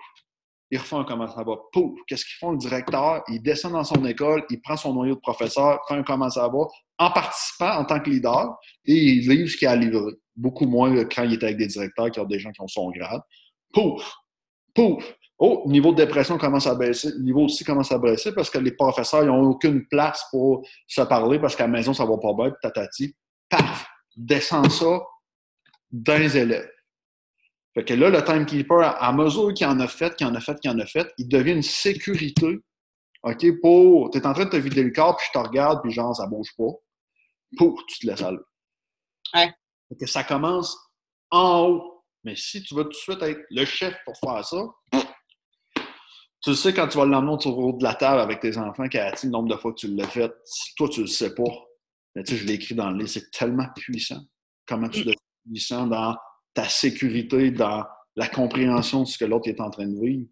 [0.71, 1.99] Ils refont un comment ça va, pouf!
[2.07, 3.23] Qu'est-ce qu'ils font, le directeur?
[3.29, 6.49] Il descend dans son école, il prend son noyau de professeur, fait un comment ça
[6.49, 6.67] va,
[6.99, 10.13] en participant en tant que leader, et il livre ce qu'il a à livrer.
[10.35, 12.91] Beaucoup moins quand il est avec des directeurs qui ont des gens qui ont son
[12.91, 13.23] grade.
[13.73, 14.03] Pouf!
[14.77, 15.17] Pouf!
[15.39, 17.11] Oh, niveau de dépression commence à baisser.
[17.11, 21.03] Le niveau aussi commence à baisser parce que les professeurs n'ont aucune place pour se
[21.03, 23.15] parler parce qu'à la maison, ça va pas bien, tatati.
[23.51, 23.87] Paf!
[24.17, 25.01] Descend ça
[25.91, 26.71] dans les élèves.
[27.75, 30.59] Fait que là, le timekeeper, à mesure qu'il en a fait, qu'il en a fait,
[30.59, 32.59] qu'il en a fait, il devient une sécurité.
[33.23, 34.11] OK, pour.
[34.11, 36.17] Tu es en train de te vider le corps, puis je te regarde, puis genre,
[36.17, 36.71] ça bouge pas.
[37.59, 38.39] Pour, tu te laisses aller.
[39.35, 39.53] Ouais.
[39.91, 40.75] Fait que ça commence
[41.31, 41.96] en haut.
[42.27, 44.67] Mais si tu veux tout de suite être le chef pour faire ça,
[46.43, 49.13] tu sais quand tu vas l'emmener autour de la table avec tes enfants, qui a
[49.13, 51.45] le nombre de fois que tu l'as fait, si toi tu le sais pas,
[52.17, 54.21] mais tu sais, je l'ai écrit dans le livre, c'est tellement puissant.
[54.67, 55.05] Comment tu mm.
[55.05, 55.15] deviens
[55.49, 56.17] puissant dans
[56.53, 57.85] ta sécurité dans
[58.17, 60.27] la compréhension de ce que l'autre est en train de vivre.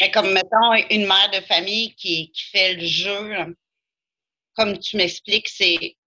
[0.00, 3.54] Et comme, mettons, une mère de famille qui, fait le jeu,
[4.54, 5.97] comme tu m'expliques, c'est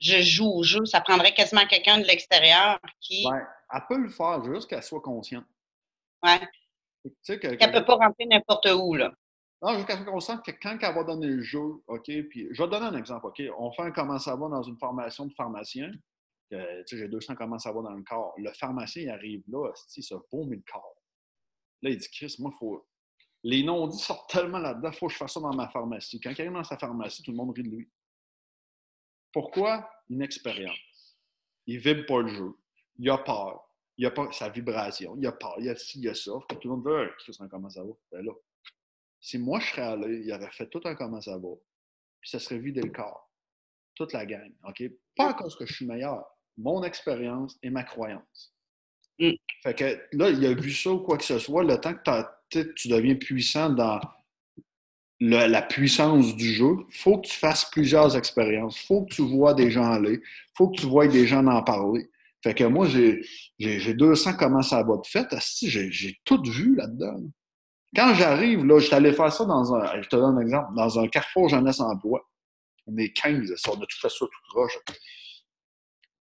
[0.00, 0.84] je joue au jeu.
[0.84, 3.26] Ça prendrait quasiment quelqu'un de l'extérieur qui.
[3.26, 3.42] Ouais,
[3.72, 5.46] elle peut le faire juste qu'elle soit consciente.
[6.22, 6.40] Ouais.
[7.04, 9.12] Tu sais, qu'elle ne peut pas rentrer n'importe où, là.
[9.62, 12.62] Non, jusqu'à ce qu'on sente que quand elle va donner le jeu, OK, puis je
[12.62, 15.24] vais te donner un exemple, OK, on fait un comment ça va dans une formation
[15.24, 15.90] de pharmacien,
[16.50, 16.56] tu
[16.86, 18.34] sais, j'ai 200 comment ça va dans le corps.
[18.36, 20.96] Le pharmacien, il arrive là, il se paume le corps.
[21.82, 22.86] Là, il dit, Chris, moi, il faut.
[23.42, 26.20] Les non-dits sortent tellement là-dedans, il faut que je fasse ça dans ma pharmacie.
[26.20, 27.88] Quand il arrive dans sa pharmacie, tout le monde rit de lui.
[29.36, 29.86] Pourquoi?
[30.08, 31.18] Une expérience.
[31.66, 32.54] Il vibre pas le jeu.
[32.98, 33.70] Il a peur.
[33.98, 35.14] Il a pas sa vibration.
[35.18, 35.56] Il a peur.
[35.58, 36.32] Il y a ci, il y a ça.
[36.48, 37.90] Tout le monde veut, Chris, comment ça va?
[38.10, 38.32] Ben là,
[39.20, 41.50] si moi je serais allé, il aurait fait tout un comment ça va,
[42.18, 43.30] puis ça serait vidé le corps.
[43.94, 44.50] Toute la gang.
[44.66, 44.84] OK?
[45.14, 46.24] Pas à cause que je suis meilleur.
[46.56, 48.54] Mon expérience et ma croyance.
[49.18, 49.32] Mm.
[49.62, 52.72] Fait que là, il a vu ça ou quoi que ce soit, le temps que
[52.72, 54.00] tu deviens puissant dans
[55.20, 58.78] la puissance du jeu, faut que tu fasses plusieurs expériences.
[58.78, 60.20] Faut que tu vois des gens aller.
[60.54, 62.10] Faut que tu vois des gens en parler.
[62.42, 65.26] Fait que moi, j'ai 200 comment ça va de fait.
[65.62, 67.16] J'ai tout vu là-dedans.
[67.94, 70.74] Quand j'arrive, là, je suis allé faire ça dans un, je te donne un exemple,
[70.76, 72.20] dans un carrefour jeunesse emploi.
[72.86, 74.78] On est 15, ça, on a tout fait ça tout proche.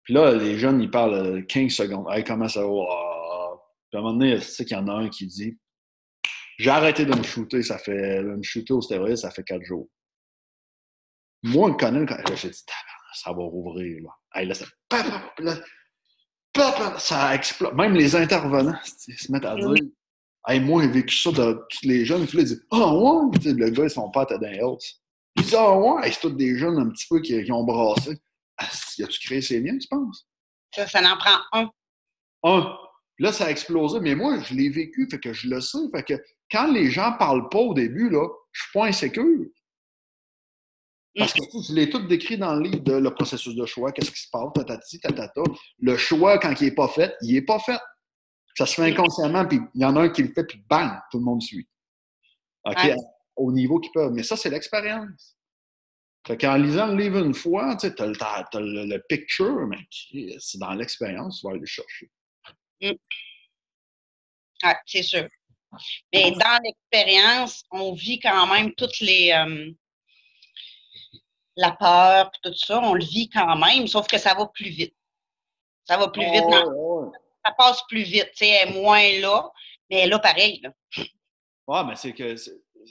[0.04, 2.06] Puis là, les jeunes, ils parlent 15 secondes.
[2.10, 2.84] Hey, comment ça va?
[2.90, 3.54] Ah.
[3.90, 5.58] Puis à un moment donné, tu sais qu'il y en a un qui dit
[6.58, 9.62] J'ai arrêté de me shooter, ça fait de me shooter au stéroïde, ça fait 4
[9.62, 9.88] jours.
[11.42, 12.06] Moi, le connais,
[12.36, 12.64] j'ai dit
[13.14, 14.02] ça va rouvrir.
[14.02, 14.10] Là.
[14.34, 14.66] Hey, là, ça...
[16.98, 17.74] ça explose.
[17.74, 19.74] Même les intervenants se mettent à dire
[20.46, 22.26] Hey, moi, j'ai vécu ça de tous les jeunes.
[22.26, 23.52] Puis là, ils disent Ah, oh, ouais.
[23.52, 24.60] le gars, son père était dans les
[25.36, 28.18] Ils disent Ah, oh, ouais, c'est tous des jeunes un petit peu qui, ont brassé.
[28.58, 30.26] Ah, as-tu créé ces liens, tu penses?
[30.74, 31.70] Ça, ça en prend un.
[32.44, 32.76] Un.
[33.18, 34.00] Là, ça a explosé.
[34.00, 35.78] Mais moi, je l'ai vécu, fait que je le sais.
[35.94, 36.14] Fait que
[36.50, 39.46] quand les gens parlent pas au début, là, je suis pas insécure.
[41.16, 44.10] Parce que je l'ai tout décrit dans le livre de le processus de choix, qu'est-ce
[44.10, 45.42] qui se passe, tatati, tatata.
[45.78, 47.78] Le choix, quand il n'est pas fait, il n'est pas fait.
[48.56, 50.98] Ça se fait inconsciemment, puis il y en a un qui le fait, puis bang,
[51.10, 51.68] tout le monde suit.
[52.64, 52.90] OK?
[53.36, 54.10] Au niveau qu'il peut.
[54.10, 55.36] Mais ça, c'est l'expérience.
[56.26, 59.78] Fait qu'en lisant le livre une fois, tu as, le, picture, mais
[60.38, 62.10] c'est dans l'expérience, tu vas aller le chercher.
[62.80, 62.92] Mm.
[64.64, 65.28] Oui, c'est sûr.
[66.12, 69.32] Mais dans l'expérience, on vit quand même toutes les.
[69.32, 69.72] Euh,
[71.56, 74.94] la peur, tout ça, on le vit quand même, sauf que ça va plus vite.
[75.84, 76.44] Ça va plus vite.
[76.50, 77.12] Dans
[77.44, 78.30] ça passe plus vite.
[78.32, 79.50] Tu sais, elle est moins là,
[79.90, 80.60] mais elle est là pareil.
[80.62, 80.72] Là.
[81.66, 82.34] Ouais, mais c'est que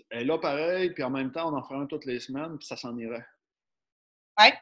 [0.10, 2.57] elle est là pareil, puis en même temps, on en ferait un toutes les semaines,
[2.57, 3.26] puis ça s'en irait.
[4.39, 4.53] Ouais.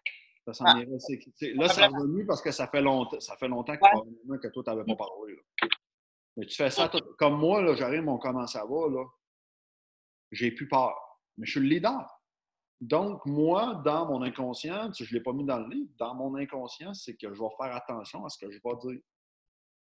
[0.45, 0.85] Ça s'en irait.
[0.85, 4.69] là, c'est revenu parce que ça fait longtemps, ça fait longtemps que, que toi, tu
[4.69, 5.35] n'avais pas parlé.
[5.35, 5.68] Là.
[6.38, 9.03] Mais tu fais ça comme moi, là, j'arrive, on commence à voir, là.
[10.32, 10.95] J'ai plus peur.
[11.38, 12.08] Mais je suis le leader.
[12.80, 16.36] Donc, moi, dans mon inconscient, je ne l'ai pas mis dans le livre, dans mon
[16.36, 19.02] inconscient, c'est que je vais faire attention à ce que je vais dire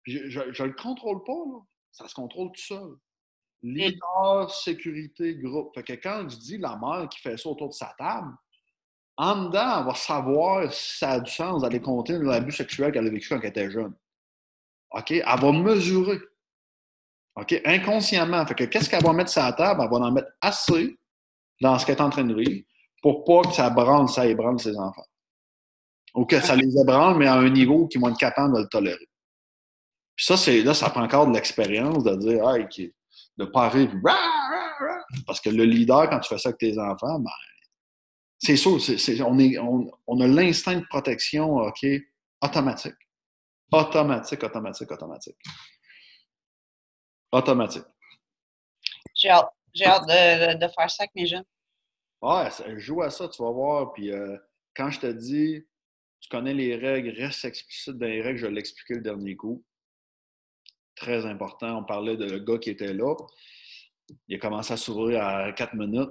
[0.07, 1.59] je ne le contrôle pas, là.
[1.91, 2.95] ça se contrôle tout seul.
[3.63, 5.75] Leader, sécurité, groupe.
[5.75, 8.33] Fait que quand je dis la mère qui fait ça autour de sa table,
[9.17, 13.07] en dedans, elle va savoir si ça a du sens d'aller compter l'abus sexuel qu'elle
[13.07, 13.95] a vécu quand elle était jeune.
[14.91, 15.11] OK?
[15.11, 16.19] Elle va mesurer.
[17.37, 17.61] OK?
[17.65, 18.47] Inconsciemment.
[18.47, 19.81] Fait que qu'est-ce qu'elle va mettre sur la table?
[19.83, 20.97] Elle va en mettre assez
[21.61, 22.63] dans ce qu'elle est en train de vivre
[23.03, 25.07] pour pas que ça branle, ça ébranle ses enfants.
[26.15, 28.69] Ou que ça les ébranle, mais à un niveau qui vont être capables de le
[28.69, 29.09] tolérer.
[30.17, 32.91] Puis ça, c'est là, ça prend encore de l'expérience de dire, ah, de
[33.39, 33.93] ne pas arriver,
[35.27, 37.31] parce que le leader, quand tu fais ça avec tes enfants, ben,
[38.39, 38.79] c'est sûr,
[39.25, 41.87] on, on, a l'instinct de protection, OK,
[42.43, 42.95] automatique.
[43.73, 45.37] Automatique, automatique, automatique.
[47.33, 47.85] Automatique.
[49.15, 49.53] J'ai hâte,
[49.83, 51.45] hâte de, de, faire ça avec mes jeunes.
[52.23, 53.93] Ouais, joue à ça, tu vas voir.
[53.93, 54.37] Puis euh,
[54.75, 55.67] quand je te dis,
[56.21, 59.65] tu connais les règles, reste explicite dans les règles, je l'ai expliqué le dernier coup
[60.97, 61.79] très important.
[61.79, 63.15] On parlait de le gars qui était là.
[64.29, 66.11] Il a commencé à s'ouvrir à 4 minutes,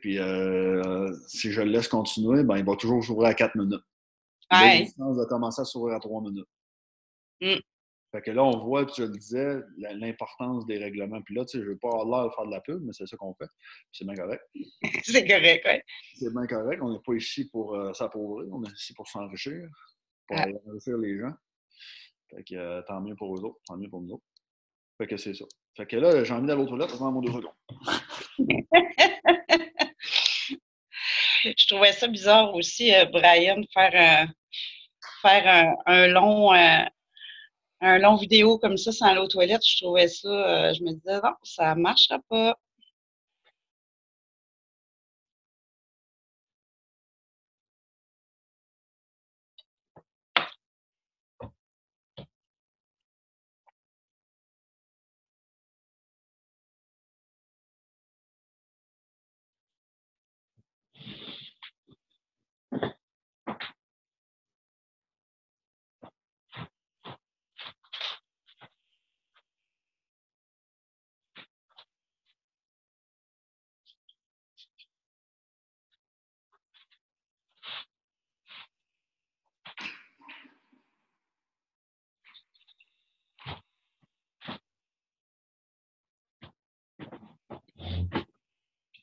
[0.00, 3.82] puis euh, si je le laisse continuer, ben, il va toujours s'ouvrir à 4 minutes.
[4.50, 4.86] Ouais.
[4.96, 6.48] Il a commencé à s'ouvrir à 3 minutes.
[7.42, 7.60] Mm.
[8.12, 11.22] Fait que là, on voit, puis je le disais, l'importance des règlements.
[11.22, 12.82] Puis là, tu sais, je ne veux pas avoir l'air de faire de la pub,
[12.82, 13.48] mais c'est ça qu'on fait.
[13.90, 14.42] C'est bien correct.
[15.02, 15.80] c'est correct, oui.
[16.16, 16.80] C'est bien correct.
[16.82, 19.66] On n'est pas ici pour euh, s'appauvrir, on est ici pour s'enrichir,
[20.26, 21.32] pour enrichir les gens.
[22.30, 24.24] Fait que euh, tant mieux pour eux autres, tant mieux pour nous autres.
[24.98, 25.46] Fait que c'est ça.
[25.74, 27.54] Fait que là, j'ai envie d'aller aux toilettes avant mon deux secondes.
[31.44, 34.26] Je trouvais ça bizarre aussi, euh, Brian, faire, un,
[35.22, 36.52] faire un, long
[37.82, 39.66] un long vidéo comme ça sans aller aux toilettes.
[39.66, 42.56] Je trouvais ça, je me disais non, ça marchera pas.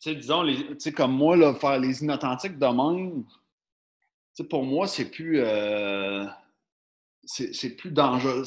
[0.10, 3.24] Sais, disons, les, comme moi, là, faire les inauthentiques de même,
[4.44, 5.42] pour moi, c'est plus.
[5.42, 6.26] Euh,
[7.26, 8.44] c'est plus dangereux.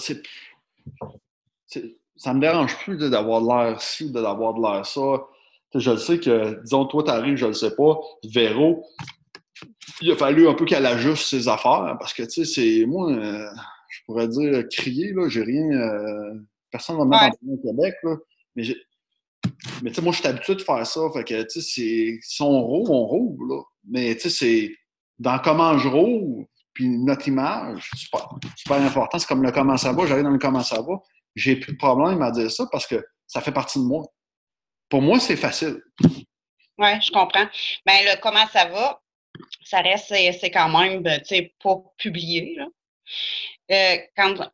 [2.17, 5.25] ça me dérange plus d'avoir l'air ci, d'avoir de l'air ça.
[5.75, 8.85] je le sais que, disons, toi, t'arrives, je le sais pas, Véro,
[10.01, 12.87] il a fallu un peu qu'elle ajuste ses affaires parce que, tu sais, c'est.
[12.87, 13.49] Moi, euh,
[13.89, 15.71] je pourrais dire crier, là, j'ai rien.
[15.71, 16.35] Euh,
[16.71, 18.17] personne ne va me mettre en au Québec, là,
[18.57, 18.65] mais
[19.83, 21.01] mais tu sais, moi, je suis habitué de faire ça.
[21.13, 23.63] Fait que, tu sais, si on roule, on roule, là.
[23.89, 24.77] Mais, tu sais, c'est
[25.19, 28.09] dans comment je roule, puis notre image, c'est
[28.57, 29.19] super, important.
[29.19, 30.07] C'est comme le comment ça va.
[30.07, 30.95] J'arrive dans le comment ça va.
[31.35, 34.05] J'ai plus de problème à dire ça parce que ça fait partie de moi.
[34.89, 35.81] Pour moi, c'est facile.
[36.79, 37.47] Oui, je comprends.
[37.87, 39.01] Ben, le comment ça va,
[39.65, 42.67] ça reste, c'est quand même, ben, tu sais, pas publié, là.
[44.17, 44.51] Quand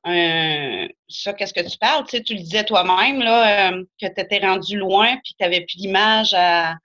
[1.08, 2.04] ça, qu'est-ce que tu parles?
[2.04, 5.44] Tu, sais, tu le disais toi-même, là, que tu étais rendu loin puis que tu
[5.44, 6.76] n'avais plus d'image à,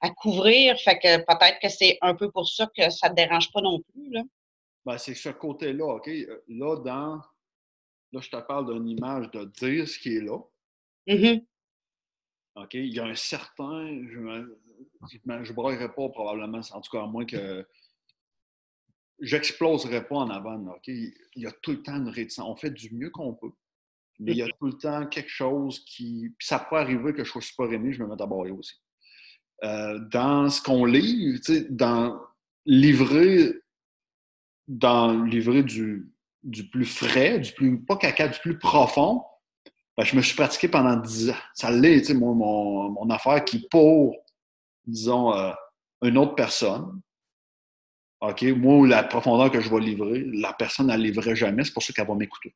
[0.00, 0.76] à, couvrir.
[0.78, 3.60] Fait que peut-être que c'est un peu pour ça que ça ne te dérange pas
[3.60, 4.10] non plus.
[4.10, 4.22] Là.
[4.84, 6.10] Ben, c'est ce côté-là, OK?
[6.48, 7.20] Là, dans.
[8.12, 10.38] Là, je te parle d'une image de dire ce qui est là.
[11.06, 11.44] Mm-hmm.
[12.56, 12.74] OK?
[12.74, 13.86] Il y a un certain.
[14.10, 17.66] Je ne je braillerai pas probablement, en tout cas, à moins que
[19.20, 20.62] j'exploserai pas en avant.
[20.86, 22.46] Il y a tout le temps une réticence.
[22.48, 23.52] On fait du mieux qu'on peut.
[24.18, 26.34] Mais il y a tout le temps quelque chose qui.
[26.38, 28.74] Puis ça peut arriver que je sois super aimé, je me mette à barrer aussi.
[29.64, 31.40] Euh, dans ce qu'on lit,
[31.70, 32.20] dans
[32.66, 33.54] livrer,
[34.68, 39.22] dans livrer du, du plus frais, du plus, pas caca, du plus profond,
[39.96, 41.34] ben, je me suis pratiqué pendant dix ans.
[41.54, 44.16] Ça l'est, mon, mon, mon, affaire qui, pour,
[44.86, 45.52] disons, euh,
[46.02, 47.00] une autre personne,
[48.20, 51.72] OK, moi, la profondeur que je vais livrer, la personne ne la livrerait jamais, c'est
[51.72, 52.54] pour ça qu'elle va m'écouter.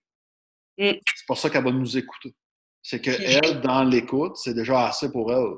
[0.79, 0.93] Mm.
[1.15, 2.35] C'est pour ça qu'elle va nous écouter.
[2.83, 5.55] C'est qu'elle, dans l'écoute, c'est déjà assez pour elle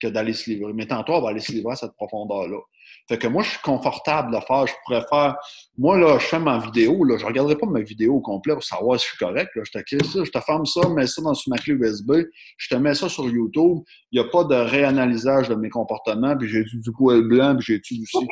[0.00, 0.72] que d'aller se livrer.
[0.72, 2.60] Mais tantôt, elle va aller se livrer à cette profondeur-là.
[3.08, 4.66] Fait que moi, je suis confortable de faire.
[4.66, 5.36] Je pourrais faire.
[5.78, 7.04] Moi, là, je fais ma vidéo.
[7.04, 9.50] Là, je ne regarderai pas ma vidéo au complet pour savoir si je suis correct.
[9.54, 9.62] Là.
[9.64, 12.12] Je te ça, je te ferme ça, mets ça dans ma clé USB,
[12.58, 13.78] je te mets ça sur YouTube.
[14.12, 17.64] Il n'y a pas de réanalysage de mes comportements, puis j'ai du poil blanc, puis
[17.66, 18.28] j'ai du aussi.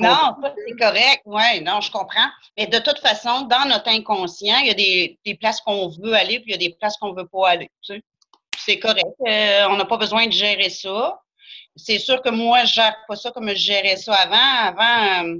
[0.00, 0.34] Non,
[0.66, 1.22] c'est correct.
[1.26, 2.28] Oui, non, je comprends.
[2.58, 6.14] Mais de toute façon, dans notre inconscient, il y a des, des places qu'on veut
[6.14, 7.70] aller, puis il y a des places qu'on ne veut pas aller.
[7.82, 8.02] Tu sais?
[8.58, 9.06] C'est correct.
[9.26, 11.20] Euh, on n'a pas besoin de gérer ça.
[11.76, 14.36] C'est sûr que moi, je gère pas ça comme je gérais ça avant.
[14.80, 15.38] Avant, euh,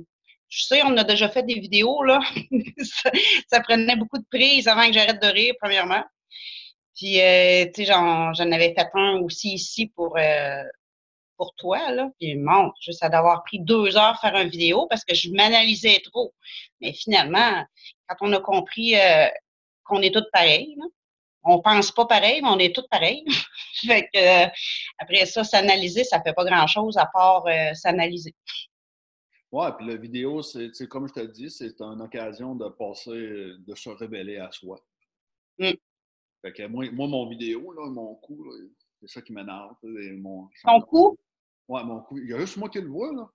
[0.48, 2.20] je sais, on a déjà fait des vidéos, là.
[3.48, 6.02] ça, prenait beaucoup de prise avant que j'arrête de rire, premièrement.
[6.96, 10.18] Puis, euh, tu sais, j'en, avais fait un aussi ici pour,
[11.36, 12.10] pour toi, là.
[12.18, 16.34] Puis, bon, ça d'avoir pris deux heures faire une vidéo parce que je m'analysais trop.
[16.80, 17.64] Mais finalement,
[18.08, 18.94] quand on a compris
[19.84, 20.86] qu'on est tous pareils, là,
[21.44, 23.24] on pense pas pareil, mais on est tous pareils.
[23.86, 24.48] fait que, euh,
[24.98, 28.34] après ça, s'analyser, ça fait pas grand-chose à part euh, s'analyser.
[29.52, 33.74] Oui, puis la vidéo, c'est comme je te dis, c'est une occasion de passer, de
[33.74, 34.80] se révéler à soi.
[35.58, 35.70] Mm.
[36.42, 38.50] Fait que moi, moi, mon vidéo, là, mon coup,
[39.00, 39.76] c'est ça qui m'énerve.
[39.82, 41.16] Mon Ton coup?
[41.68, 42.18] Oui, mon coup.
[42.18, 43.28] Il y a juste moi qui le vois, là.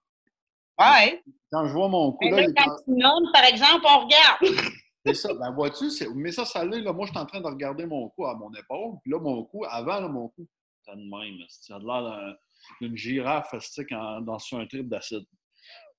[0.77, 1.23] Ouais.
[1.51, 4.41] Quand je vois mon coup, là, quand tu nommes, par exemple, on regarde.
[5.05, 5.33] C'est ça.
[5.33, 6.81] Ben, vois-tu, mais ça, ça l'est.
[6.81, 8.97] Là, moi, je suis en train de regarder mon cou à mon épaule.
[9.01, 10.47] Puis là, mon cou, avant, là, mon cou,
[10.85, 11.45] ça de même.
[11.47, 12.37] Ça a l'air
[12.81, 13.53] d'une girafe
[13.91, 15.25] en, dans sur un trip d'acide.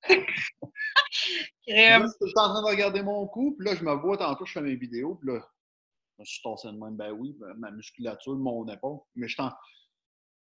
[0.09, 0.15] je
[2.29, 3.57] suis en train de regarder mon cou.
[3.59, 5.15] Puis là, je me vois tantôt, je fais mes vidéos.
[5.15, 5.41] Puis là,
[6.19, 6.97] je suis tassé de même.
[6.97, 8.99] Ben oui, ma musculature, mon épaule.
[9.15, 9.41] Mais je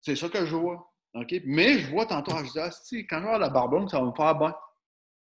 [0.01, 0.93] C'est ça que je vois.
[1.15, 1.35] OK?
[1.45, 2.71] Mais je vois tantôt, je dis, ah,
[3.09, 4.55] quand je vais à la barbone, ça va me faire bien.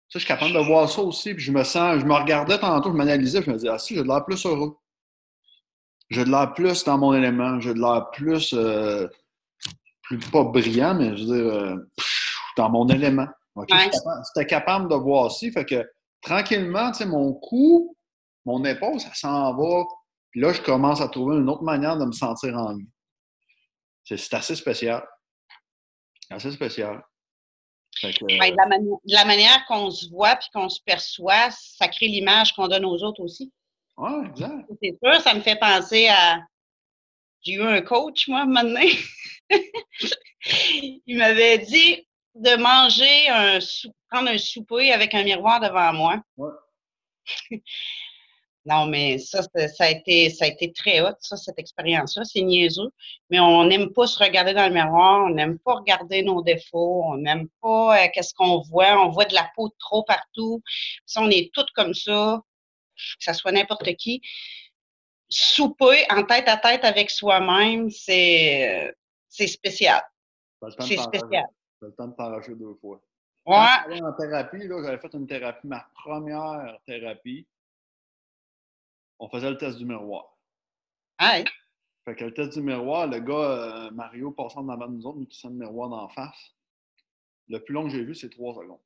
[0.09, 1.33] Ça, je suis capable de voir ça aussi.
[1.33, 3.95] Puis je me sens, je me regardais tantôt, je m'analysais, je me disais, ah si,
[3.95, 4.77] j'ai de l'air plus heureux.
[6.09, 7.59] J'ai de l'air plus dans mon élément.
[7.59, 9.07] J'ai de l'air plus, euh,
[10.03, 11.75] plus pas brillant, mais je veux dire, euh,
[12.55, 13.27] dans mon élément.
[13.55, 13.75] Okay?
[14.33, 15.51] J'étais capable de voir aussi.
[15.51, 15.85] Fait que
[16.21, 17.95] tranquillement, tu sais, mon cou,
[18.45, 19.83] mon épaule, ça s'en va.
[20.31, 22.87] Puis là, je commence à trouver une autre manière de me sentir en vie.
[24.05, 25.05] C'est assez spécial.
[26.29, 27.03] Assez spécial.
[28.03, 32.67] Ben, de, la manière qu'on se voit puis qu'on se perçoit, ça crée l'image qu'on
[32.67, 33.51] donne aux autres aussi.
[33.97, 34.69] Oui, exact.
[34.81, 36.41] C'est sûr, ça me fait penser à.
[37.41, 38.81] J'ai eu un coach, moi, maintenant.
[41.07, 43.59] Il m'avait dit de manger un
[44.09, 46.21] prendre un souper avec un miroir devant moi.
[46.37, 46.51] Ouais.
[48.67, 52.25] Non, mais ça, ça a été, ça a été très hot, ça, cette expérience-là.
[52.25, 52.89] C'est niaiseux.
[53.29, 57.01] Mais on n'aime pas se regarder dans le miroir, on n'aime pas regarder nos défauts,
[57.05, 59.01] on n'aime pas euh, qu'est-ce qu'on voit.
[59.01, 60.61] On voit de la peau trop partout.
[61.05, 62.41] Si on est toutes comme ça,
[62.95, 64.21] que ça soit n'importe qui.
[65.29, 68.93] Souper en tête à tête avec soi-même, c'est,
[69.29, 70.01] c'est spécial.
[70.79, 71.45] C'est spécial.
[71.81, 72.99] J'ai le temps de t'arracher deux fois.
[73.45, 74.01] Ouais.
[74.01, 77.47] en thérapie, là, j'avais fait une thérapie, ma première thérapie
[79.19, 80.37] on faisait le test du miroir.
[81.19, 81.45] Hey.
[82.05, 85.25] Fait que le test du miroir, le gars, euh, Mario, passant devant nous autres, nous
[85.25, 86.55] qui le miroir d'en face,
[87.47, 88.79] le plus long que j'ai vu, c'est trois secondes.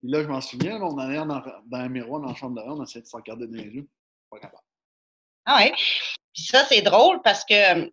[0.00, 2.60] Puis là, je m'en souviens, on en est dans, dans un miroir dans la chambre
[2.60, 3.88] de on essayait de se regarder dans les yeux.
[4.30, 4.62] Pas capable.
[5.44, 5.72] Ah ouais.
[6.34, 7.90] Puis ça, c'est drôle parce que euh,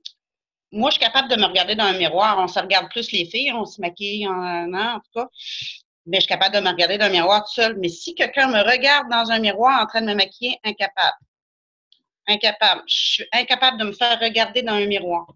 [0.72, 2.38] moi, je suis capable de me regarder dans un miroir.
[2.40, 5.30] On se regarde plus les filles, on se maquille en, en tout cas
[6.06, 7.78] mais je suis capable de me regarder dans un miroir tout seul.
[7.80, 11.18] Mais si quelqu'un me regarde dans un miroir en train de me maquiller, incapable.
[12.28, 12.84] Incapable.
[12.88, 15.28] Je suis incapable de me faire regarder dans un miroir.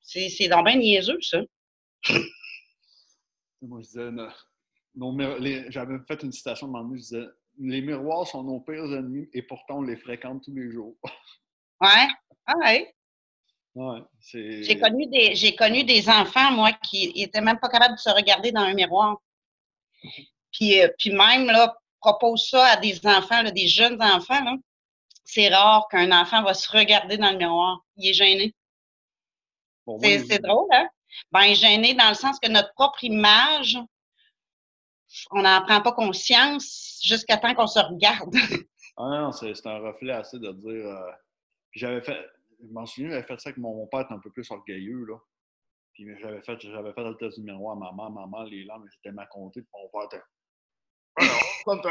[0.00, 1.38] C'est dans bien niaiseux, ça.
[3.62, 7.26] Moi, je disais, J'avais fait une citation de moment je disais
[7.58, 10.96] Les miroirs sont nos pires ennemis et pourtant on les fréquente tous les jours.
[11.80, 12.08] ouais.
[12.44, 12.92] Ah ouais.
[14.24, 18.10] j'ai connu des j'ai connu des enfants moi qui n'étaient même pas capables de se
[18.10, 19.20] regarder dans un miroir.
[20.52, 24.58] Puis, euh, puis même là propose ça à des enfants, des jeunes enfants
[25.24, 27.84] c'est rare qu'un enfant va se regarder dans le miroir.
[27.96, 28.54] Il est gêné.
[29.98, 30.88] c'est drôle, hein?
[31.30, 33.78] Ben, gêné dans le sens que notre propre image,
[35.30, 38.34] on n'en prend pas conscience jusqu'à temps qu'on se regarde.
[38.96, 40.86] ah non, c'est un reflet assez de dire.
[40.86, 41.10] Euh,
[41.72, 42.18] j'avais fait.
[42.62, 45.16] Je m'en souviens, j'avais fait ça avec mon, père, un peu plus orgueilleux, là.
[45.94, 49.12] Puis j'avais fait, j'avais fait le test du miroir à maman, maman, les larmes, c'était
[49.12, 50.22] ma comptée, puis mon père était.
[51.16, 51.82] Alors, ça me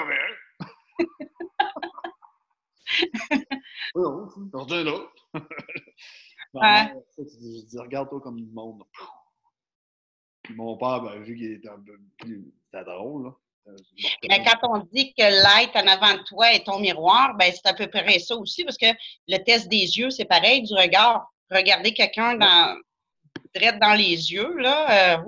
[4.84, 5.00] là.
[6.54, 6.94] ouais.
[7.18, 8.84] je dis, regarde-toi comme du monde.
[10.50, 12.54] mon père, ben, vu qu'il est un peu plus.
[12.66, 13.36] C'était drôle, là.
[13.68, 13.76] Euh,
[14.28, 17.68] Mais quand on dit que l'être en avant de toi est ton miroir, ben c'est
[17.68, 18.88] à peu près ça aussi, parce que
[19.28, 21.32] le test des yeux, c'est pareil du regard.
[21.52, 22.76] Regarder quelqu'un dans
[23.54, 25.24] direct dans les yeux, là, euh.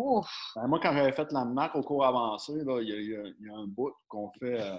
[0.56, 3.94] Ben, moi, quand j'avais fait la marque au cours avancé, il, y a, un bout
[4.08, 4.62] qu'on fait.
[4.62, 4.78] Euh,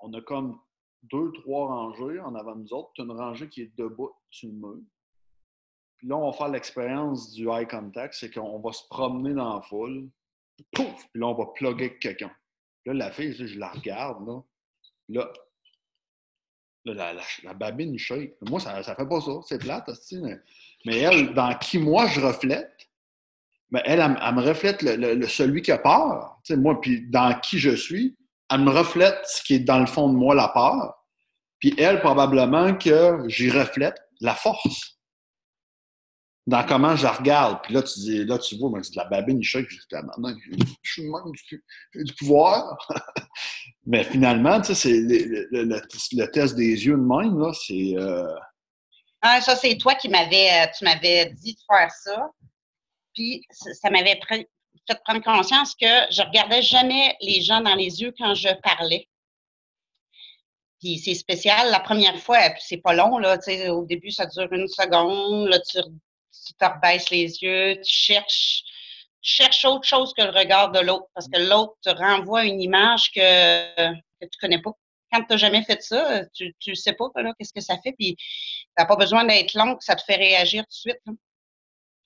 [0.00, 0.58] on a comme
[1.02, 4.50] deux, trois rangées en avant de nous autres, tu une rangée qui est debout sur
[4.50, 4.84] le.
[5.96, 9.56] Puis là, on va faire l'expérience du eye contact, c'est qu'on va se promener dans
[9.56, 10.08] la foule,
[10.72, 12.30] pouf, puis là, on va plugger quelqu'un.
[12.86, 14.42] Là, la fille, je la regarde.
[15.08, 15.32] Là,
[16.92, 17.96] la, babine.
[18.42, 19.32] Moi, ça ne fait pas ça.
[19.46, 20.36] C'est plate, mais,
[20.84, 22.70] mais elle, dans qui moi je reflète,
[23.70, 24.80] mais elle, elle, me reflète
[25.28, 26.40] celui qui a peur.
[26.50, 28.16] moi, puis dans qui je suis,
[28.50, 30.94] elle me reflète ce qui est dans le fond de moi, la peur.
[31.58, 34.97] Puis elle, probablement que j'y reflète la force.
[36.48, 37.58] Dans comment je la regarde.
[37.62, 39.70] Puis là, tu dis, là, tu vois, moi, c'est de la babine, je sais que
[39.70, 39.80] je
[40.82, 42.78] suis même du, du pouvoir.
[43.86, 47.92] Mais finalement, tu sais, c'est le, le, test des yeux de même, là, c'est.
[47.98, 48.34] Euh...
[49.20, 52.30] Ah, ça, c'est toi qui m'avais, euh, tu m'avais dit de faire ça.
[53.12, 54.48] Puis ça m'avait fait
[55.04, 59.06] prendre conscience que je regardais jamais les gens dans les yeux quand je parlais.
[60.80, 61.70] Puis c'est spécial.
[61.70, 63.36] La première fois, c'est pas long, là.
[63.70, 65.48] Au début, ça dure une seconde.
[65.48, 65.78] Là, tu,
[66.48, 68.62] tu te rebaisses les yeux, tu cherches,
[69.20, 71.06] cherches autre chose que le regard de l'autre.
[71.14, 74.72] Parce que l'autre te renvoie une image que, que tu connais pas.
[75.12, 77.92] Quand tu n'as jamais fait ça, tu ne sais pas qu'est-ce que ça fait.
[77.92, 78.24] Puis tu
[78.78, 81.00] n'as pas besoin d'être long ça te fait réagir tout de suite.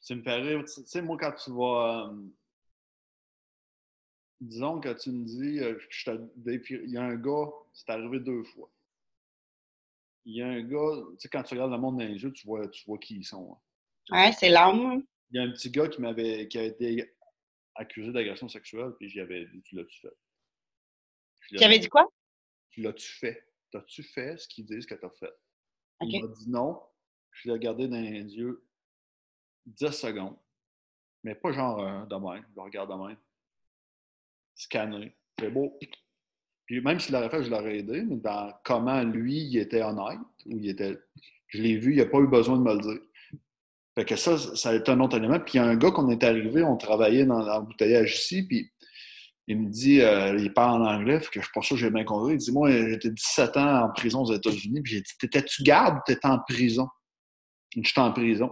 [0.00, 0.64] Ça me fait rire.
[0.64, 2.08] Tu sais, moi, quand tu vas.
[2.10, 2.22] Euh,
[4.40, 5.78] disons que tu me dis, euh,
[6.46, 8.68] il y a un gars, c'est arrivé deux fois.
[10.24, 12.32] Il y a un gars, tu sais, quand tu regardes le monde dans les yeux,
[12.32, 13.52] tu vois, tu vois qui ils sont.
[13.52, 13.58] Hein.
[14.10, 15.04] Ouais, c'est l'homme.
[15.30, 17.14] Il y a un petit gars qui m'avait qui a été
[17.74, 20.14] accusé d'agression sexuelle, puis j'y avais dit, tu l'as-tu fait?
[21.48, 22.06] Tu avais dit quoi?
[22.70, 23.46] Tu l'as-tu fait?
[23.70, 25.32] T'as-tu fait ce qu'ils disent que t'as fait?
[26.02, 26.80] Il m'a dit non.
[27.30, 28.66] Je l'ai regardé dans les yeux
[29.66, 30.36] 10 secondes.
[31.22, 32.44] Mais pas genre euh, de même.
[32.50, 33.18] Je le regarde de même
[34.54, 35.16] scanner.
[35.38, 35.78] C'est beau.
[36.66, 40.18] Puis même s'il l'aurait fait, je l'aurais aidé, mais dans comment lui, il était honnête,
[40.46, 40.98] ou il était.
[41.48, 43.00] Je l'ai vu, il n'a pas eu besoin de me le dire.
[43.94, 45.38] Fait que ça, ça a été un autre élément.
[45.38, 48.70] Puis il y a un gars qu'on est arrivé, on travaillait dans l'embouteillage ici, puis
[49.48, 51.90] il me dit, euh, il parle en anglais, fait que je suis sûr que j'ai
[51.90, 52.34] bien compris.
[52.34, 55.96] Il dit, moi, j'étais 17 ans en prison aux États-Unis, puis j'ai dit, t'étais-tu garde
[55.96, 56.88] ou t'étais en prison?
[57.74, 58.50] J'étais en prison.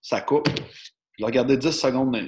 [0.00, 0.48] Ça coupe.
[0.48, 2.26] Je l'ai regardé 10 secondes dans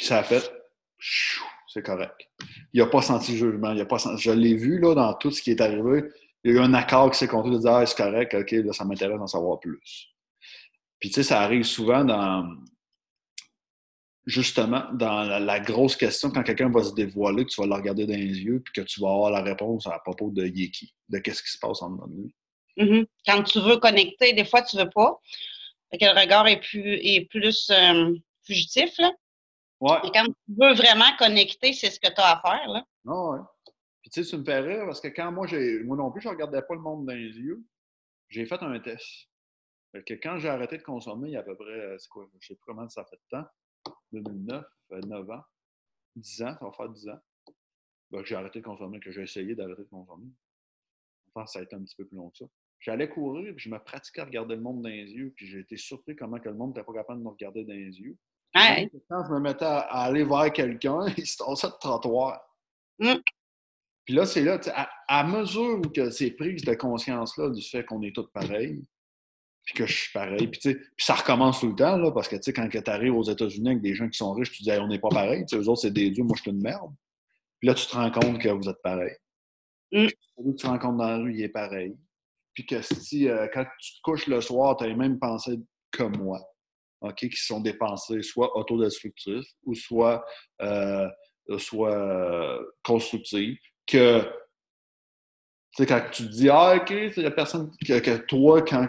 [0.00, 0.50] puis ça a fait,
[1.68, 2.16] c'est correct.
[2.72, 3.72] Il n'a pas senti jugement.
[3.72, 6.04] Il a pas je l'ai vu là, dans tout ce qui est arrivé.
[6.44, 8.50] Il y a eu un accord qui s'est compté de dire ah, c'est correct, ok,
[8.52, 10.08] là, ça m'intéresse d'en savoir plus.
[10.98, 12.46] Puis tu sais, ça arrive souvent dans
[14.26, 18.06] justement dans la, grosse question, quand quelqu'un va se dévoiler, que tu vas le regarder
[18.06, 21.18] dans les yeux, puis que tu vas avoir la réponse à propos de Yeki, de
[21.18, 22.34] qu'est-ce qui se passe en lui.
[22.76, 23.06] Mm-hmm.
[23.26, 25.18] Quand tu veux connecter, des fois, tu ne veux pas.
[25.92, 28.14] que le regard est plus, est plus euh,
[28.44, 29.10] fugitif, là.
[29.80, 29.96] Ouais.
[30.04, 32.68] Et quand tu veux vraiment connecter, c'est ce que tu as à faire.
[32.68, 32.84] Là.
[33.08, 33.38] Ah ouais.
[34.10, 36.20] Puis tu sais, ça me fait rire parce que quand moi, j'ai, moi non plus,
[36.20, 37.64] je ne regardais pas le monde dans les yeux,
[38.28, 39.28] j'ai fait un test.
[39.92, 42.08] Fait que quand j'ai arrêté de consommer, il y a à peu près, euh, c'est
[42.08, 43.46] quoi, je sais pas comment ça fait de temps,
[44.10, 45.42] 2009, 9 ans,
[46.16, 47.20] 10 ans, ça va faire 10 ans,
[48.10, 50.26] ben, j'ai arrêté de consommer, que j'ai essayé d'arrêter de consommer.
[51.32, 52.46] Enfin, ça a été un petit peu plus long que ça.
[52.80, 55.60] J'allais courir, puis je me pratiquais à regarder le monde dans les yeux, puis j'ai
[55.60, 58.16] été surpris comment que le monde n'était pas capable de me regarder dans les yeux.
[58.54, 62.40] Quand je me mettais à, aller vers quelqu'un, il se tassait de trottoir.
[62.98, 63.14] Mm.
[64.10, 64.58] Puis là, c'est là,
[65.06, 68.82] à, mesure que c'est prise de conscience-là du fait qu'on est tous pareils,
[69.62, 70.48] puis que je suis pareil.
[70.48, 73.82] Puis, ça recommence tout le temps, là, parce que quand tu arrives aux États-Unis avec
[73.82, 75.44] des gens qui sont riches, tu dis on n'est pas pareil.
[75.52, 76.92] Eux autres, c'est des dieux, moi, je suis une merde.
[77.60, 79.14] Puis là, tu te rends compte que vous êtes pareil.
[79.92, 80.06] Mm.
[80.06, 81.96] Puis, tu te rends compte dans la rue, il est pareil.
[82.52, 85.60] Puis que si, euh, quand tu te couches le soir, tu as les mêmes pensées
[85.92, 86.40] que moi,
[87.02, 90.24] OK, qui sont des pensées soit autodestructives ou soit,
[90.62, 91.08] euh,
[91.58, 93.56] soit euh, constructives,
[93.90, 94.22] que
[95.76, 98.86] tu sais, quand tu te dis, ah, OK, il y a personne que, toi, quand,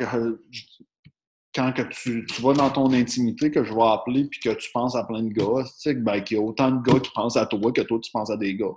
[1.53, 4.71] quand que tu, tu, vas dans ton intimité, que je vais appeler, puis que tu
[4.71, 7.11] penses à plein de gars, tu sais, ben, qu'il y a autant de gars qui
[7.11, 8.73] pensent à toi que toi, tu penses à des gars.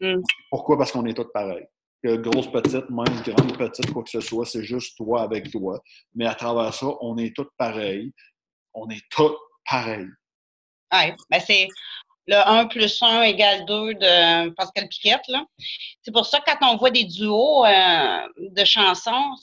[0.00, 0.22] Mm.
[0.50, 0.78] Pourquoi?
[0.78, 1.66] Parce qu'on est tous pareils.
[2.02, 5.82] Que grosse, petite, même grande, petite, quoi que ce soit, c'est juste toi avec toi.
[6.14, 8.12] Mais à travers ça, on est tous pareils.
[8.72, 9.36] On est tous
[9.68, 10.08] pareils.
[10.92, 11.66] Oui, ben c'est
[12.26, 15.22] le 1 plus 1 égale 2 de Pascal Piquette.
[16.02, 19.34] C'est pour ça que quand on voit des duos euh, de chansons,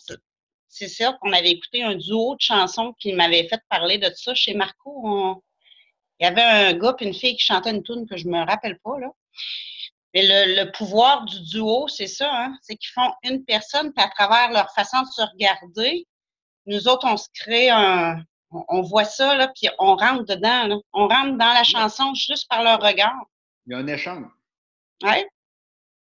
[0.68, 4.34] c'est ça qu'on avait écouté un duo de chansons qui m'avait fait parler de ça
[4.34, 5.42] chez Marco.
[6.20, 8.46] Il y avait un gars et une fille qui chantaient une tune que je me
[8.46, 9.00] rappelle pas.
[9.00, 9.12] Là.
[10.14, 12.58] Mais le, pouvoir du duo, c'est ça, hein?
[12.62, 16.06] c'est qu'ils font une personne, puis à travers leur façon de se regarder,
[16.66, 18.24] nous autres, on se crée un,
[18.68, 20.82] on, voit ça, là, puis on rentre dedans.
[20.94, 23.26] On rentre dans la chanson juste par leur regard.
[23.66, 24.28] Il y a un échange.
[25.04, 25.26] Oui.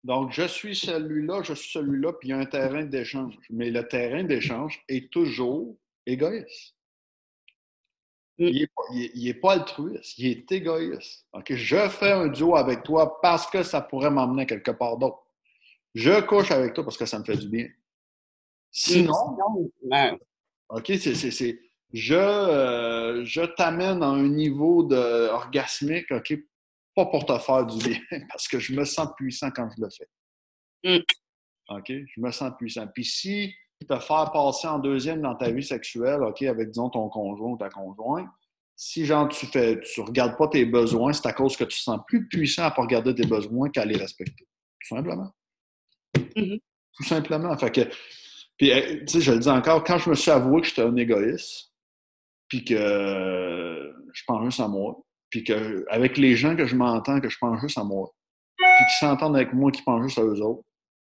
[0.05, 3.35] Donc, je suis celui-là, je suis celui-là, puis il y a un terrain d'échange.
[3.51, 5.77] Mais le terrain d'échange est toujours
[6.07, 6.75] égoïste.
[8.39, 8.67] Mm.
[8.95, 11.27] Il n'est pas, altruiste, il est égoïste.
[11.49, 15.19] Je fais un duo avec toi parce que ça pourrait m'emmener quelque part d'autre.
[15.95, 17.69] Je couche avec toi parce que ça me fait du bien.
[18.71, 19.37] Sinon,
[19.85, 20.17] mm.
[20.71, 21.61] OK, c'est
[21.93, 26.35] je, euh, je t'amène à un niveau de orgasmique, OK,
[26.95, 27.99] pas pour te faire du bien,
[28.29, 30.09] parce que je me sens puissant quand je le fais.
[30.85, 31.03] Mm.
[31.77, 31.89] OK?
[31.89, 32.87] Je me sens puissant.
[32.95, 33.55] Puis si
[33.89, 37.59] te faire passer en deuxième dans ta vie sexuelle, OK, avec, disons, ton conjoint ou
[37.59, 38.29] ta conjointe,
[38.77, 41.83] si, genre, tu fais, tu regardes pas tes besoins, c'est à cause que tu te
[41.83, 44.47] sens plus puissant à pas regarder tes besoins qu'à les respecter.
[44.81, 45.31] Tout simplement.
[46.17, 46.61] Mm-hmm.
[46.97, 47.57] Tout simplement.
[47.57, 47.81] Fait que,
[48.59, 50.83] puis, eh, tu sais, je le dis encore, quand je me suis avoué que j'étais
[50.83, 51.72] un égoïste,
[52.53, 57.31] puis que je pense juste à moi, puis qu'avec les gens que je m'entends, que
[57.31, 58.11] je pense juste à moi,
[58.59, 60.63] puis qui s'entendent avec moi, qui pensent juste à eux autres,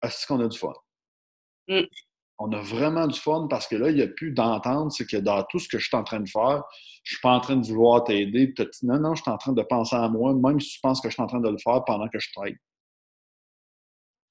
[0.04, 0.72] est-ce qu'on a du fun?
[1.66, 1.80] Mm.
[2.38, 5.16] On a vraiment du fun parce que là, il n'y a plus d'entente, c'est que
[5.16, 6.62] dans tout ce que je suis en train de faire,
[7.02, 8.54] je ne suis pas en train de vouloir t'aider.
[8.84, 11.08] Non, non, je suis en train de penser à moi, même si tu penses que
[11.08, 12.56] je suis en train de le faire pendant que je t'aide.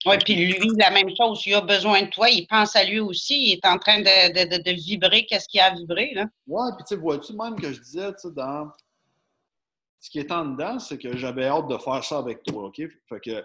[0.05, 1.43] Oui, puis lui, la même chose.
[1.45, 3.49] Il a besoin de toi, il pense à lui aussi.
[3.49, 5.25] Il est en train de, vibrer.
[5.25, 6.25] Qu'est-ce qu'il a à vibrer, là?
[6.47, 8.71] Oui, puis tu vois-tu, même que je disais, tu sais, dans.
[9.99, 12.81] Ce qui est en dedans, c'est que j'avais hâte de faire ça avec toi, OK?
[13.07, 13.43] Fait que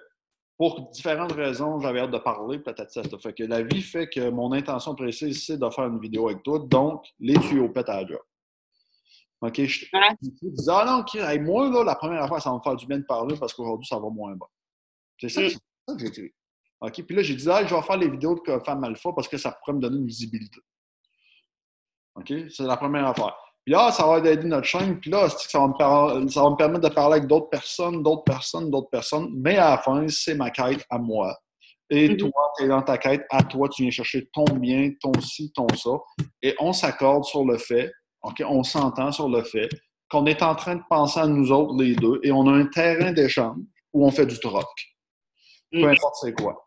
[0.57, 3.03] pour différentes raisons, j'avais hâte de parler, peut-être ça.
[3.03, 6.43] Fait que la vie fait que mon intention précise, c'est de faire une vidéo avec
[6.43, 6.59] toi.
[6.59, 8.23] Donc, les tuyaux pètent à la job.
[9.43, 9.55] OK?
[9.55, 9.87] Je,
[10.43, 12.99] disais, ah non, OK, moi, là, la première fois, ça va me faire du bien
[12.99, 14.47] de parler parce qu'aujourd'hui, ça va moins bien.
[15.21, 15.51] C'est ça, mm.
[15.51, 16.33] ça que j'ai écrit.
[16.81, 17.03] OK?
[17.05, 19.39] Puis là, j'ai dit, ah, je vais faire les vidéos de Femme Alpha parce que
[19.39, 20.61] ça pourrait me donner une visibilité.
[22.17, 22.33] OK?
[22.51, 23.35] C'est la première affaire.
[23.65, 25.01] Puis là, ça va aider notre chaîne.
[25.01, 28.25] Puis là, ça va, me ça va me permettre de parler avec d'autres personnes, d'autres
[28.25, 29.29] personnes, d'autres personnes.
[29.35, 31.37] Mais à la fin, c'est ma quête à moi.
[31.91, 32.17] Et mm-hmm.
[32.17, 35.53] toi, tu es dans ta quête à toi, tu viens chercher ton bien, ton ci,
[35.53, 35.91] ton ça.
[36.43, 37.91] Et on s'accorde sur le fait,
[38.23, 38.43] OK?
[38.47, 39.69] On s'entend sur le fait
[40.09, 42.67] qu'on est en train de penser à nous autres, les deux, et on a un
[42.67, 43.59] terrain d'échange
[43.93, 44.67] où on fait du troc.
[45.73, 45.89] Peu mm.
[45.89, 46.66] importe c'est quoi.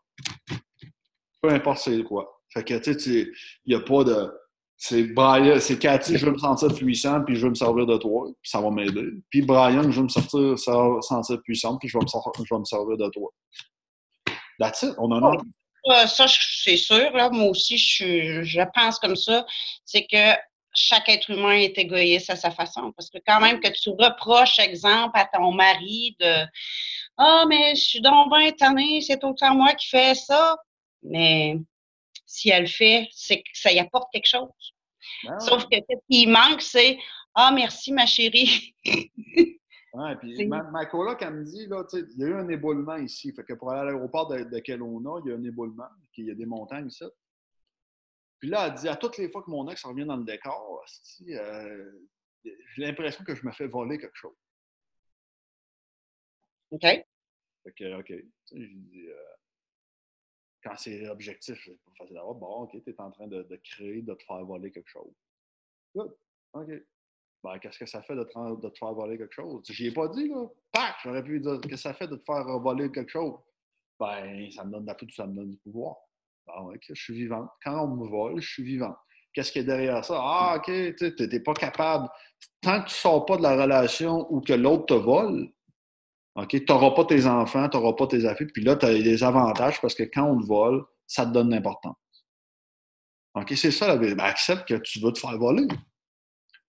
[1.42, 2.40] Peu importe c'est quoi.
[2.52, 3.30] Fait que, tu sais,
[3.64, 4.30] il n'y a pas de.
[4.76, 7.98] C'est Brian, c'est Cathy, je veux me sentir puissant, puis je veux me servir de
[7.98, 9.08] toi, puis ça va m'aider.
[9.28, 12.08] Puis Brian, je veux me sortir, sentir puissant, puis je vais, me,
[12.44, 13.30] je vais me servir de toi.
[14.58, 14.94] That's it.
[14.98, 15.36] On en a.
[15.86, 17.10] Euh, ça, c'est sûr.
[17.12, 17.30] Là.
[17.30, 19.44] Moi aussi, je, je pense comme ça.
[19.84, 20.36] C'est que
[20.74, 22.92] chaque être humain est égoïste à sa façon.
[22.96, 26.44] Parce que quand même que tu reproches, exemple, à ton mari de
[27.16, 30.56] ah, mais je suis donc bien étonnée, c'est autant moi qui fais ça.
[31.02, 31.56] Mais
[32.26, 34.50] si elle le fait, c'est que ça y apporte quelque chose.
[35.24, 36.98] Ben Sauf que ce qui manque, c'est
[37.34, 38.74] Ah, merci, ma chérie.
[38.84, 42.96] ouais, puis ma, ma, coloc, elle me dit, là, il y a eu un éboulement
[42.96, 43.32] ici.
[43.32, 46.26] Fait que pour aller à l'aéroport de, de Kelowna, il y a un éboulement, il
[46.26, 47.04] y a des montagnes ici.
[48.40, 50.82] Puis là, elle dit, à toutes les fois que mon ex revient dans le décor,
[51.28, 51.92] euh,
[52.42, 54.36] j'ai l'impression que je me fais voler quelque chose.
[56.70, 56.80] OK.
[56.80, 58.12] Fait OK.
[58.52, 59.14] Euh,
[60.62, 62.34] quand c'est objectif, c'est pas facile à voir.
[62.34, 65.12] Bon, OK, tu es en train de, de, créer, de te faire voler quelque chose.
[65.94, 66.70] OK.
[67.42, 69.62] Ben, qu'est-ce que ça fait de te, de faire voler quelque chose?
[69.70, 70.46] J'y ai pas dit, là.
[70.72, 70.96] Pac!
[71.02, 73.38] J'aurais pu dire, qu'est-ce que ça fait de te faire voler quelque chose?
[73.98, 75.96] Ben, ça me donne, ça me donne du pouvoir.
[76.46, 77.48] Ben, ouais, je suis vivante.
[77.64, 78.96] Quand on me vole, je suis vivante.
[79.32, 80.18] Qu'est-ce qui est derrière ça?
[80.18, 80.66] Ah, OK,
[80.96, 82.08] tu n'es pas capable.
[82.60, 85.50] Tant que tu ne sors pas de la relation ou que l'autre te vole,
[86.36, 88.94] OK, tu n'auras pas tes enfants, tu n'auras pas tes affaires, puis là, tu as
[88.94, 91.96] des avantages parce que quand on te vole, ça te donne l'importance.
[93.34, 94.16] OK, c'est ça la vérité.
[94.16, 95.66] Ben, accepte que tu veux te faire voler.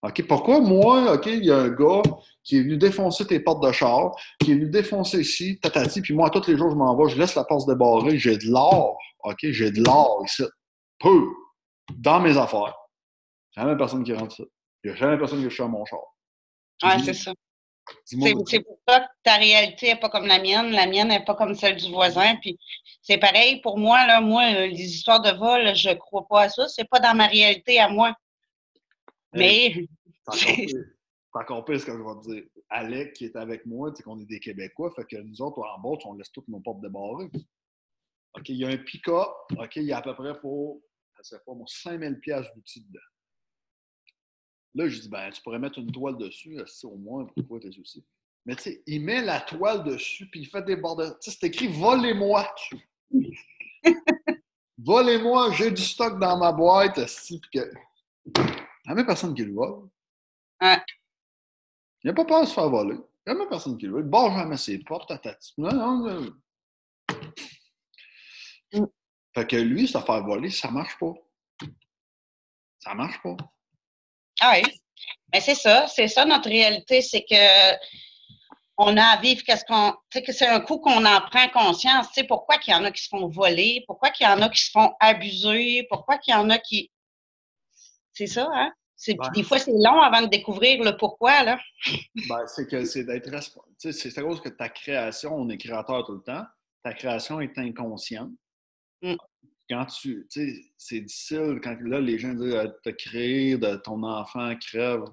[0.04, 2.02] OK, pourquoi moi, OK, il y a un gars
[2.44, 6.16] qui est venu défoncer tes portes de char, qui est venu défoncer ici, tatati, puis
[6.16, 8.98] moi, tous les jours, je m'en vais, je laisse la porte débarrer, j'ai de l'or,
[9.24, 10.44] OK, j'ai de l'or ici,
[11.00, 11.28] peu,
[11.96, 12.76] dans mes affaires.
[13.56, 14.44] Jamais personne qui rentre ça.
[14.84, 16.00] Il n'y a jamais personne qui à mon char.
[16.84, 17.32] Oui, c'est ça.
[18.06, 18.34] C'est
[18.64, 21.56] pour ça que ta réalité n'est pas comme la mienne, la mienne n'est pas comme
[21.56, 22.36] celle du voisin.
[22.38, 22.58] Puis
[23.02, 26.44] c'est pareil pour moi, là, moi, euh, les histoires de vol, je ne crois pas
[26.44, 26.68] à ça.
[26.68, 28.16] C'est pas dans ma réalité à moi.
[29.34, 29.86] Mais.
[31.34, 32.44] C'est encore pire ce que je vais te dire.
[32.70, 35.80] Alec, qui est avec moi, c'est qu'on est des Québécois, fait que nous autres, en
[35.80, 37.30] bas, on laisse toutes nos portes débarrées.
[38.34, 40.82] OK, il y a un pick-up, OK, il y a à peu près pour,
[41.18, 43.00] je sais pas, 5000 pièces d'outils dedans.
[44.74, 47.72] Là, je dis, ben, tu pourrais mettre une toile dessus, au moins, pour trouver tes
[47.72, 48.06] soucis.
[48.46, 51.38] Mais tu sais, il met la toile dessus, puis il fait des bords Tu sais,
[51.40, 52.54] c'est écrit Volez-moi
[54.78, 57.72] Volez-moi, j'ai du stock dans ma boîte, si, puis que.
[58.36, 59.88] Il n'y a même personne qui le vole.
[60.62, 60.80] Il
[62.06, 62.96] n'y a pas peur de se faire voler.
[62.96, 64.06] Il n'y a même personne qui le vole.
[64.06, 66.34] Il barre jamais ses portes à ta Non, non, non.
[68.74, 68.86] Mm.
[69.34, 71.14] Fait que lui, se faire voler, ça ne marche pas.
[72.80, 73.38] Ça ne marche pas.
[74.42, 74.64] Ah oui.
[75.34, 77.76] Mais c'est ça, c'est ça notre réalité, c'est que
[78.78, 79.94] on a à vivre qu'est-ce qu'on.
[80.12, 82.08] que c'est un coup qu'on en prend conscience.
[82.08, 84.42] Tu sais, pourquoi qu'il y en a qui se font voler, pourquoi qu'il y en
[84.42, 86.92] a qui se font abuser, pourquoi qu'il y en a qui.
[88.14, 88.74] C'est ça, hein?
[89.34, 91.60] Des fois, c'est long avant de découvrir le pourquoi, là.
[92.30, 93.74] ben, c'est que c'est d'être responsable.
[93.78, 96.46] C'est à cause que ta création, on est créateur tout le temps,
[96.84, 98.32] ta création est inconsciente.
[99.02, 99.16] Mm
[99.72, 100.28] quand tu.
[100.30, 104.54] Tu sais, c'est difficile quand là, les gens disent euh, te créer, de ton enfant
[104.58, 105.04] crève.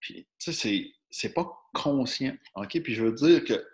[0.00, 2.34] Puis, tu sais, c'est pas conscient.
[2.54, 2.80] OK?
[2.82, 3.64] Puis je veux dire que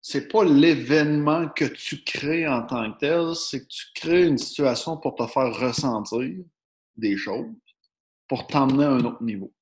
[0.00, 4.38] c'est pas l'événement que tu crées en tant que tel, c'est que tu crées une
[4.38, 6.44] situation pour te faire ressentir
[6.96, 7.50] des choses,
[8.28, 9.52] pour t'emmener à un autre niveau.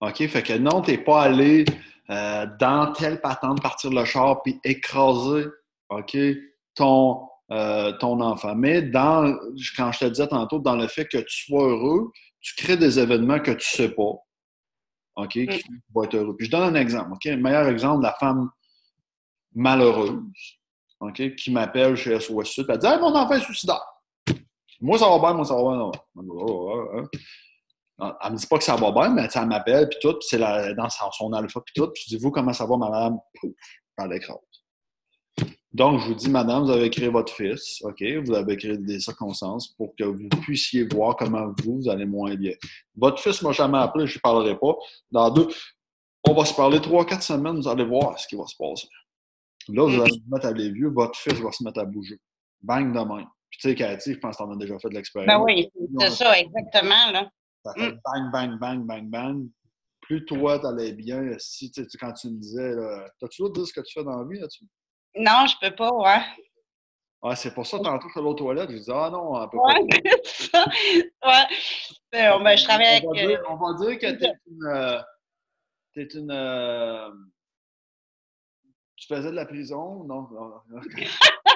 [0.00, 0.26] OK?
[0.28, 1.64] Fait que non, t'es pas allé
[2.10, 5.46] euh, dans telle patente, partir le char, puis écraser,
[5.90, 6.16] OK,
[6.74, 8.54] ton, euh, ton enfant.
[8.54, 9.34] Mais dans,
[9.76, 12.10] quand je te disais tantôt, dans le fait que tu sois heureux,
[12.40, 14.14] tu crées des événements que tu ne sais pas.
[15.16, 15.30] OK?
[15.30, 15.80] Qui mm.
[15.94, 16.36] vont être heureux.
[16.36, 17.12] Puis je donne un exemple.
[17.12, 17.24] OK?
[17.24, 18.50] Le meilleur exemple, la femme
[19.54, 20.20] malheureuse,
[21.00, 21.34] OK?
[21.36, 23.84] Qui m'appelle chez SOS Sud, elle dit hey, mon enfant est suicidaire.
[24.80, 25.76] Moi, ça va bien, moi, ça va bien.
[25.76, 25.92] Non.
[28.22, 30.38] Elle me dit pas que ça va bien, mais elle m'appelle, puis tout, puis c'est
[30.38, 31.90] dans son alpha, puis tout.
[31.92, 33.18] Puis je dis, vous, comment ça va, madame?
[33.40, 33.50] Pouf,
[33.98, 34.36] elle écrase.
[35.72, 38.02] Donc, je vous dis, madame, vous avez créé votre fils, OK?
[38.24, 42.34] Vous avez créé des circonstances pour que vous puissiez voir comment vous, vous allez moins
[42.36, 42.54] bien.
[42.96, 44.74] Votre fils ne m'a jamais appelé, je ne parlerai pas.
[45.10, 45.48] Dans deux,
[46.26, 48.88] on va se parler trois, quatre semaines, vous allez voir ce qui va se passer.
[49.68, 52.18] Là, vous allez vous mettre à les vieux, votre fils va se mettre à bouger.
[52.62, 53.26] Bang de même.
[53.50, 55.28] Puis, tu sais, Cathy, je pense que tu en as déjà fait de l'expérience.
[55.28, 55.70] Ben oui,
[56.00, 57.30] c'est ça, exactement, là.
[57.64, 58.00] Ça fait mm.
[58.04, 59.48] bang, bang, bang, bang, bang.
[60.00, 62.74] Plus toi, tu allais bien, si, tu sais, quand tu me disais,
[63.20, 64.64] t'as-tu d'autres dire ce que tu fais dans la vie, là, tu
[65.16, 66.22] non, je peux pas, ouais.
[67.22, 69.48] Ah, c'est pour ça, tantôt, je suis allé aux toilettes, je disais, ah non, on
[69.48, 70.10] peut ouais, pas.
[70.24, 70.64] ça.
[71.24, 71.56] Ouais.
[72.12, 73.40] Ben, ben, je travaille on avec.
[73.48, 74.64] on va dire que tu es une.
[74.66, 75.02] Euh,
[75.94, 77.10] t'es une euh,
[78.96, 80.04] tu faisais de la prison?
[80.04, 80.28] Non?
[80.30, 80.60] non.
[80.68, 80.80] non,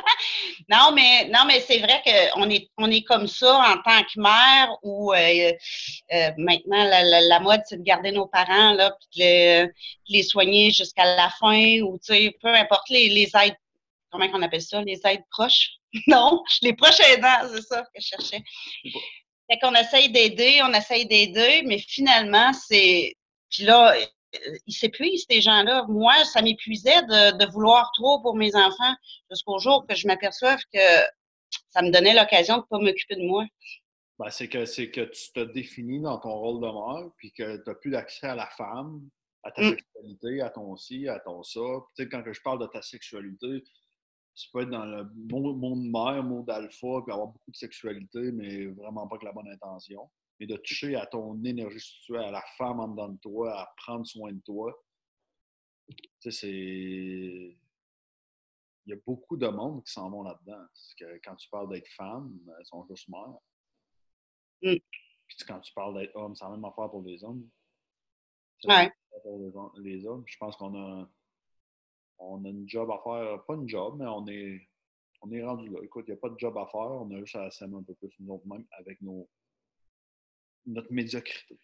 [0.94, 4.77] mais, non, mais c'est vrai qu'on est, on est comme ça en tant que mère
[4.82, 5.52] ou euh,
[6.39, 9.73] maintenant la, mode, c'est de garder nos parents, là, puis de
[10.09, 13.56] les, soigner jusqu'à la fin ou, tu sais, peu importe les, les aides,
[14.10, 15.70] comment on appelle ça, les aides proches?
[16.06, 18.43] non, les proches aidants, c'est ça que je cherchais.
[19.51, 23.14] Fait qu'on essaye d'aider, on essaye d'aider, mais finalement, c'est.
[23.51, 24.06] Puis là, euh,
[24.67, 25.87] ils s'épuisent, ces gens-là.
[25.89, 28.95] Moi, ça m'épuisait de, vouloir trop pour mes enfants
[29.31, 30.79] jusqu'au jour que je m'aperçoive que
[31.71, 33.45] ça me donnait l'occasion de ne pas m'occuper de moi.
[34.19, 37.57] Ben, c'est que c'est que tu te définis dans ton rôle de mère, puis que
[37.57, 39.09] tu n'as plus d'accès à la femme,
[39.43, 39.71] à ta mm.
[39.71, 41.61] sexualité, à ton ci, à ton ça.
[41.97, 43.63] Tu sais, quand je parle de ta sexualité,
[44.35, 48.67] tu peux être dans le monde mère, monde alpha, puis avoir beaucoup de sexualité, mais
[48.67, 50.09] vraiment pas avec la bonne intention
[50.43, 53.73] mais de toucher à ton énergie sexuelle, à la femme en dedans de toi, à
[53.77, 54.77] prendre soin de toi.
[55.89, 57.59] Tu sais, c'est.
[58.85, 60.66] Il y a beaucoup de monde qui s'en vont là-dedans.
[60.98, 63.39] Que quand tu parles d'être femme, elles sont juste mères.
[64.62, 64.81] Mm.
[65.28, 67.48] Puis quand tu parles d'être homme, c'est la même affaire pour les hommes.
[68.64, 68.93] Ouais.
[69.23, 71.09] Pour les hommes, je pense qu'on a,
[72.19, 73.44] on a une job à faire.
[73.44, 74.69] Pas une job, mais on est,
[75.20, 75.78] on est rendu là.
[75.85, 76.81] Écoute, il n'y a pas de job à faire.
[76.81, 79.28] On a juste à s'aimer un peu plus nous autres mêmes avec nos,
[80.67, 81.59] notre médiocrité.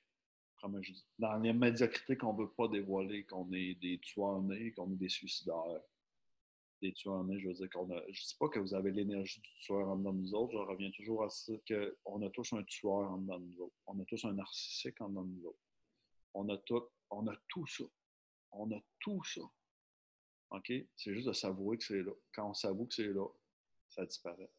[0.61, 1.07] Comme je dis.
[1.19, 4.97] Dans les médiocrités qu'on ne veut pas dévoiler, qu'on est des tueurs nés, qu'on est
[4.97, 5.81] des suicidaires.
[6.83, 8.01] Des tueurs nés, je veux dire qu'on a.
[8.09, 10.53] Je ne dis pas que vous avez l'énergie du tueur en dedans de nous autres.
[10.53, 13.77] Je reviens toujours à ça qu'on a tous un tueur en dedans de nous autres.
[13.87, 15.61] On a tous un narcissique en dedans de nous autres.
[16.35, 17.85] On a tout, on a tout ça.
[18.51, 19.43] On a tout ça.
[20.51, 20.73] OK?
[20.97, 22.13] C'est juste de savourer que c'est là.
[22.33, 23.27] Quand on s'avoue que c'est là,
[23.89, 24.51] ça disparaît.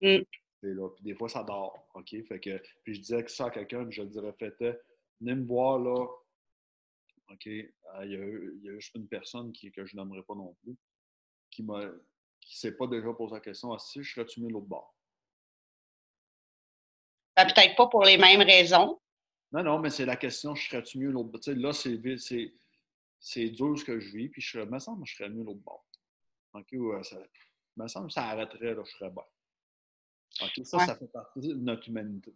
[0.00, 0.22] Mm.
[0.62, 0.88] Là.
[0.90, 1.88] Puis des fois, ça dort.
[1.94, 2.14] OK?
[2.26, 4.60] Fait que, puis je disais que ça à quelqu'un, je le dirais, faites,
[5.20, 6.06] venez me voir là.
[7.30, 7.48] OK?
[7.90, 10.34] Ah, il y, a, il y a juste une personne qui, que je n'aimerais pas
[10.34, 10.76] non plus
[11.52, 11.84] qui m'a
[12.40, 14.92] qui s'est pas déjà posé la question ah, si je serais-tu mieux l'autre bord?
[17.36, 19.00] Ben, peut-être pas pour les mêmes raisons.
[19.52, 21.40] Non, non, mais c'est la question, je serais-tu mieux l'autre bord?
[21.46, 22.52] Là, c'est,
[23.20, 25.60] c'est dur ce que je vis, puis je serais, me semble je serais mieux l'autre
[25.60, 25.86] bord.
[26.54, 27.16] OK, ouais, ça,
[27.76, 29.24] me semble que ça arrêterait, là, je serais bien.
[30.40, 32.34] OK, ça, ça fait partie de notre humanité.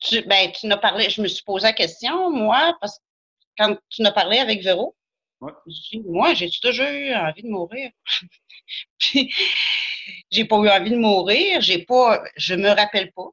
[0.00, 3.04] Tu, ben, tu n'as parlé, je me suis posé la question, moi, parce que
[3.56, 4.94] quand tu n'as parlé avec Véro,
[5.40, 5.52] ouais.
[6.04, 7.90] moi, j'ai toujours eu envie de mourir.
[10.30, 13.28] j'ai pas eu envie de mourir, j'ai pas, je me rappelle pas,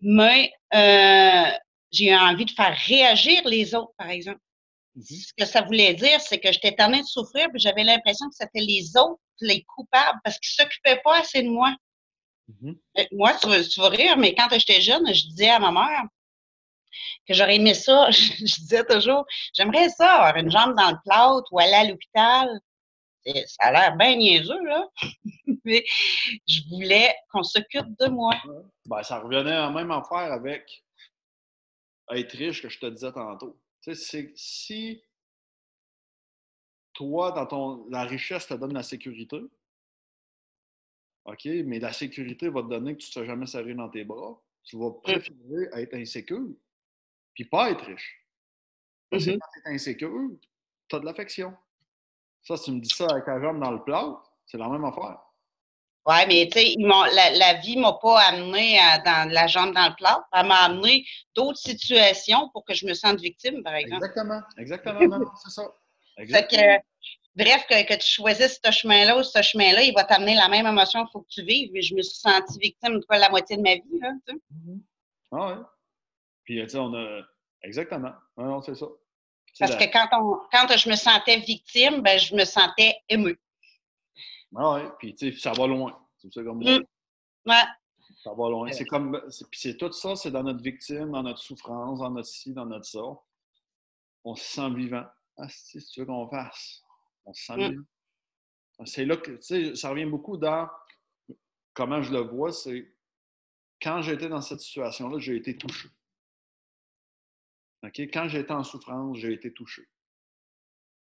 [0.00, 1.50] mais euh,
[1.90, 4.40] j'ai eu envie de faire réagir les autres, par exemple.
[4.96, 5.26] Mm-hmm.
[5.26, 8.26] Ce que ça voulait dire, c'est que j'étais en train de souffrir, puis j'avais l'impression
[8.28, 11.74] que c'était les autres les coupables parce qu'ils s'occupaient pas assez de moi.
[12.48, 12.78] Mm-hmm.
[12.98, 16.04] Euh, moi, tu vas, rire, mais quand j'étais jeune, je disais à ma mère
[17.26, 18.10] que j'aurais aimé ça.
[18.10, 22.48] Je, disais toujours, j'aimerais ça, avoir une jambe dans le plâtre ou aller à l'hôpital.
[23.46, 24.88] Ça a l'air bien niaiseux, là.
[25.64, 25.84] mais
[26.46, 28.34] je voulais qu'on s'occupe de moi.
[28.86, 30.82] Ben, ça revenait à la même affaire avec
[32.10, 33.60] être riche que je te disais tantôt.
[33.82, 35.02] Tu sais, si
[36.94, 39.40] toi, dans ton, la richesse te donne la sécurité,
[41.28, 44.02] OK, mais la sécurité va te donner que tu ne seras jamais serré dans tes
[44.02, 46.48] bras, tu vas préférer être insécure,
[47.34, 48.24] puis pas être riche.
[49.10, 49.38] Parce que mm-hmm.
[49.38, 50.30] quand tu es insécure,
[50.88, 51.54] tu as de l'affection.
[52.42, 54.84] Ça, si tu me dis ça avec un jambe dans le plat, c'est la même
[54.84, 55.18] affaire.
[56.06, 59.74] Oui, mais tu sais, la, la, vie ne m'a pas amené à, dans la jambe
[59.74, 60.26] dans le plat.
[60.32, 64.06] Elle m'a amené d'autres situations pour que je me sente victime, par exemple.
[64.06, 65.70] Exactement, exactement, c'est ça.
[66.16, 66.80] Que,
[67.38, 71.04] bref, que, tu choisisses ce chemin-là ou ce chemin-là, il va t'amener la même émotion
[71.04, 71.70] qu'il faut que tu vives.
[71.80, 73.98] je me suis sentie victime de la moitié de ma vie.
[74.00, 74.40] Là, tu sais.
[74.52, 74.80] Mm-hmm.
[75.32, 75.64] Ah ouais.
[76.44, 77.22] Puis, tu sais, on a.
[77.62, 78.12] Exactement.
[78.36, 78.86] Non, non, c'est ça.
[79.58, 83.38] Parce que quand, on, quand je me sentais victime, ben, je me sentais émue.
[84.56, 84.88] Ah ouais.
[84.98, 85.98] Puis, tu sais, ça va loin.
[86.18, 86.58] C'est ça comme.
[86.58, 86.84] Mm.
[87.46, 87.64] Ouais.
[88.22, 88.72] Ça va loin.
[88.72, 89.20] C'est comme.
[89.50, 92.66] Puis, c'est tout ça, c'est dans notre victime, dans notre souffrance, dans notre ci, dans
[92.66, 93.00] notre ça.
[94.24, 95.04] On se sent vivant.
[95.36, 96.82] Ah, si tu veux qu'on fasse,
[97.28, 97.70] on se sent mm.
[97.70, 97.84] bien.
[98.86, 100.68] C'est là que, tu sais, ça revient beaucoup dans
[101.74, 102.92] comment je le vois, c'est
[103.80, 105.88] quand j'étais dans cette situation-là, j'ai été touché.
[107.84, 108.00] OK?
[108.12, 109.88] Quand j'étais en souffrance, j'ai été touché.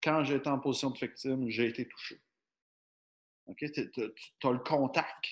[0.04, 2.22] Quand j'étais en position de victime, j'ai été touché.
[3.58, 5.26] Tu as le contact.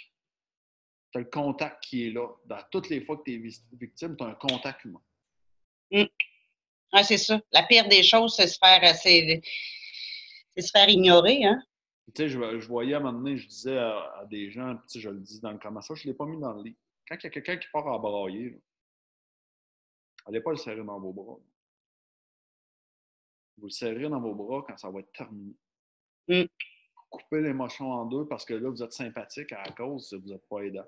[1.12, 2.28] Tu as le contact qui est là.
[2.46, 3.38] Dans toutes les fois que tu es
[3.74, 5.04] victime, tu as un contact humain.
[5.92, 6.04] Mm.
[6.94, 7.42] Ah, c'est ça.
[7.52, 9.42] La pire des choses, c'est se faire, euh,
[10.56, 11.44] c'est, se faire ignorer.
[11.46, 11.62] Hein?
[12.14, 14.82] Tu sais, je, je, voyais à un moment donné, je disais à, des gens, tu
[14.88, 16.78] sais, je le dis dans le commentaire, je ne l'ai pas mis dans le lit.
[17.08, 18.62] Quand il y a quelqu'un qui part à brailler,
[20.26, 21.40] allez pas le serrer dans vos bras.
[23.58, 25.56] Vous le serrez dans vos bras quand ça va être terminé.
[26.28, 26.44] Mm.
[27.10, 30.62] Coupez l'émotion en deux parce que là, vous êtes sympathique à cause, vous n'êtes pas
[30.62, 30.88] aidant.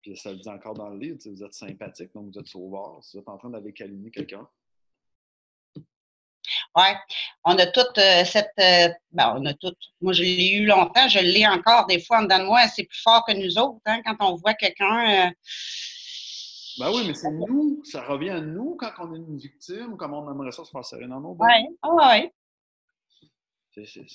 [0.00, 3.02] Puis ça le dit encore dans le livre, vous êtes sympathique, donc vous êtes sauveur.
[3.02, 4.48] Si vous êtes en train d'aller câliner quelqu'un,
[6.76, 6.84] oui,
[7.44, 8.52] on a toute euh, cette.
[8.60, 9.76] Euh, ben, on a toute.
[10.00, 12.68] Moi, je l'ai eu longtemps, je l'ai encore des fois en dedans de moi.
[12.68, 15.26] C'est plus fort que nous autres, hein, quand on voit quelqu'un.
[15.26, 15.30] Euh,
[16.78, 20.14] ben oui, mais c'est nous, ça revient à nous quand on est une victime, comme
[20.14, 21.48] on aimerait ça se faire serrer dans nos bras.
[21.48, 22.30] Oui, ah oui.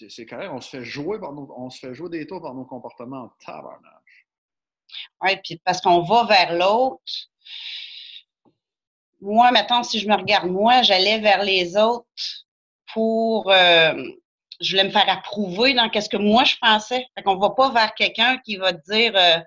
[0.08, 2.54] C'est carré, on se fait jouer par nos, on se fait jouer des tours par
[2.54, 4.28] nos comportements en tabarnage.
[5.22, 7.04] Oui, puis parce qu'on va vers l'autre.
[9.22, 12.45] Moi, maintenant, si je me regarde moi, j'allais vers les autres
[12.96, 13.94] pour euh,
[14.62, 17.06] je voulais me faire approuver dans qu'est-ce que moi je pensais.
[17.14, 19.38] Fait qu'on va pas vers quelqu'un qui va te dire euh,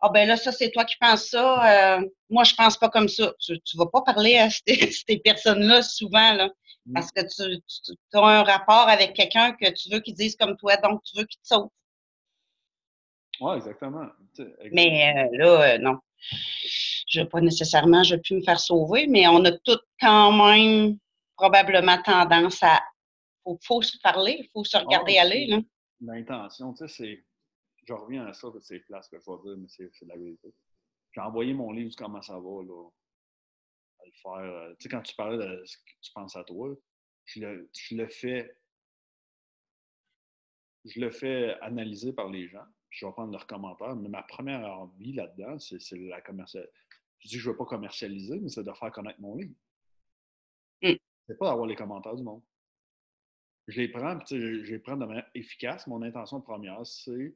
[0.00, 3.08] Ah ben là, ça, c'est toi qui penses ça, euh, moi je pense pas comme
[3.08, 3.34] ça.
[3.40, 6.48] Tu, tu vas pas parler à ces, personnes-là souvent, là.
[6.86, 6.94] Mm.
[6.94, 10.56] Parce que tu, tu, as un rapport avec quelqu'un que tu veux qu'il dise comme
[10.56, 11.68] toi, donc tu veux qu'il te sauve.
[13.40, 14.06] Oui, exactement.
[14.72, 15.98] Mais là, non.
[17.08, 20.96] Je ne pas nécessairement, je pu me faire sauver, mais on a toutes quand même
[21.36, 22.82] probablement tendance à.
[23.46, 25.64] Il faut, se parler, il faut se regarder ah, aller.
[26.00, 27.24] L'intention, tu sais, c'est.
[27.86, 30.52] Je reviens à ça, c'est place que je vais dire, mais c'est la vérité.
[31.12, 32.90] J'ai envoyé mon livre Comment ça va, là.
[34.04, 34.32] le faire.
[34.32, 36.74] Euh, tu sais, quand tu parlais de ce que tu penses à toi,
[37.24, 38.58] je le, je le fais.
[40.84, 42.66] Je le fais analyser par les gens.
[42.90, 43.94] Je vais prendre leurs commentaires.
[43.94, 46.72] Mais ma première envie là-dedans, c'est la commercialisation.
[47.20, 49.54] Je dis que je ne veux pas commercialiser, mais c'est de faire connaître mon livre.
[50.82, 50.94] Mm.
[51.26, 52.42] C'est pas d'avoir les commentaires du monde.
[53.66, 55.86] Je les prends, je, je les prends de manière efficace.
[55.86, 57.34] Mon intention première, c'est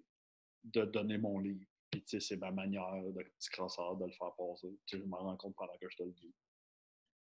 [0.65, 1.65] de donner mon livre.
[1.91, 4.69] Puis, tu sais, c'est ma manière de petit crosseur de le faire passer.
[4.87, 6.35] Tu sais, je m'en rends compte pendant que je te le dis.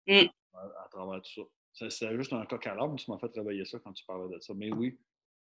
[0.09, 0.29] Mmh.
[0.55, 1.89] À, travers tout ça.
[1.89, 4.41] C'est juste un coq à l'âme, tu m'as fait réveiller ça quand tu parlais de
[4.41, 4.53] ça.
[4.55, 4.99] Mais oui,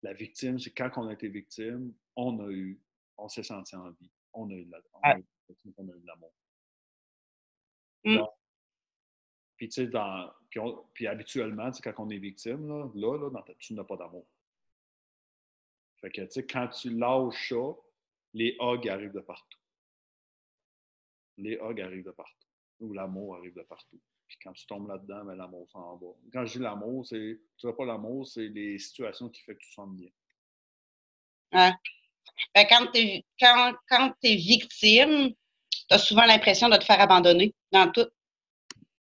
[0.02, 2.80] la victime, c'est quand on a été victime, on a eu,
[3.18, 4.10] on s'est senti en vie.
[4.34, 6.32] On a eu de l'amour.
[8.04, 8.18] Mmh.
[9.62, 10.28] Puis, tu sais, dans,
[10.92, 14.26] puis, habituellement, quand on est victime, là, là, là tu n'as pas d'amour.
[16.00, 17.72] Fait que, tu sais, quand tu lâches ça,
[18.34, 19.60] les hugs arrivent de partout.
[21.36, 22.48] Les hugs arrivent de partout.
[22.80, 24.00] Ou l'amour arrive de partout.
[24.26, 26.08] Puis quand tu tombes là-dedans, ben, l'amour s'en va.
[26.32, 27.40] Quand je dis l'amour, c'est.
[27.56, 30.10] Tu vois pas l'amour, c'est les situations qui font que tu sens bien.
[31.52, 31.70] Ouais.
[32.52, 35.32] Ben, quand tu es, quand es victime,
[35.70, 38.08] tu as souvent l'impression de te faire abandonner dans tout.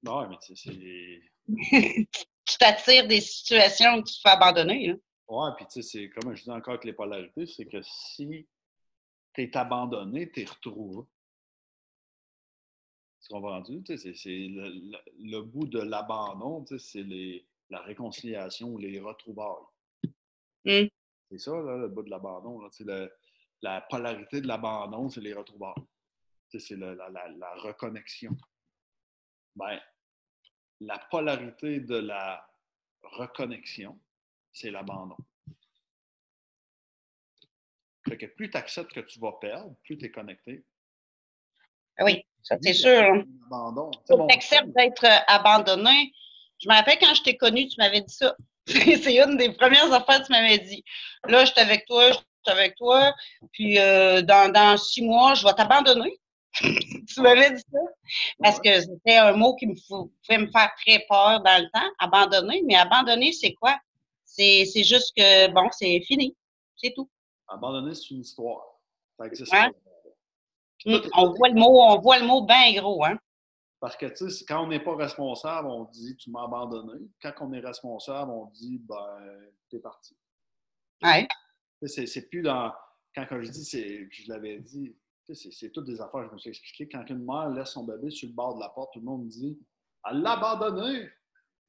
[0.06, 1.48] Ouais, mais tu sais, c'est.
[2.46, 4.88] tu t'attires des situations où tu te fais abandonner.
[4.88, 4.96] Là.
[5.28, 8.48] Ouais, puis tu sais, c'est comme je dis encore avec les polarités, c'est que si
[9.34, 11.08] tu es abandonné, tu es retrouvé.
[13.22, 17.06] Tu comprends C'est le, le, bout de l'abandon, c'est
[17.70, 19.64] la réconciliation ou les retrouvailles.
[20.66, 20.88] Mmh.
[21.32, 22.62] C'est ça, là, le bout de l'abandon.
[23.62, 25.74] La polarité de l'abandon, c'est les retrouvailles.
[26.50, 28.36] C'est la, la, la, reconnexion.
[29.56, 29.80] Ben,
[30.86, 32.46] la polarité de la
[33.04, 34.00] reconnexion,
[34.52, 35.18] c'est l'abandon.
[38.06, 40.64] Que plus tu acceptes que tu vas perdre, plus tu es connecté.
[41.98, 43.24] Ah oui, ça c'est sûr.
[44.08, 46.14] Tu acceptes d'être euh, abandonné.
[46.60, 48.36] Je me rappelle quand je t'ai connu, tu m'avais dit ça.
[48.68, 50.84] c'est une des premières affaires que tu m'avais dit.
[51.28, 53.14] Là, je suis avec toi, je suis avec toi,
[53.52, 56.20] puis euh, dans, dans, six mois, je vais t'abandonner.
[56.54, 57.80] Tu m'avais dit ça?
[58.40, 61.90] Parce que c'était un mot qui me pouvait me faire très peur dans le temps,
[62.00, 62.64] abandonner.
[62.66, 63.78] Mais abandonner, c'est quoi?
[64.26, 66.36] C'est juste que, bon, c'est fini.
[66.76, 67.10] C'est tout.
[67.48, 68.62] Abandonner, c'est une histoire.
[69.18, 73.18] Ça existe hum, on, voit le mot, on voit le mot bien gros, hein?
[73.80, 77.00] Parce que, tu sais, quand on n'est pas responsable, on dit tu m'as abandonné.
[77.22, 79.20] Quand on est responsable, on dit ben,
[79.70, 80.16] t'es parti.
[81.04, 81.28] Ouais.
[81.86, 82.72] C'est plus dans.
[83.14, 84.96] Quand, je dis, je l'avais dit,
[85.32, 86.90] c'est toutes des affaires que je me suis expliqué.
[86.90, 89.28] Quand une mère laisse son bébé sur le bord de la porte, tout le monde
[89.28, 89.58] dit
[90.10, 91.10] Elle l'a abandonné.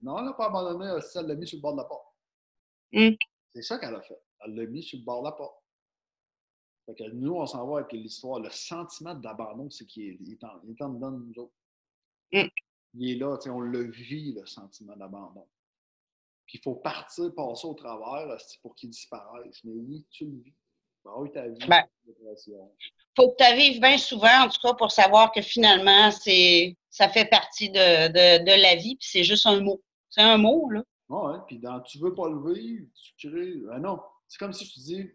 [0.02, 2.06] Non, elle l'a pas abandonné, elle l'a mis sur le bord de la porte.
[2.94, 3.16] Hum.
[3.54, 4.20] C'est ça qu'elle a fait.
[4.40, 5.62] Elle l'a mis sur le bord de la porte.
[6.86, 8.40] Fait que nous, on s'en va avec l'histoire.
[8.40, 11.54] Le sentiment d'abandon, c'est qu'il est, il est, en, il dedans de nous autres.
[12.32, 12.48] Mm.
[12.94, 15.48] Il est là, on le vit, le sentiment d'abandon.
[16.46, 19.64] Puis il faut partir, passer au travers pour qu'il disparaisse.
[19.64, 20.54] Mais oui, tu le vis.
[21.32, 21.66] Ta vie.
[21.68, 21.84] Ben,
[23.16, 27.08] faut que tu vives bien souvent, en tout cas, pour savoir que finalement, c'est ça
[27.08, 29.82] fait partie de, de, de la vie, puis c'est juste un mot.
[30.08, 30.82] C'est un mot, là.
[31.08, 32.86] Oui, puis dans tu veux pas le vivre,
[33.16, 33.56] tu crées.
[33.66, 34.00] Ben non.
[34.26, 35.10] C'est comme si je te dis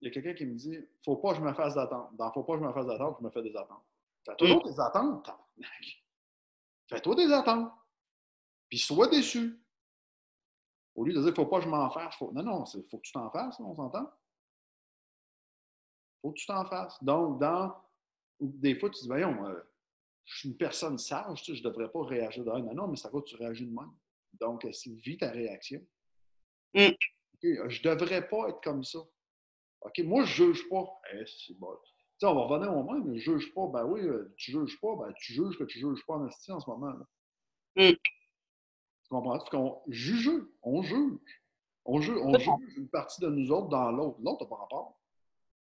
[0.00, 2.14] il y a quelqu'un qui me dit Faut pas que je me fasse d'attente.
[2.16, 3.84] Dans Faut pas que je me fasse d'attente, je me fais des attentes.
[4.24, 4.62] Fais-toi mm.
[4.64, 5.30] des attentes,
[6.88, 7.72] Fais-toi des attentes.
[8.68, 9.60] Puis sois déçu.
[10.94, 12.16] Au lieu de dire Faut pas que je m'en fasse.
[12.16, 12.32] Faut...
[12.32, 14.10] Non, non, il faut que tu t'en fasses, on s'entend?
[16.22, 17.02] Faut que tu t'en fasses.
[17.02, 17.74] Donc, dans.
[18.40, 19.60] Des fois, tu dis Voyons, euh,
[20.24, 22.88] je suis une personne sage, tu sais, je ne devrais pas réagir de Non, non,
[22.88, 23.92] mais ça va, tu réagis de même.
[24.34, 24.70] Donc, euh,
[25.04, 25.80] vis ta réaction.
[26.74, 26.90] Mm.
[27.42, 27.48] je
[27.88, 29.00] ne devrais pas être comme ça.
[29.80, 30.86] OK, moi, je ne juge pas.
[31.12, 31.76] Eh, bon.
[32.18, 33.66] sais, on va revenir au mais je ne juge pas.
[33.68, 36.14] Ben oui, euh, tu ne juges pas, ben tu juges que tu ne juges pas
[36.14, 36.94] en en ce moment.
[37.76, 37.92] Mm.
[39.10, 39.38] Tu comprends?
[39.38, 40.30] Parce qu'on juge,
[40.62, 41.18] on juge.
[41.84, 44.18] On, juge, on juge une partie de nous autres dans l'autre.
[44.22, 45.00] L'autre n'a pas rapport.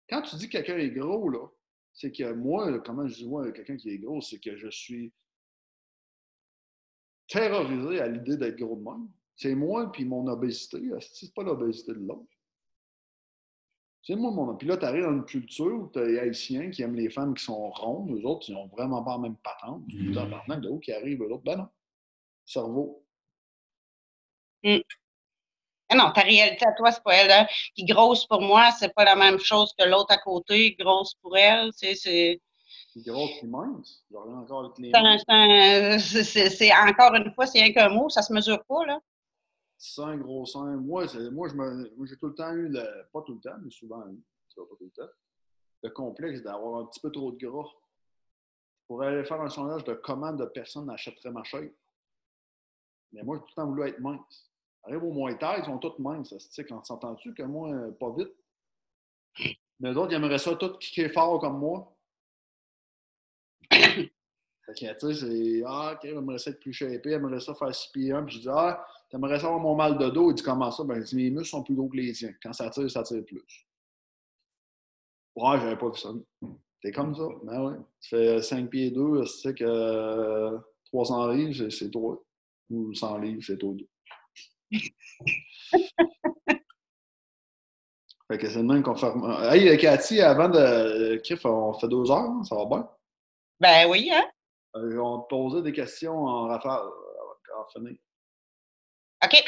[0.09, 1.47] Quand tu dis que quelqu'un est gros, là,
[1.93, 5.13] c'est que moi, comment je dis moi, quelqu'un qui est gros, c'est que je suis
[7.29, 9.07] terrorisé à l'idée d'être gros de même.
[9.37, 10.81] C'est moi puis mon obésité.
[10.99, 12.27] C'est pas l'obésité de l'autre.
[14.01, 14.53] C'est moi mon.
[14.57, 17.09] Puis là, tu arrives dans une culture où tu as les Haïtiens qui aiment les
[17.09, 19.83] femmes qui sont rondes, eux autres, ils n'ont vraiment pas la même patente.
[19.87, 20.59] Mmh.
[20.59, 21.67] de où qui arrive, eux autres, ben non.
[22.45, 23.05] Cerveau.
[24.63, 24.79] Mmh.
[25.91, 27.31] Ah non, ta réalité à toi, c'est pas elle.
[27.31, 27.47] Hein.
[27.75, 30.75] Qui grosse pour moi, c'est pas la même chose que l'autre à côté.
[30.79, 31.95] Grosse pour elle, c'est.
[31.95, 32.39] C'est
[32.95, 34.03] grosse et mince.
[34.13, 34.73] encore
[35.99, 38.99] C'est encore une fois, c'est rien qu'un mot, ça se mesure pas, là
[39.79, 40.75] sein, gros sein.
[40.77, 41.71] Moi, moi,
[42.05, 44.91] j'ai tout le temps eu, le, pas tout le temps, mais souvent pas tout le
[44.91, 45.11] temps,
[45.83, 47.69] le complexe d'avoir un petit peu trop de gras.
[48.87, 51.71] pour aller faire un sondage de comment de personnes achèteraient ma chaise.
[53.11, 54.48] Mais moi, j'ai tout le temps voulu être mince.
[54.83, 56.33] Arrive au moins taille, ils sont toutes minces.
[56.67, 57.69] Quand s'entends-tu que moi,
[57.99, 58.33] pas vite?
[59.79, 61.95] Mais d'autres, ils aimeraient ça tout kicker fort comme moi.
[63.71, 64.11] fait
[64.67, 68.11] que, tu c'est Ah, ok, j'aimerais ça être plus shapé, j'aimerais ça faire 6 pieds
[68.11, 68.23] 1.
[68.23, 70.31] Puis je dis Ah, t'aimerais ça avoir mon mal de dos.
[70.31, 70.83] Il dit Comment ça?
[70.83, 72.33] Ben, il dit Mes muscles sont plus gros que les tiens.
[72.41, 73.67] Quand ça tire, ça tire plus.
[75.35, 76.09] Ouais, j'avais pas vu ça.
[76.81, 77.27] T'es comme ça.
[77.43, 77.77] Ben ouais.
[78.01, 82.21] Tu fais 5 pieds 2, tu sais que 300 livres, c'est toi.
[82.69, 83.73] Ou 100 livres, c'est toi.
[88.31, 88.95] Fait que c'est le même qu'on.
[89.51, 91.17] Hey, Cathy, avant de.
[91.17, 92.43] Kiff, on fait deux heures, hein?
[92.43, 92.89] ça va bien?
[93.59, 94.29] Ben oui, hein?
[94.75, 96.87] Euh, on te posait des questions en rafale,
[97.57, 97.97] en finir.
[99.23, 99.43] OK.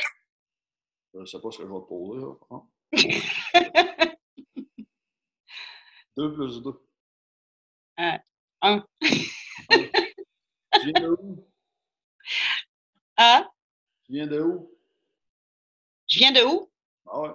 [1.13, 2.25] Je sais pas ce que je vais te poser.
[2.49, 2.63] Hein?
[6.17, 6.81] deux plus deux.
[7.97, 8.19] Un.
[8.61, 8.85] un.
[8.99, 9.09] tu
[10.83, 11.47] viens de où?
[13.17, 13.49] Hein?
[14.05, 14.71] Tu viens de où?
[16.11, 16.69] Je viens de où?
[17.07, 17.29] Ah ouais.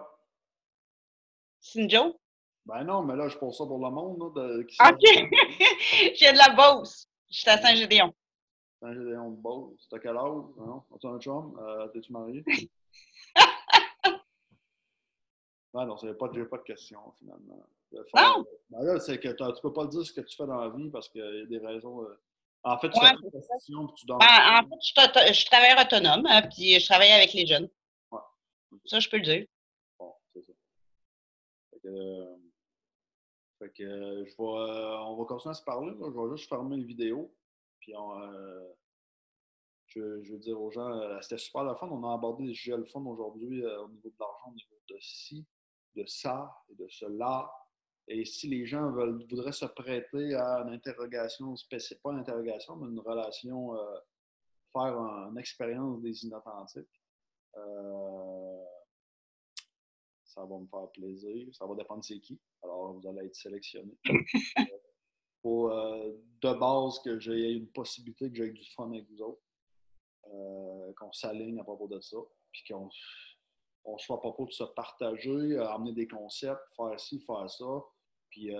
[1.60, 2.20] Sinjo?
[2.66, 4.18] Ben non, mais là, je pose ça pour le monde.
[4.18, 4.68] Là, de, OK.
[6.14, 7.08] je viens de la Beauce.
[7.30, 8.12] Je suis à Saint-Gédéon.
[8.80, 9.88] Saint-Gédéon de Beauce.
[9.90, 10.42] T'as quel âge?
[10.58, 10.82] Non?
[10.94, 11.58] As-tu un chum?
[11.58, 12.44] Euh, T'es-tu marié?
[15.72, 17.66] non, non, pas, j'ai pas de question, finalement.
[18.14, 18.44] non!
[18.68, 20.90] Ben là, c'est que tu peux pas dire ce que tu fais dans la vie
[20.90, 22.02] parce qu'il y a des raisons.
[22.02, 22.20] Euh,
[22.62, 24.18] en fait, tu fais une question puis tu dors.
[24.18, 27.70] Ben, en fait, je suis, travailleur autonome, hein, puis je travaille avec les jeunes.
[28.84, 29.46] Ça, je peux le dire.
[29.98, 30.52] Bon, c'est ça.
[31.70, 32.36] Fait que, euh,
[33.58, 35.92] fait que euh, je vais, euh, on va continuer à se parler.
[35.98, 37.34] Je vais juste fermer une vidéo.
[37.80, 37.92] Puis
[39.86, 41.88] je, veux dire aux gens, c'était super le fun.
[41.88, 44.96] On a abordé des sujets le fun aujourd'hui au niveau de l'argent, au niveau de
[45.00, 45.46] ci,
[45.94, 47.50] de ça et de cela.
[48.08, 52.76] Et si les gens veulent, voudraient se prêter à une interrogation spécifique, pas une interrogation,
[52.76, 53.76] mais une relation,
[54.72, 57.02] faire une expérience des inauthentiques,
[57.56, 58.05] euh,
[60.36, 61.48] ça va me faire plaisir.
[61.54, 62.38] Ça va dépendre c'est qui.
[62.62, 63.96] Alors, vous allez être sélectionné.
[65.42, 69.42] Pour, euh, de base, que j'ai une possibilité que j'ai du fun avec vous autres.
[70.26, 72.18] Euh, qu'on s'aligne à propos de ça.
[72.52, 72.90] Puis qu'on
[73.84, 77.84] on soit à propos de se partager, amener des concepts, faire ci, faire ça.
[78.28, 78.50] Puis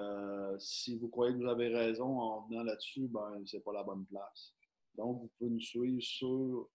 [0.59, 4.07] si vous croyez que vous avez raison en venant là-dessus, ben c'est pas la bonne
[4.07, 4.55] place.
[4.95, 6.69] Donc, vous pouvez nous suivre sur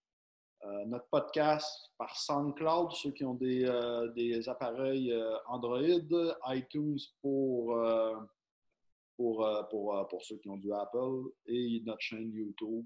[0.63, 5.79] euh, notre podcast par SoundCloud, ceux qui ont des, euh, appareils euh, Android,
[6.49, 7.75] iTunes pour,
[9.17, 12.85] pour, pour, pour, ceux qui ont du Apple et notre chaîne YouTube.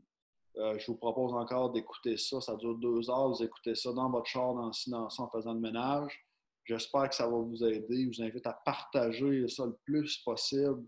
[0.55, 2.39] je vous propose encore d'écouter ça.
[2.39, 3.29] Ça dure deux heures.
[3.29, 6.25] Vous écoutez ça dans votre char, dans le en faisant le ménage.
[6.63, 8.09] J'espère que ça va vous aider.
[8.09, 10.87] Je vous invite à partager ça le plus possible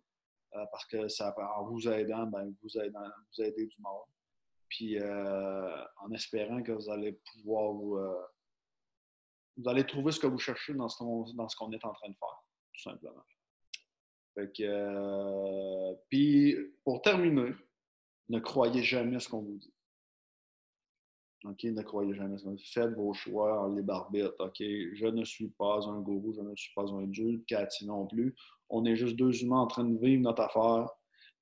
[0.72, 4.06] parce que ça, en vous aidant, ben, vous, aidez, vous aidez du monde
[4.70, 8.26] puis euh, en espérant que vous allez pouvoir vous, euh,
[9.58, 11.04] vous allez trouver ce que vous cherchez dans ce,
[11.36, 13.24] dans ce qu'on est en train de faire, tout simplement.
[14.36, 17.54] Fait que, euh, puis, pour terminer,
[18.30, 19.74] ne croyez jamais ce qu'on vous dit.
[21.44, 22.72] OK, ne croyez jamais ce qu'on vous dit.
[22.72, 24.36] Faites vos choix en libre arbitre.
[24.40, 28.06] OK, je ne suis pas un gourou, je ne suis pas un dieu, Cathy non
[28.06, 28.36] plus.
[28.70, 30.90] On est juste deux humains en train de vivre notre affaire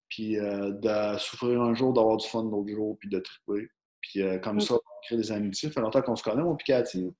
[0.09, 3.67] puis euh, de souffrir un jour, d'avoir du fun l'autre jour, puis de triper.
[4.01, 5.69] Puis euh, comme ça, on crée des amitiés.
[5.69, 7.13] Ça fait longtemps qu'on se connaît, mon Picati.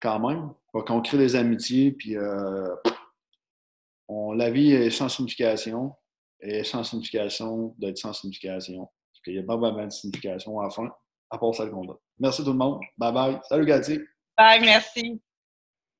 [0.00, 0.52] Quand même.
[0.72, 2.74] Qu'on crée des amitiés, puis euh,
[4.08, 5.94] on, la vie est sans signification.
[6.40, 8.80] Et sans signification d'être sans signification.
[8.80, 10.90] Parce qu'il n'y a pas vraiment de signification à la fin,
[11.30, 11.96] à part celle qu'on a.
[12.18, 12.80] Merci tout le monde.
[12.98, 13.40] Bye bye.
[13.48, 14.00] Salut, Cathy.
[14.36, 15.22] Bye, merci.